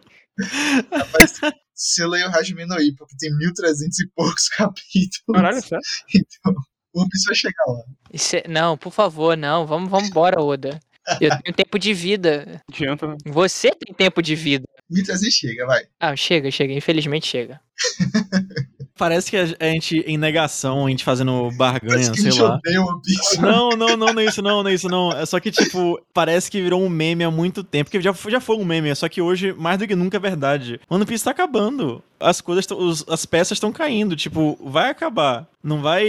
Rapaz, 0.92 1.40
se 1.76 2.02
eu 2.02 2.10
leio 2.10 2.28
o 2.28 2.36
Hajime 2.36 2.66
no 2.66 2.80
Ippo, 2.80 3.06
que 3.08 3.18
tem 3.18 3.36
1300 3.38 4.00
e 4.00 4.08
poucos 4.16 4.48
capítulos, 4.56 5.34
caralho, 5.34 5.62
sério? 5.62 5.82
então 6.16 6.54
o 6.96 7.06
vai 7.26 7.36
chegar 7.36 7.64
lá. 7.68 7.84
Isso 8.12 8.36
é- 8.36 8.48
Não, 8.48 8.78
por 8.78 8.92
favor, 8.92 9.36
não. 9.36 9.66
Vamos, 9.66 9.90
vamos 9.90 10.10
embora, 10.10 10.42
Oda. 10.42 10.80
Eu 11.20 11.30
tenho 11.44 11.56
tempo 11.56 11.78
de 11.80 11.94
vida. 11.94 12.62
Adianta, 12.72 13.08
né? 13.08 13.18
Você 13.26 13.72
tem 13.72 13.94
tempo 13.94 14.22
de 14.22 14.36
vida. 14.36 14.66
1300 14.90 15.34
chega, 15.34 15.66
vai. 15.66 15.84
Ah, 16.00 16.16
chega, 16.16 16.52
chega. 16.52 16.72
Infelizmente 16.74 17.26
chega. 17.28 17.60
Parece 18.96 19.32
que 19.32 19.38
a 19.38 19.46
gente, 19.72 19.98
em 20.02 20.18
negação, 20.18 20.86
a 20.86 20.90
gente 20.90 21.04
fazendo 21.04 21.50
barganha, 21.58 22.12
que 22.12 22.22
sei 22.22 22.32
lá. 22.40 22.60
One 22.78 23.02
Piece. 23.02 23.42
Não, 23.42 23.70
não, 23.72 23.98
não, 23.98 24.14
não 24.14 24.20
é 24.22 24.26
isso 24.26 24.40
não, 24.42 24.62
não 24.62 24.70
é 24.70 24.74
isso 24.76 24.88
não. 24.88 25.12
É 25.12 25.26
só 25.26 25.40
que, 25.40 25.50
tipo, 25.52 26.00
parece 26.14 26.50
que 26.52 26.62
virou 26.62 26.80
um 26.80 26.88
meme 26.90 27.24
há 27.24 27.32
muito 27.32 27.64
tempo. 27.64 27.90
Porque 27.90 28.00
já, 28.00 28.14
foi- 28.14 28.32
já 28.32 28.40
foi 28.40 28.56
um 28.56 28.64
meme, 28.64 28.96
só 28.96 29.10
que 29.10 29.20
hoje, 29.20 29.52
mais 29.54 29.80
do 29.80 29.88
que 29.88 29.96
nunca, 29.96 30.18
é 30.18 30.20
verdade. 30.20 30.80
One 30.88 31.06
Piece 31.08 31.24
tá 31.24 31.32
acabando. 31.32 32.04
As 32.20 32.40
coisas, 32.40 32.68
os- 32.70 33.04
as 33.10 33.26
peças 33.26 33.56
estão 33.56 33.72
caindo. 33.72 34.16
Tipo, 34.16 34.58
vai 34.64 34.92
acabar. 34.92 35.48
Não 35.64 35.82
vai 35.82 36.06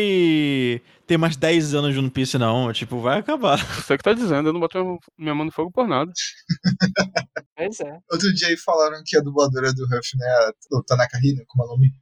ter 1.06 1.16
mais 1.16 1.36
10 1.36 1.74
anos 1.74 1.94
de 1.94 1.98
One 1.98 2.10
Piece, 2.10 2.36
não. 2.36 2.70
Tipo, 2.70 3.00
vai 3.00 3.18
acabar. 3.18 3.56
Você 3.88 3.96
que 3.96 4.04
tá 4.04 4.12
dizendo, 4.12 4.50
eu 4.50 4.52
não 4.52 4.60
boto 4.60 4.98
minha 5.18 5.34
mão 5.34 5.46
no 5.46 5.52
fogo 5.52 5.70
por 5.72 5.88
nada. 5.88 6.12
Pois 7.56 7.80
é. 7.80 7.96
Outro 8.12 8.32
dia 8.34 8.48
aí 8.48 8.56
falaram 8.58 9.00
que 9.06 9.16
a 9.16 9.20
dubladora 9.22 9.72
do 9.72 9.84
Ruff, 9.86 10.16
né, 10.18 10.26
a 10.26 10.82
Tanaka 10.86 11.18
Hina, 11.22 11.42
como 11.46 11.64
é 11.64 11.66
o 11.66 11.70
nome? 11.70 11.94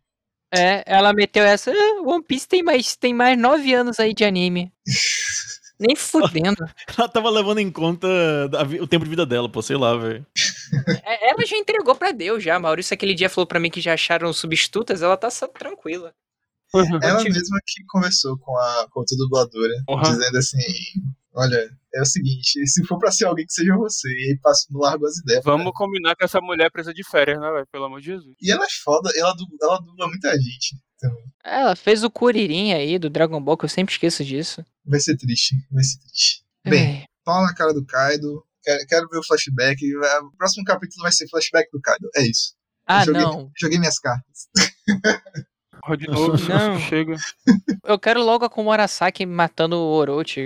É, 0.55 0.83
ela 0.87 1.13
meteu 1.13 1.43
essa. 1.45 1.71
"Ah, 1.73 2.03
One 2.05 2.23
Piece 2.23 2.47
tem 2.47 2.63
mais, 2.63 2.95
tem 2.97 3.15
mais 3.15 3.39
nove 3.39 3.73
anos 3.73 3.99
aí 3.99 4.13
de 4.13 4.25
anime. 4.25 4.73
Nem 5.81 5.97
fudendo. 5.97 6.65
Ela 6.97 7.09
tava 7.09 7.29
levando 7.29 7.59
em 7.59 7.69
conta 7.71 8.07
o 8.81 8.87
tempo 8.87 9.05
de 9.05 9.11
vida 9.11 9.27
dela, 9.27 9.49
pô, 9.51 9.61
sei 9.61 9.77
lá, 9.77 9.97
velho. 9.97 10.25
É, 11.05 11.31
Ela 11.31 11.45
já 11.45 11.57
entregou 11.57 11.95
pra 11.97 12.13
Deus 12.13 12.43
já. 12.45 12.57
Maurício 12.59 12.95
aquele 12.95 13.15
dia 13.15 13.29
falou 13.29 13.47
pra 13.49 13.59
mim 13.59 13.69
que 13.71 13.81
já 13.81 13.95
acharam 13.95 14.33
substitutas, 14.33 15.03
ela 15.03 15.17
tá 15.17 15.29
só 15.29 15.49
tranquila. 15.49 16.15
Ela 16.75 17.19
tive- 17.19 17.31
mesma 17.31 17.59
que 17.67 17.85
conversou 17.89 18.39
com 18.39 18.57
a, 18.57 18.87
com 18.91 19.01
a 19.01 19.03
outra 19.03 19.17
dubladora, 19.17 19.73
Porra. 19.87 20.03
dizendo 20.05 20.39
assim: 20.39 20.59
Olha, 21.35 21.71
é 21.95 22.01
o 22.01 22.05
seguinte, 22.05 22.67
se 22.67 22.85
for 22.85 22.99
pra 22.99 23.11
ser 23.11 23.25
alguém 23.25 23.47
que 23.47 23.53
seja 23.53 23.75
você, 23.77 24.09
e 24.09 24.31
aí 24.33 24.39
passa 24.43 24.67
no 24.71 24.81
largo 24.81 25.07
as 25.07 25.17
ideias. 25.19 25.43
Vamos 25.45 25.73
combinar 25.75 26.15
que 26.15 26.25
essa 26.25 26.41
mulher 26.41 26.71
precisa 26.71 26.93
de 26.93 27.03
férias, 27.09 27.41
né, 27.41 27.51
velho? 27.51 27.67
Pelo 27.73 27.85
amor 27.87 28.01
de 28.01 28.07
Jesus. 28.07 28.35
E 28.41 28.51
ela 28.53 28.65
é 28.65 28.69
foda, 28.85 29.11
ela 29.17 29.33
dubla, 29.33 29.57
ela 29.63 29.79
dubla 29.79 30.09
muita 30.09 30.31
gente. 30.37 30.77
Então, 30.97 31.11
Ela 31.43 31.75
fez 31.75 32.05
o 32.05 32.11
Kuririn 32.11 32.73
aí 32.75 32.99
do 32.99 33.11
Dragon 33.11 33.43
Ball, 33.43 33.57
que 33.57 33.65
eu 33.65 33.69
sempre 33.69 33.93
esqueço 33.93 34.25
disso. 34.25 34.65
vai 34.85 35.01
ser 35.01 35.17
triste, 35.17 35.57
vai 35.71 35.83
ser 35.83 35.99
triste. 36.01 36.45
Bem, 36.65 36.99
Ai, 37.01 37.05
pau 37.25 37.43
na 37.43 37.55
cara 37.55 37.73
do 37.73 37.85
Kaido. 37.85 38.45
Quero, 38.63 38.87
quero 38.87 39.09
ver 39.09 39.19
o 39.19 39.27
flashback. 39.27 39.81
O 39.97 40.37
próximo 40.37 40.65
capítulo 40.65 41.03
vai 41.03 41.11
ser 41.13 41.29
flashback 41.29 41.69
do 41.73 41.81
Kaido. 41.81 42.09
É 42.15 42.23
isso. 42.23 42.55
Ah, 42.87 43.05
joguei, 43.05 43.23
não. 43.23 43.51
Joguei 43.59 43.79
minhas 43.79 43.99
cartas. 43.99 44.49
Porra, 45.83 45.97
de 45.97 46.07
novo, 46.07 46.33
Não. 46.49 46.79
chega. 46.79 47.17
Eu 47.85 47.99
quero 47.99 48.23
logo 48.23 48.45
a 48.45 48.49
Komurasaki 48.49 49.27
matando 49.27 49.77
o 49.77 49.93
Orochi. 49.93 50.41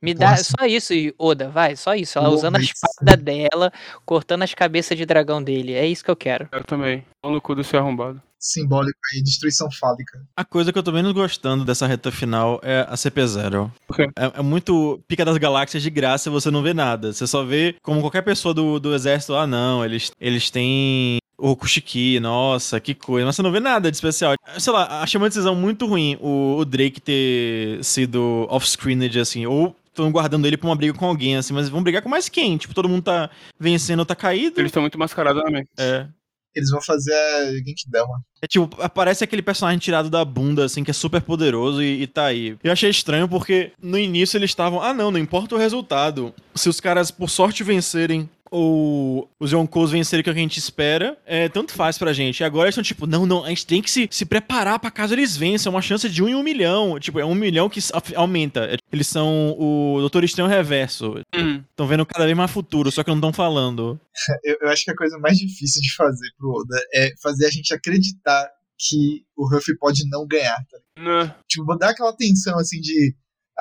Me 0.00 0.14
dá 0.14 0.30
Nossa. 0.30 0.44
só 0.58 0.66
isso, 0.66 0.92
Oda, 1.18 1.48
vai, 1.50 1.76
só 1.76 1.94
isso. 1.94 2.18
Ela 2.18 2.30
usando 2.30 2.56
a 2.56 2.60
espada 2.60 3.16
dela, 3.16 3.72
cortando 4.04 4.42
as 4.42 4.54
cabeças 4.54 4.96
de 4.96 5.04
dragão 5.06 5.42
dele. 5.42 5.74
É 5.74 5.86
isso 5.86 6.02
que 6.02 6.10
eu 6.10 6.16
quero. 6.16 6.48
Eu 6.50 6.64
também. 6.64 7.04
Pau 7.22 7.30
no 7.30 7.40
cu 7.40 7.54
desse 7.54 7.76
arrombado. 7.76 8.20
Simbólico 8.40 8.98
aí, 9.14 9.22
destruição 9.22 9.70
fálica. 9.70 10.20
A 10.36 10.44
coisa 10.44 10.72
que 10.72 10.78
eu 10.78 10.82
tô 10.82 10.90
menos 10.90 11.12
gostando 11.12 11.64
dessa 11.64 11.86
reta 11.86 12.10
final 12.10 12.58
é 12.64 12.80
a 12.88 12.94
CP0. 12.94 13.70
Por 13.86 13.94
quê? 13.96 14.08
É, 14.18 14.40
é 14.40 14.42
muito 14.42 15.00
pica 15.06 15.24
das 15.24 15.38
galáxias 15.38 15.80
de 15.80 15.90
graça 15.90 16.28
e 16.28 16.32
você 16.32 16.50
não 16.50 16.60
vê 16.60 16.74
nada. 16.74 17.12
Você 17.12 17.24
só 17.28 17.44
vê 17.44 17.76
como 17.80 18.00
qualquer 18.00 18.22
pessoa 18.22 18.52
do, 18.52 18.80
do 18.80 18.92
exército, 18.96 19.34
ah 19.36 19.46
não, 19.46 19.84
eles, 19.84 20.10
eles 20.20 20.50
têm 20.50 21.18
o 21.42 21.56
Kushiki, 21.56 22.20
nossa, 22.20 22.78
que 22.78 22.94
coisa. 22.94 23.26
Mas 23.26 23.34
você 23.34 23.42
não 23.42 23.50
vê 23.50 23.58
nada 23.58 23.90
de 23.90 23.96
especial. 23.96 24.34
Sei 24.58 24.72
lá, 24.72 25.02
achei 25.02 25.18
uma 25.18 25.28
decisão 25.28 25.56
muito 25.56 25.86
ruim 25.86 26.16
o, 26.20 26.58
o 26.58 26.64
Drake 26.64 27.00
ter 27.00 27.82
sido 27.82 28.46
off-screened, 28.48 29.18
assim, 29.18 29.44
ou 29.44 29.74
estão 29.88 30.12
guardando 30.12 30.46
ele 30.46 30.56
pra 30.56 30.68
uma 30.68 30.76
briga 30.76 30.96
com 30.96 31.04
alguém, 31.04 31.36
assim, 31.36 31.52
mas 31.52 31.68
vão 31.68 31.82
brigar 31.82 32.00
com 32.00 32.08
mais 32.08 32.28
quem? 32.28 32.56
Tipo, 32.56 32.72
todo 32.72 32.88
mundo 32.88 33.02
tá 33.02 33.28
vencendo, 33.58 34.04
tá 34.04 34.14
caído. 34.14 34.60
Eles 34.60 34.68
estão 34.68 34.82
muito 34.82 34.96
mascarados 34.96 35.42
também. 35.42 35.66
É. 35.76 36.06
Eles 36.54 36.70
vão 36.70 36.80
fazer 36.80 37.12
a 37.12 37.52
Genkidama. 37.54 38.22
É 38.40 38.46
tipo, 38.46 38.80
aparece 38.80 39.24
aquele 39.24 39.42
personagem 39.42 39.80
tirado 39.80 40.08
da 40.08 40.24
bunda, 40.24 40.64
assim, 40.64 40.84
que 40.84 40.92
é 40.92 40.94
super 40.94 41.22
poderoso 41.22 41.82
e, 41.82 42.02
e 42.02 42.06
tá 42.06 42.26
aí. 42.26 42.56
Eu 42.62 42.70
achei 42.70 42.88
estranho 42.88 43.28
porque 43.28 43.72
no 43.82 43.98
início 43.98 44.38
eles 44.38 44.50
estavam, 44.50 44.80
ah 44.80 44.94
não, 44.94 45.10
não 45.10 45.18
importa 45.18 45.56
o 45.56 45.58
resultado. 45.58 46.32
Se 46.54 46.68
os 46.68 46.78
caras, 46.78 47.10
por 47.10 47.28
sorte, 47.28 47.64
vencerem 47.64 48.30
ou 48.52 49.30
os 49.40 49.50
Yonkous 49.50 49.90
vencerem 49.90 50.20
o 50.20 50.24
que 50.24 50.30
a 50.30 50.34
gente 50.34 50.58
espera, 50.58 51.18
é 51.24 51.48
tanto 51.48 51.72
faz 51.72 51.96
pra 51.96 52.12
gente. 52.12 52.40
E 52.40 52.44
agora 52.44 52.66
eles 52.66 52.74
estão 52.74 52.84
tipo, 52.84 53.06
não, 53.06 53.24
não, 53.24 53.44
a 53.44 53.48
gente 53.48 53.66
tem 53.66 53.80
que 53.80 53.90
se, 53.90 54.06
se 54.10 54.26
preparar 54.26 54.78
pra 54.78 54.90
caso 54.90 55.14
eles 55.14 55.36
vençam. 55.36 55.72
É 55.72 55.74
uma 55.74 55.82
chance 55.82 56.08
de 56.08 56.22
um 56.22 56.28
em 56.28 56.34
um 56.34 56.42
milhão. 56.42 57.00
Tipo, 57.00 57.18
é 57.18 57.24
um 57.24 57.34
milhão 57.34 57.70
que 57.70 57.80
aumenta. 58.14 58.66
É, 58.66 58.76
Eles 58.92 59.06
são 59.06 59.56
o 59.58 59.96
Doutor 60.00 60.22
Estranho 60.22 60.50
Reverso. 60.50 61.14
Hum. 61.34 61.64
Estão 61.70 61.86
vendo 61.86 62.04
cada 62.04 62.26
vez 62.26 62.36
mais 62.36 62.50
futuro, 62.50 62.92
só 62.92 63.02
que 63.02 63.10
não 63.10 63.16
estão 63.16 63.32
falando. 63.32 63.98
Eu, 64.44 64.56
eu 64.62 64.68
acho 64.68 64.84
que 64.84 64.90
a 64.90 64.96
coisa 64.96 65.18
mais 65.18 65.38
difícil 65.38 65.80
de 65.80 65.94
fazer 65.94 66.28
pro 66.36 66.50
Oda 66.50 66.78
é 66.94 67.10
fazer 67.22 67.46
a 67.46 67.50
gente 67.50 67.72
acreditar 67.72 68.50
que 68.78 69.24
o 69.36 69.48
Ruffy 69.48 69.76
pode 69.78 70.08
não 70.08 70.26
ganhar. 70.26 70.56
Tá? 70.70 70.78
ligado? 70.96 71.26
Né? 71.26 71.34
Tipo, 71.48 71.76
dar 71.76 71.90
aquela 71.90 72.14
tensão 72.14 72.58
assim 72.58 72.80
de. 72.80 73.14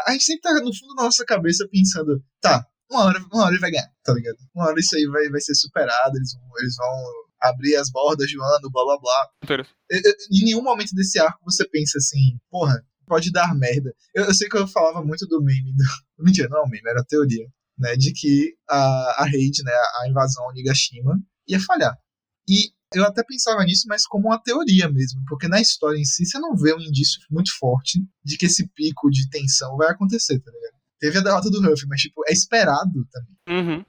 A 0.08 0.12
gente 0.12 0.23
sempre 0.23 0.41
tá 0.41 0.54
no 0.54 0.75
fundo 0.75 0.95
da 0.95 1.04
nossa 1.04 1.25
cabeça 1.25 1.67
pensando, 1.71 2.23
tá, 2.41 2.65
uma 2.91 3.06
hora, 3.06 3.19
uma 3.32 3.43
hora 3.43 3.51
ele 3.54 3.60
vai 3.62 3.71
ganhar, 3.71 3.89
tá 4.04 4.13
ligado? 4.13 4.38
Uma 4.54 4.65
hora 4.67 4.80
isso 4.80 4.95
aí 4.95 5.06
vai, 5.08 5.30
vai 5.30 5.41
ser 5.41 5.56
superado, 5.56 6.15
eles 6.17 6.34
vão, 6.34 6.43
eles 6.60 6.75
vão 6.75 7.04
abrir 7.41 7.75
as 7.75 7.89
bordas 7.89 8.27
de 8.27 8.39
um 8.39 8.43
ano, 8.43 8.69
blá 8.71 8.84
blá 8.84 8.97
blá. 8.99 9.30
Interessante. 9.43 9.75
E- 9.91 9.97
e- 9.97 10.41
Em 10.41 10.45
nenhum 10.45 10.62
momento 10.62 10.93
desse 10.93 11.19
arco 11.19 11.39
você 11.43 11.67
pensa 11.67 11.97
assim, 11.97 12.38
porra, 12.49 12.84
pode 13.08 13.32
dar 13.32 13.54
merda. 13.56 13.93
Eu, 14.13 14.25
eu 14.25 14.34
sei 14.34 14.47
que 14.47 14.58
eu 14.58 14.67
falava 14.67 15.04
muito 15.04 15.25
do 15.27 15.41
meme 15.41 15.73
do. 15.73 15.84
Mentira, 16.19 16.47
não 16.49 16.60
é 16.65 16.69
meme, 16.69 16.88
era 16.89 17.01
a 17.01 17.06
teoria, 17.06 17.47
né? 17.77 17.95
De 17.95 18.13
que 18.13 18.54
a, 18.69 19.23
a 19.23 19.25
raid, 19.25 19.63
né, 19.63 19.71
a 20.01 20.08
invasão 20.10 20.43
ao 20.45 20.54
Nigashima, 20.54 21.19
ia 21.47 21.60
falhar. 21.60 21.97
E 22.47 22.71
eu 22.93 23.06
até 23.06 23.23
pensava 23.23 23.63
nisso, 23.63 23.86
mas 23.88 24.06
como 24.06 24.27
uma 24.27 24.41
teoria 24.41 24.89
mesmo, 24.89 25.21
porque 25.27 25.47
na 25.47 25.62
história 25.62 25.97
em 25.97 26.04
si 26.06 26.25
você 26.25 26.38
não 26.39 26.56
vê 26.58 26.73
um 26.75 26.80
indício 26.82 27.19
muito 27.32 27.49
forte 27.58 27.99
de 28.23 28.38
que 28.38 28.45
esse 28.47 28.67
pico 28.75 29.10
de 29.10 29.30
tensão 29.30 29.77
vai 29.77 29.89
acontecer, 29.89 30.39
tá 30.39 30.51
ligado? 30.51 30.81
Teve 31.02 31.18
a 31.18 31.22
derrota 31.22 31.50
do 31.50 31.60
Ruffy, 31.62 31.88
mas 31.90 32.00
tipo, 32.00 32.22
é 32.30 32.32
esperado 32.32 32.92
também. 33.12 33.60
Uhum. 33.60 33.86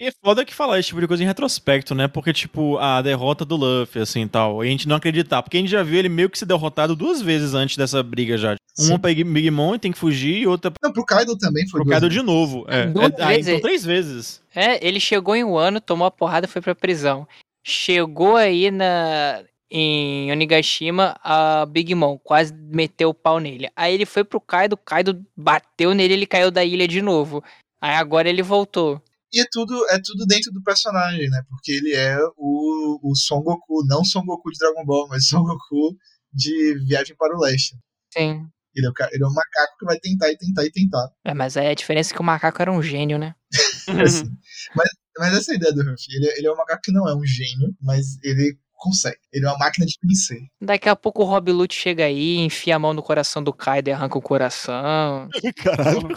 E 0.00 0.06
é 0.06 0.12
foda 0.22 0.44
que 0.44 0.54
falar 0.54 0.78
esse 0.78 0.88
tipo 0.88 1.00
de 1.00 1.08
coisa 1.08 1.24
em 1.24 1.26
retrospecto, 1.26 1.92
né? 1.92 2.06
Porque, 2.06 2.32
tipo, 2.32 2.78
a 2.78 3.02
derrota 3.02 3.44
do 3.44 3.56
Luffy, 3.56 4.00
assim, 4.00 4.28
tal, 4.28 4.64
e 4.64 4.68
a 4.68 4.70
gente 4.70 4.86
não 4.86 4.94
acreditar. 4.94 5.42
Porque 5.42 5.56
a 5.56 5.60
gente 5.60 5.70
já 5.70 5.82
viu 5.82 5.98
ele 5.98 6.08
meio 6.08 6.30
que 6.30 6.38
se 6.38 6.46
derrotado 6.46 6.94
duas 6.94 7.20
vezes 7.20 7.52
antes 7.52 7.76
dessa 7.76 8.00
briga 8.00 8.36
já. 8.38 8.54
Sim. 8.76 8.90
Uma 8.90 8.98
pra 9.00 9.12
Big 9.12 9.50
Mom 9.50 9.74
e 9.74 9.78
tem 9.78 9.90
que 9.90 9.98
fugir, 9.98 10.36
e 10.42 10.46
outra 10.46 10.72
Não, 10.80 10.92
pro 10.92 11.04
Kaido 11.04 11.36
também 11.36 11.64
foi 11.68 11.80
pro 11.80 11.84
duas 11.84 11.94
Kaido 12.00 12.08
vezes. 12.08 12.20
de 12.20 12.24
novo. 12.24 12.64
É, 12.68 12.86
Duas 12.86 13.12
é, 13.18 13.26
vezes. 13.26 13.48
então 13.48 13.60
três 13.60 13.84
vezes. 13.84 14.40
É, 14.54 14.86
ele 14.86 15.00
chegou 15.00 15.34
em 15.34 15.42
um 15.42 15.56
ano, 15.56 15.80
tomou 15.80 16.06
a 16.06 16.12
porrada 16.12 16.46
e 16.46 16.48
foi 16.48 16.62
pra 16.62 16.76
prisão. 16.76 17.26
Chegou 17.64 18.36
aí 18.36 18.70
na 18.70 19.42
em 19.70 20.30
Onigashima, 20.32 21.16
a 21.22 21.66
Big 21.66 21.94
Mom 21.94 22.18
quase 22.18 22.52
meteu 22.54 23.10
o 23.10 23.14
pau 23.14 23.38
nele. 23.38 23.68
Aí 23.76 23.94
ele 23.94 24.06
foi 24.06 24.24
pro 24.24 24.40
Kaido, 24.40 24.74
o 24.74 24.78
Kaido 24.78 25.24
bateu 25.36 25.94
nele, 25.94 26.14
ele 26.14 26.26
caiu 26.26 26.50
da 26.50 26.64
ilha 26.64 26.88
de 26.88 27.02
novo. 27.02 27.42
Aí 27.80 27.94
agora 27.94 28.28
ele 28.28 28.42
voltou. 28.42 29.02
E 29.32 29.40
é 29.40 29.44
tudo, 29.50 29.74
é 29.90 29.98
tudo 30.02 30.24
dentro 30.26 30.50
do 30.52 30.62
personagem, 30.62 31.28
né? 31.28 31.42
Porque 31.50 31.72
ele 31.72 31.94
é 31.94 32.18
o, 32.36 32.98
o 33.02 33.14
Son 33.14 33.42
Goku, 33.42 33.84
não 33.86 34.02
Son 34.04 34.24
Goku 34.24 34.50
de 34.50 34.58
Dragon 34.58 34.84
Ball, 34.86 35.06
mas 35.08 35.28
Son 35.28 35.42
Goku 35.42 35.96
de 36.32 36.74
Viagem 36.86 37.14
para 37.16 37.36
o 37.36 37.40
Leste. 37.40 37.76
Sim. 38.12 38.48
Ele 38.74 38.86
é, 38.86 38.90
o, 38.90 38.92
ele 39.12 39.24
é 39.24 39.26
um 39.26 39.32
macaco 39.34 39.76
que 39.78 39.84
vai 39.84 39.98
tentar 39.98 40.30
e 40.30 40.36
tentar 40.38 40.64
e 40.64 40.70
tentar. 40.70 41.10
É, 41.24 41.34
mas 41.34 41.56
aí 41.56 41.66
a 41.66 41.74
diferença 41.74 42.12
é 42.12 42.14
que 42.14 42.20
o 42.22 42.24
macaco 42.24 42.62
era 42.62 42.72
um 42.72 42.82
gênio, 42.82 43.18
né? 43.18 43.34
Assim. 44.02 44.24
Mas, 44.74 44.90
mas 45.18 45.34
essa 45.34 45.50
é 45.50 45.54
a 45.54 45.56
ideia 45.56 45.72
do 45.72 45.80
Ruffy. 45.82 46.14
Ele, 46.14 46.26
é- 46.28 46.38
ele 46.38 46.46
é 46.46 46.52
um 46.52 46.56
macaco 46.56 46.82
que 46.82 46.92
não 46.92 47.08
é 47.08 47.16
um 47.16 47.24
gênio, 47.24 47.74
mas 47.80 48.18
ele 48.22 48.56
consegue. 48.78 49.18
Ele 49.32 49.44
é 49.44 49.48
uma 49.48 49.58
máquina 49.58 49.84
de 49.84 49.94
vencer. 50.02 50.40
Daqui 50.60 50.88
a 50.88 50.96
pouco 50.96 51.22
o 51.22 51.26
Rob 51.26 51.52
Lute 51.52 51.74
chega 51.74 52.04
aí, 52.04 52.36
enfia 52.38 52.76
a 52.76 52.78
mão 52.78 52.94
no 52.94 53.02
coração 53.02 53.42
do 53.42 53.52
Kaido 53.52 53.88
e 53.88 53.92
arranca 53.92 54.16
o 54.16 54.22
coração. 54.22 55.28
Caralho. 55.62 56.08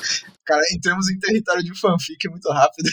Cara, 0.46 0.62
entramos 0.74 1.10
em 1.10 1.20
território 1.20 1.64
de 1.64 1.78
fanfic 1.80 2.30
muito 2.30 2.50
rápido. 2.50 2.90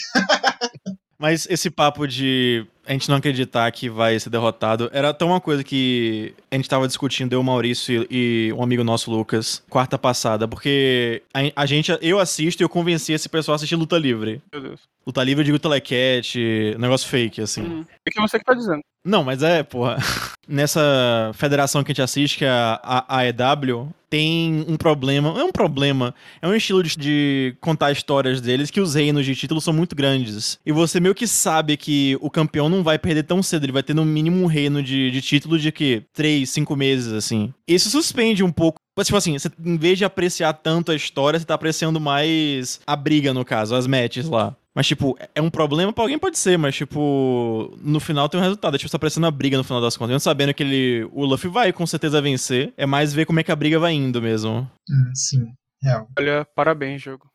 Mas 1.18 1.46
esse 1.50 1.70
papo 1.70 2.06
de 2.06 2.66
a 2.88 2.92
gente 2.92 3.08
não 3.08 3.16
acreditar 3.16 3.70
que 3.70 3.90
vai 3.90 4.18
ser 4.18 4.30
derrotado. 4.30 4.88
Era 4.94 5.10
até 5.10 5.22
uma 5.24 5.40
coisa 5.40 5.62
que 5.62 6.34
a 6.50 6.56
gente 6.56 6.68
tava 6.68 6.88
discutindo, 6.88 7.34
eu, 7.34 7.42
Maurício 7.42 8.06
e 8.10 8.50
um 8.56 8.62
amigo 8.62 8.82
nosso, 8.82 9.10
Lucas, 9.10 9.62
quarta 9.68 9.98
passada, 9.98 10.48
porque 10.48 11.22
a, 11.34 11.40
a 11.62 11.66
gente, 11.66 11.96
eu 12.00 12.18
assisto 12.18 12.62
e 12.62 12.64
eu 12.64 12.68
convenci 12.68 13.12
esse 13.12 13.28
pessoal 13.28 13.54
a 13.54 13.56
assistir 13.56 13.76
luta 13.76 13.98
livre. 13.98 14.40
Meu 14.50 14.62
Deus. 14.62 14.80
Luta 15.06 15.22
livre, 15.22 15.42
eu 15.42 15.44
digo 15.44 15.58
telecat, 15.58 16.34
negócio 16.78 17.08
fake, 17.08 17.42
assim. 17.42 17.62
Hum. 17.62 17.80
O 17.82 18.10
que 18.10 18.20
você 18.20 18.38
que 18.38 18.44
tá 18.44 18.54
dizendo? 18.54 18.82
Não, 19.04 19.22
mas 19.22 19.42
é, 19.42 19.62
porra. 19.62 19.96
Nessa 20.48 21.30
federação 21.34 21.84
que 21.84 21.92
a 21.92 21.92
gente 21.92 22.02
assiste, 22.02 22.38
que 22.38 22.44
é 22.44 22.48
a 22.48 23.04
AEW, 23.08 23.92
tem 24.10 24.64
um 24.66 24.76
problema. 24.76 25.32
Não 25.32 25.40
é 25.40 25.44
um 25.44 25.52
problema. 25.52 26.14
É 26.40 26.48
um 26.48 26.54
estilo 26.54 26.82
de, 26.82 26.96
de, 26.96 27.56
contar 27.60 27.92
histórias 27.92 28.40
deles 28.40 28.70
que 28.70 28.80
os 28.80 28.94
reinos 28.94 29.26
de 29.26 29.34
título 29.34 29.60
são 29.60 29.72
muito 29.72 29.94
grandes. 29.94 30.58
E 30.64 30.72
você 30.72 31.00
meio 31.00 31.14
que 31.14 31.26
sabe 31.26 31.76
que 31.76 32.16
o 32.20 32.30
campeão 32.30 32.68
não 32.68 32.77
vai 32.82 32.98
perder 32.98 33.24
tão 33.24 33.42
cedo. 33.42 33.64
Ele 33.64 33.72
vai 33.72 33.82
ter 33.82 33.94
no 33.94 34.04
mínimo 34.04 34.42
um 34.42 34.46
reino 34.46 34.82
de, 34.82 35.10
de 35.10 35.20
título 35.20 35.58
de 35.58 35.70
que? 35.72 36.02
Três, 36.12 36.50
cinco 36.50 36.76
meses, 36.76 37.12
assim. 37.12 37.52
Isso 37.66 37.90
suspende 37.90 38.42
um 38.42 38.52
pouco. 38.52 38.78
Tipo 38.98 39.16
assim, 39.16 39.38
você, 39.38 39.50
em 39.64 39.76
vez 39.76 39.96
de 39.96 40.04
apreciar 40.04 40.52
tanto 40.52 40.90
a 40.90 40.94
história, 40.94 41.38
você 41.38 41.46
tá 41.46 41.54
apreciando 41.54 42.00
mais 42.00 42.80
a 42.86 42.96
briga, 42.96 43.32
no 43.32 43.44
caso, 43.44 43.74
as 43.74 43.86
matches 43.86 44.28
lá. 44.28 44.56
Mas, 44.74 44.86
tipo, 44.86 45.18
é 45.34 45.42
um 45.42 45.50
problema 45.50 45.92
pra 45.92 46.04
alguém 46.04 46.18
pode 46.18 46.38
ser, 46.38 46.56
mas, 46.56 46.74
tipo, 46.76 47.76
no 47.82 47.98
final 47.98 48.28
tem 48.28 48.38
um 48.38 48.42
resultado. 48.42 48.74
É, 48.74 48.78
tipo, 48.78 48.90
tá 48.90 48.98
parecendo 48.98 49.26
uma 49.26 49.32
briga 49.32 49.56
no 49.56 49.64
final 49.64 49.80
das 49.80 49.96
contas. 49.96 50.10
Eu 50.10 50.14
não 50.14 50.20
sabendo 50.20 50.54
que 50.54 50.62
ele, 50.62 51.08
o 51.12 51.24
Luffy 51.24 51.50
vai 51.50 51.72
com 51.72 51.86
certeza 51.86 52.22
vencer. 52.22 52.72
É 52.76 52.86
mais 52.86 53.12
ver 53.12 53.26
como 53.26 53.40
é 53.40 53.42
que 53.42 53.50
a 53.50 53.56
briga 53.56 53.78
vai 53.78 53.92
indo 53.92 54.22
mesmo. 54.22 54.70
Hum, 54.88 55.14
sim, 55.14 55.46
real. 55.82 56.08
Olha, 56.16 56.46
parabéns, 56.54 57.02
jogo. 57.02 57.28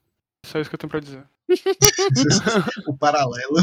Só 0.46 0.60
isso 0.60 0.70
que 0.70 0.76
eu 0.76 0.80
tenho 0.80 0.90
pra 0.90 1.00
dizer. 1.02 1.24
o 2.88 2.98
paralelo. 2.98 3.58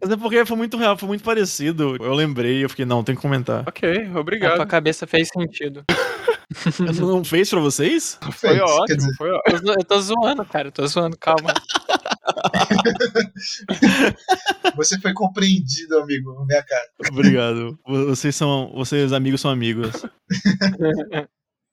Mas 0.00 0.10
é 0.10 0.16
porque 0.16 0.44
foi 0.44 0.56
muito 0.56 0.76
real, 0.76 0.96
foi 0.96 1.08
muito 1.08 1.24
parecido. 1.24 1.96
Eu 1.96 2.14
lembrei, 2.14 2.64
eu 2.64 2.68
fiquei, 2.68 2.84
não, 2.84 3.02
tem 3.02 3.14
que 3.14 3.22
comentar. 3.22 3.64
Ok, 3.66 4.10
A 4.14 4.20
obrigado. 4.20 4.56
tua 4.56 4.66
cabeça 4.66 5.06
fez 5.06 5.28
sentido. 5.28 5.84
não 7.00 7.24
fez 7.24 7.50
pra 7.50 7.60
vocês? 7.60 8.18
Foi 8.22 8.32
Fez, 8.32 8.54
quer 8.54 8.62
ótimo, 8.62 8.96
dizer, 8.98 9.14
foi 9.16 9.30
ótimo. 9.30 9.72
Eu 9.72 9.84
tô 9.84 10.00
zoando, 10.00 10.44
cara. 10.44 10.68
Eu 10.68 10.72
tô 10.72 10.86
zoando, 10.86 11.16
calma. 11.18 11.52
Você 14.76 14.98
foi 15.00 15.12
compreendido, 15.12 15.98
amigo. 15.98 16.44
Minha 16.46 16.62
cara. 16.62 16.84
Obrigado. 17.10 17.78
Vocês 17.86 18.34
são. 18.36 18.72
Vocês 18.74 19.12
amigos 19.12 19.40
são 19.40 19.50
amigos. 19.50 19.90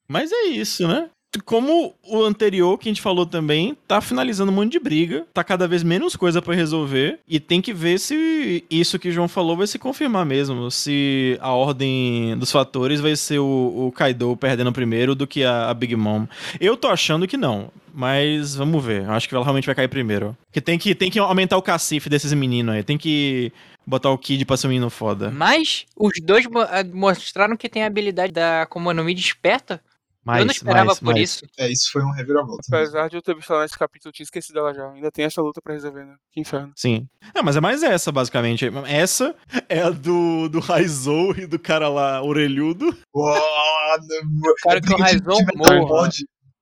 Mas 0.07 0.31
é 0.31 0.43
isso, 0.45 0.87
né? 0.87 1.09
Como 1.45 1.93
o 2.07 2.23
anterior 2.23 2.77
que 2.77 2.87
a 2.87 2.91
gente 2.91 3.01
falou 3.01 3.25
também, 3.25 3.75
tá 3.87 3.99
finalizando 4.01 4.51
um 4.51 4.55
monte 4.55 4.73
de 4.73 4.79
briga, 4.79 5.25
tá 5.33 5.43
cada 5.43 5.67
vez 5.67 5.83
menos 5.83 6.15
coisa 6.15 6.41
pra 6.41 6.53
resolver, 6.53 7.19
e 7.27 7.39
tem 7.39 7.61
que 7.61 7.73
ver 7.73 7.99
se 7.99 8.63
isso 8.69 8.99
que 8.99 9.09
o 9.09 9.11
João 9.11 9.27
falou 9.27 9.57
vai 9.57 9.67
se 9.67 9.79
confirmar 9.79 10.25
mesmo. 10.25 10.69
Se 10.69 11.37
a 11.41 11.51
ordem 11.51 12.37
dos 12.37 12.51
fatores 12.51 12.99
vai 12.99 13.15
ser 13.15 13.39
o, 13.39 13.87
o 13.87 13.91
Kaido 13.91 14.37
perdendo 14.37 14.71
primeiro 14.71 15.15
do 15.15 15.25
que 15.27 15.43
a, 15.43 15.69
a 15.69 15.73
Big 15.73 15.95
Mom. 15.95 16.25
Eu 16.59 16.77
tô 16.77 16.87
achando 16.87 17.27
que 17.27 17.37
não. 17.37 17.69
Mas 17.95 18.55
vamos 18.55 18.83
ver. 18.83 19.07
Acho 19.09 19.29
que 19.29 19.35
ela 19.35 19.43
realmente 19.43 19.65
vai 19.67 19.75
cair 19.75 19.87
primeiro. 19.87 20.35
Porque 20.47 20.59
tem 20.59 20.79
que, 20.79 20.95
tem 20.95 21.11
que 21.11 21.19
aumentar 21.19 21.57
o 21.57 21.61
cacife 21.61 22.09
desses 22.09 22.33
meninos 22.33 22.73
aí. 22.73 22.83
Tem 22.83 22.97
que 22.97 23.51
botar 23.85 24.09
o 24.09 24.17
Kid 24.17 24.45
pra 24.45 24.57
ser 24.57 24.65
um 24.65 24.69
menino 24.71 24.89
foda. 24.89 25.29
Mas 25.29 25.85
os 25.95 26.13
dois 26.23 26.45
mo- 26.47 26.65
mostraram 26.91 27.55
que 27.55 27.69
tem 27.69 27.83
a 27.83 27.87
habilidade 27.87 28.33
da 28.33 28.63
Akuma 28.63 28.95
no 28.95 29.03
Mi 29.03 29.13
desperta. 29.13 29.79
Mais, 30.25 30.39
eu 30.39 30.45
não 30.45 30.51
esperava 30.51 30.85
mais, 30.85 30.99
por 30.99 31.13
mais. 31.13 31.19
isso. 31.21 31.45
É, 31.57 31.69
isso 31.71 31.91
foi 31.91 32.01
um 32.01 32.11
reviravolta. 32.11 32.63
mesmo. 32.69 32.77
Apesar 32.85 33.09
de 33.09 33.15
eu 33.17 33.21
ter 33.21 33.35
visto 33.35 33.49
lá 33.51 33.61
nesse 33.63 33.77
capítulo, 33.77 34.09
eu 34.09 34.13
tinha 34.13 34.23
esquecido 34.23 34.59
ela 34.59 34.73
já. 34.73 34.89
Ainda 34.91 35.11
tem 35.11 35.25
essa 35.25 35.41
luta 35.41 35.61
pra 35.61 35.73
resolver, 35.73 36.05
né? 36.05 36.15
Que 36.31 36.39
inferno. 36.39 36.71
Sim. 36.75 37.07
É, 37.35 37.41
mas 37.41 37.55
é 37.57 37.61
mais 37.61 37.83
essa, 37.83 38.11
basicamente. 38.11 38.65
Essa 38.87 39.35
é 39.67 39.81
a 39.81 39.89
do, 39.89 40.47
do 40.49 40.59
Raizou 40.59 41.35
e 41.35 41.45
do 41.45 41.59
cara 41.59 41.89
lá, 41.89 42.21
orelhudo. 42.23 42.85
Uau, 43.13 43.97
no- 43.99 44.53
Quero 44.63 44.81
que 44.81 44.93
o 44.93 44.95
briga 44.95 44.95
de- 44.95 45.01
Raizou 45.25 45.45
morra. 45.55 46.09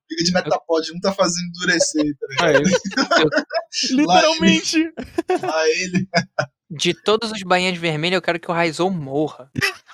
Briga 0.09 0.23
de 0.25 0.33
Metapod, 0.33 0.91
um 0.93 0.99
tá 0.99 1.13
fazendo 1.13 1.45
endurecer, 1.47 2.03
tá 2.37 2.49
É 2.51 2.61
isso. 2.61 2.81
Literalmente. 3.95 4.77
ligado? 4.77 5.47
Lá 5.47 5.69
ele. 5.69 6.07
De 6.69 6.93
todos 6.93 7.31
os 7.31 7.41
bainhas 7.43 7.77
vermelhas, 7.77 8.15
eu 8.15 8.21
quero 8.21 8.39
que 8.39 8.49
o 8.49 8.53
Raizou 8.53 8.89
morra. 8.89 9.49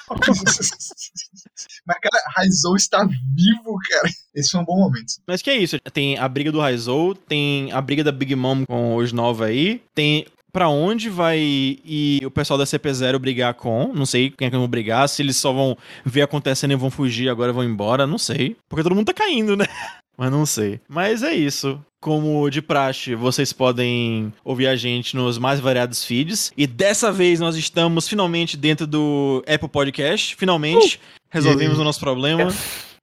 Mas, 1.86 1.98
cara, 2.02 2.24
Raizou 2.36 2.76
está 2.76 3.04
vivo, 3.04 3.78
cara. 3.90 4.10
Esse 4.34 4.52
foi 4.52 4.62
um 4.62 4.66
bom 4.66 4.78
momento. 4.78 5.14
Mas 5.28 5.42
que 5.42 5.50
é 5.50 5.58
isso? 5.58 5.78
Tem 5.92 6.18
a 6.18 6.28
briga 6.28 6.52
do 6.52 6.60
Raizou, 6.60 7.16
tem 7.16 7.72
a 7.72 7.82
briga 7.82 8.04
da 8.04 8.12
Big 8.12 8.36
Mom 8.36 8.66
com 8.66 8.96
os 8.96 9.12
Nova 9.12 9.46
aí, 9.46 9.82
tem 9.94 10.26
pra 10.52 10.70
onde 10.70 11.10
vai 11.10 11.40
ir 11.40 12.26
o 12.26 12.32
pessoal 12.32 12.58
da 12.58 12.64
CP0 12.64 13.20
brigar 13.20 13.54
com, 13.54 13.94
não 13.94 14.06
sei 14.06 14.32
quem 14.32 14.48
é 14.48 14.50
que 14.52 14.58
vão 14.58 14.68
brigar, 14.68 15.08
se 15.08 15.22
eles 15.22 15.38
só 15.38 15.54
vão 15.54 15.78
ver 16.04 16.24
acontecendo 16.24 16.72
e 16.72 16.76
vão 16.76 16.90
fugir 16.90 17.30
agora 17.30 17.54
vão 17.54 17.64
embora, 17.64 18.08
não 18.08 18.18
sei. 18.18 18.56
Porque 18.68 18.82
todo 18.82 18.96
mundo 18.96 19.06
tá 19.06 19.14
caindo, 19.14 19.56
né? 19.56 19.66
Mas 20.18 20.32
não 20.32 20.46
sei. 20.46 20.80
Mas 20.90 21.22
é 21.24 21.34
isso. 21.34 21.80
Como 22.00 22.50
de 22.50 22.62
praxe, 22.62 23.16
vocês 23.16 23.52
podem 23.54 24.32
ouvir 24.44 24.68
a 24.68 24.76
gente 24.76 25.16
nos 25.16 25.38
mais 25.38 25.60
variados 25.60 26.04
feeds. 26.06 26.52
E 26.56 26.66
dessa 26.68 27.12
vez 27.12 27.40
nós 27.40 27.56
estamos 27.56 28.08
finalmente 28.08 28.56
dentro 28.56 28.86
do 28.88 29.44
Apple 29.48 29.68
Podcast. 29.70 30.36
Finalmente 30.36 31.00
resolvemos 31.30 31.64
Yeah. 31.74 31.82
o 31.82 31.84
nosso 31.84 32.00
problema. 32.00 32.54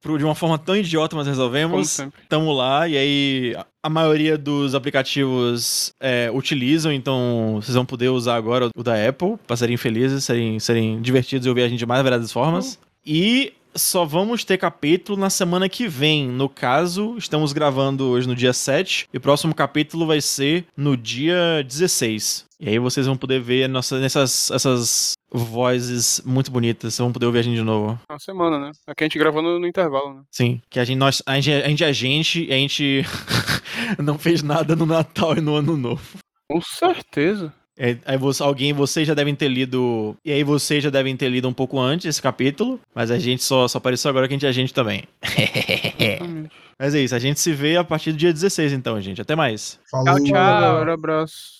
Pro- 0.01 0.17
De 0.17 0.23
uma 0.23 0.35
forma 0.35 0.57
tão 0.59 0.75
idiota, 0.77 1.15
mas 1.15 1.25
resolvemos. 1.27 1.99
Tamo 2.29 2.53
lá, 2.53 2.87
e 2.87 2.95
aí 2.95 3.55
a- 3.81 3.89
maioria 3.89 4.37
dos 4.37 4.75
aplicativos 4.75 5.93
é, 5.99 6.29
utilizam, 6.33 6.91
então 6.91 7.59
vocês 7.61 7.73
vão 7.75 7.85
poder 7.85 8.09
usar 8.09 8.35
agora 8.35 8.69
o 8.75 8.83
da 8.83 8.93
Apple 9.07 9.35
pra 9.47 9.55
serem 9.57 9.77
felizes, 9.77 10.23
serem, 10.23 10.59
serem 10.59 11.01
divertidos 11.01 11.45
e 11.45 11.49
ouvir 11.49 11.63
a 11.63 11.67
gente 11.67 11.79
de 11.79 11.85
mais 11.87 12.03
variadas 12.03 12.31
formas. 12.31 12.77
E 13.05 13.53
só 13.75 14.05
vamos 14.05 14.43
ter 14.43 14.57
capítulo 14.57 15.19
na 15.19 15.29
semana 15.29 15.67
que 15.67 15.87
vem. 15.87 16.27
No 16.27 16.47
caso, 16.47 17.15
estamos 17.17 17.53
gravando 17.53 18.05
hoje 18.05 18.27
no 18.27 18.35
dia 18.35 18.53
7 18.53 19.09
e 19.13 19.17
o 19.17 19.21
próximo 19.21 19.53
capítulo 19.53 20.07
vai 20.07 20.21
ser 20.21 20.65
no 20.75 20.95
dia 20.95 21.63
16. 21.63 22.45
E 22.59 22.69
aí 22.69 22.79
vocês 22.79 23.05
vão 23.05 23.17
poder 23.17 23.41
ver 23.41 23.67
nossa, 23.67 23.99
nessas 23.99 24.49
essas 24.49 25.13
vozes 25.29 26.21
muito 26.25 26.49
bonitas, 26.49 26.93
vocês 26.93 27.03
vão 27.03 27.11
poder 27.11 27.25
ouvir 27.25 27.39
a 27.39 27.41
gente 27.41 27.55
de 27.55 27.63
novo. 27.63 27.99
Uma 28.09 28.19
semana, 28.19 28.57
né? 28.57 28.71
Aqui 28.87 29.03
a 29.03 29.07
gente 29.07 29.19
gravou 29.19 29.41
no, 29.41 29.59
no 29.59 29.67
intervalo, 29.67 30.13
né? 30.13 30.21
Sim, 30.31 30.61
que 30.69 30.79
a 30.79 30.85
gente, 30.85 30.97
nós, 30.97 31.21
a 31.25 31.35
gente, 31.35 31.51
a 31.51 31.67
gente 31.67 31.83
é 31.83 31.93
gente 31.93 32.45
e 32.45 32.53
a 32.53 32.55
gente 32.55 33.03
não 34.01 34.17
fez 34.17 34.41
nada 34.41 34.75
no 34.75 34.85
Natal 34.85 35.37
e 35.37 35.41
no 35.41 35.55
Ano 35.55 35.75
Novo. 35.75 36.17
Com 36.49 36.61
certeza. 36.61 37.53
É, 37.77 37.97
aí 38.05 38.17
você, 38.17 38.41
alguém, 38.41 38.73
vocês 38.73 39.07
já 39.07 39.13
devem 39.13 39.35
ter 39.35 39.47
lido. 39.47 40.15
E 40.23 40.31
aí 40.31 40.43
vocês 40.43 40.83
já 40.83 40.89
devem 40.89 41.15
ter 41.15 41.29
lido 41.29 41.47
um 41.47 41.53
pouco 41.53 41.79
antes 41.79 42.05
esse 42.05 42.21
capítulo. 42.21 42.79
Mas 42.93 43.11
a 43.11 43.19
gente 43.19 43.43
só, 43.43 43.67
só 43.67 43.77
apareceu 43.77 44.09
agora 44.09 44.27
que 44.27 44.33
a 44.33 44.37
gente 44.37 44.45
é 44.45 44.51
gente 44.51 44.73
também. 44.73 45.03
Mas 46.77 46.93
é 46.93 46.99
isso, 46.99 47.15
a 47.15 47.19
gente 47.19 47.39
se 47.39 47.53
vê 47.53 47.77
a 47.77 47.83
partir 47.85 48.11
do 48.11 48.17
dia 48.17 48.33
16, 48.33 48.73
então, 48.73 48.99
gente. 48.99 49.21
Até 49.21 49.35
mais. 49.35 49.79
Falou. 49.89 50.05
Tchau, 50.05 50.23
tchau. 50.23 50.85
Um 50.85 50.91
abraço. 50.91 51.53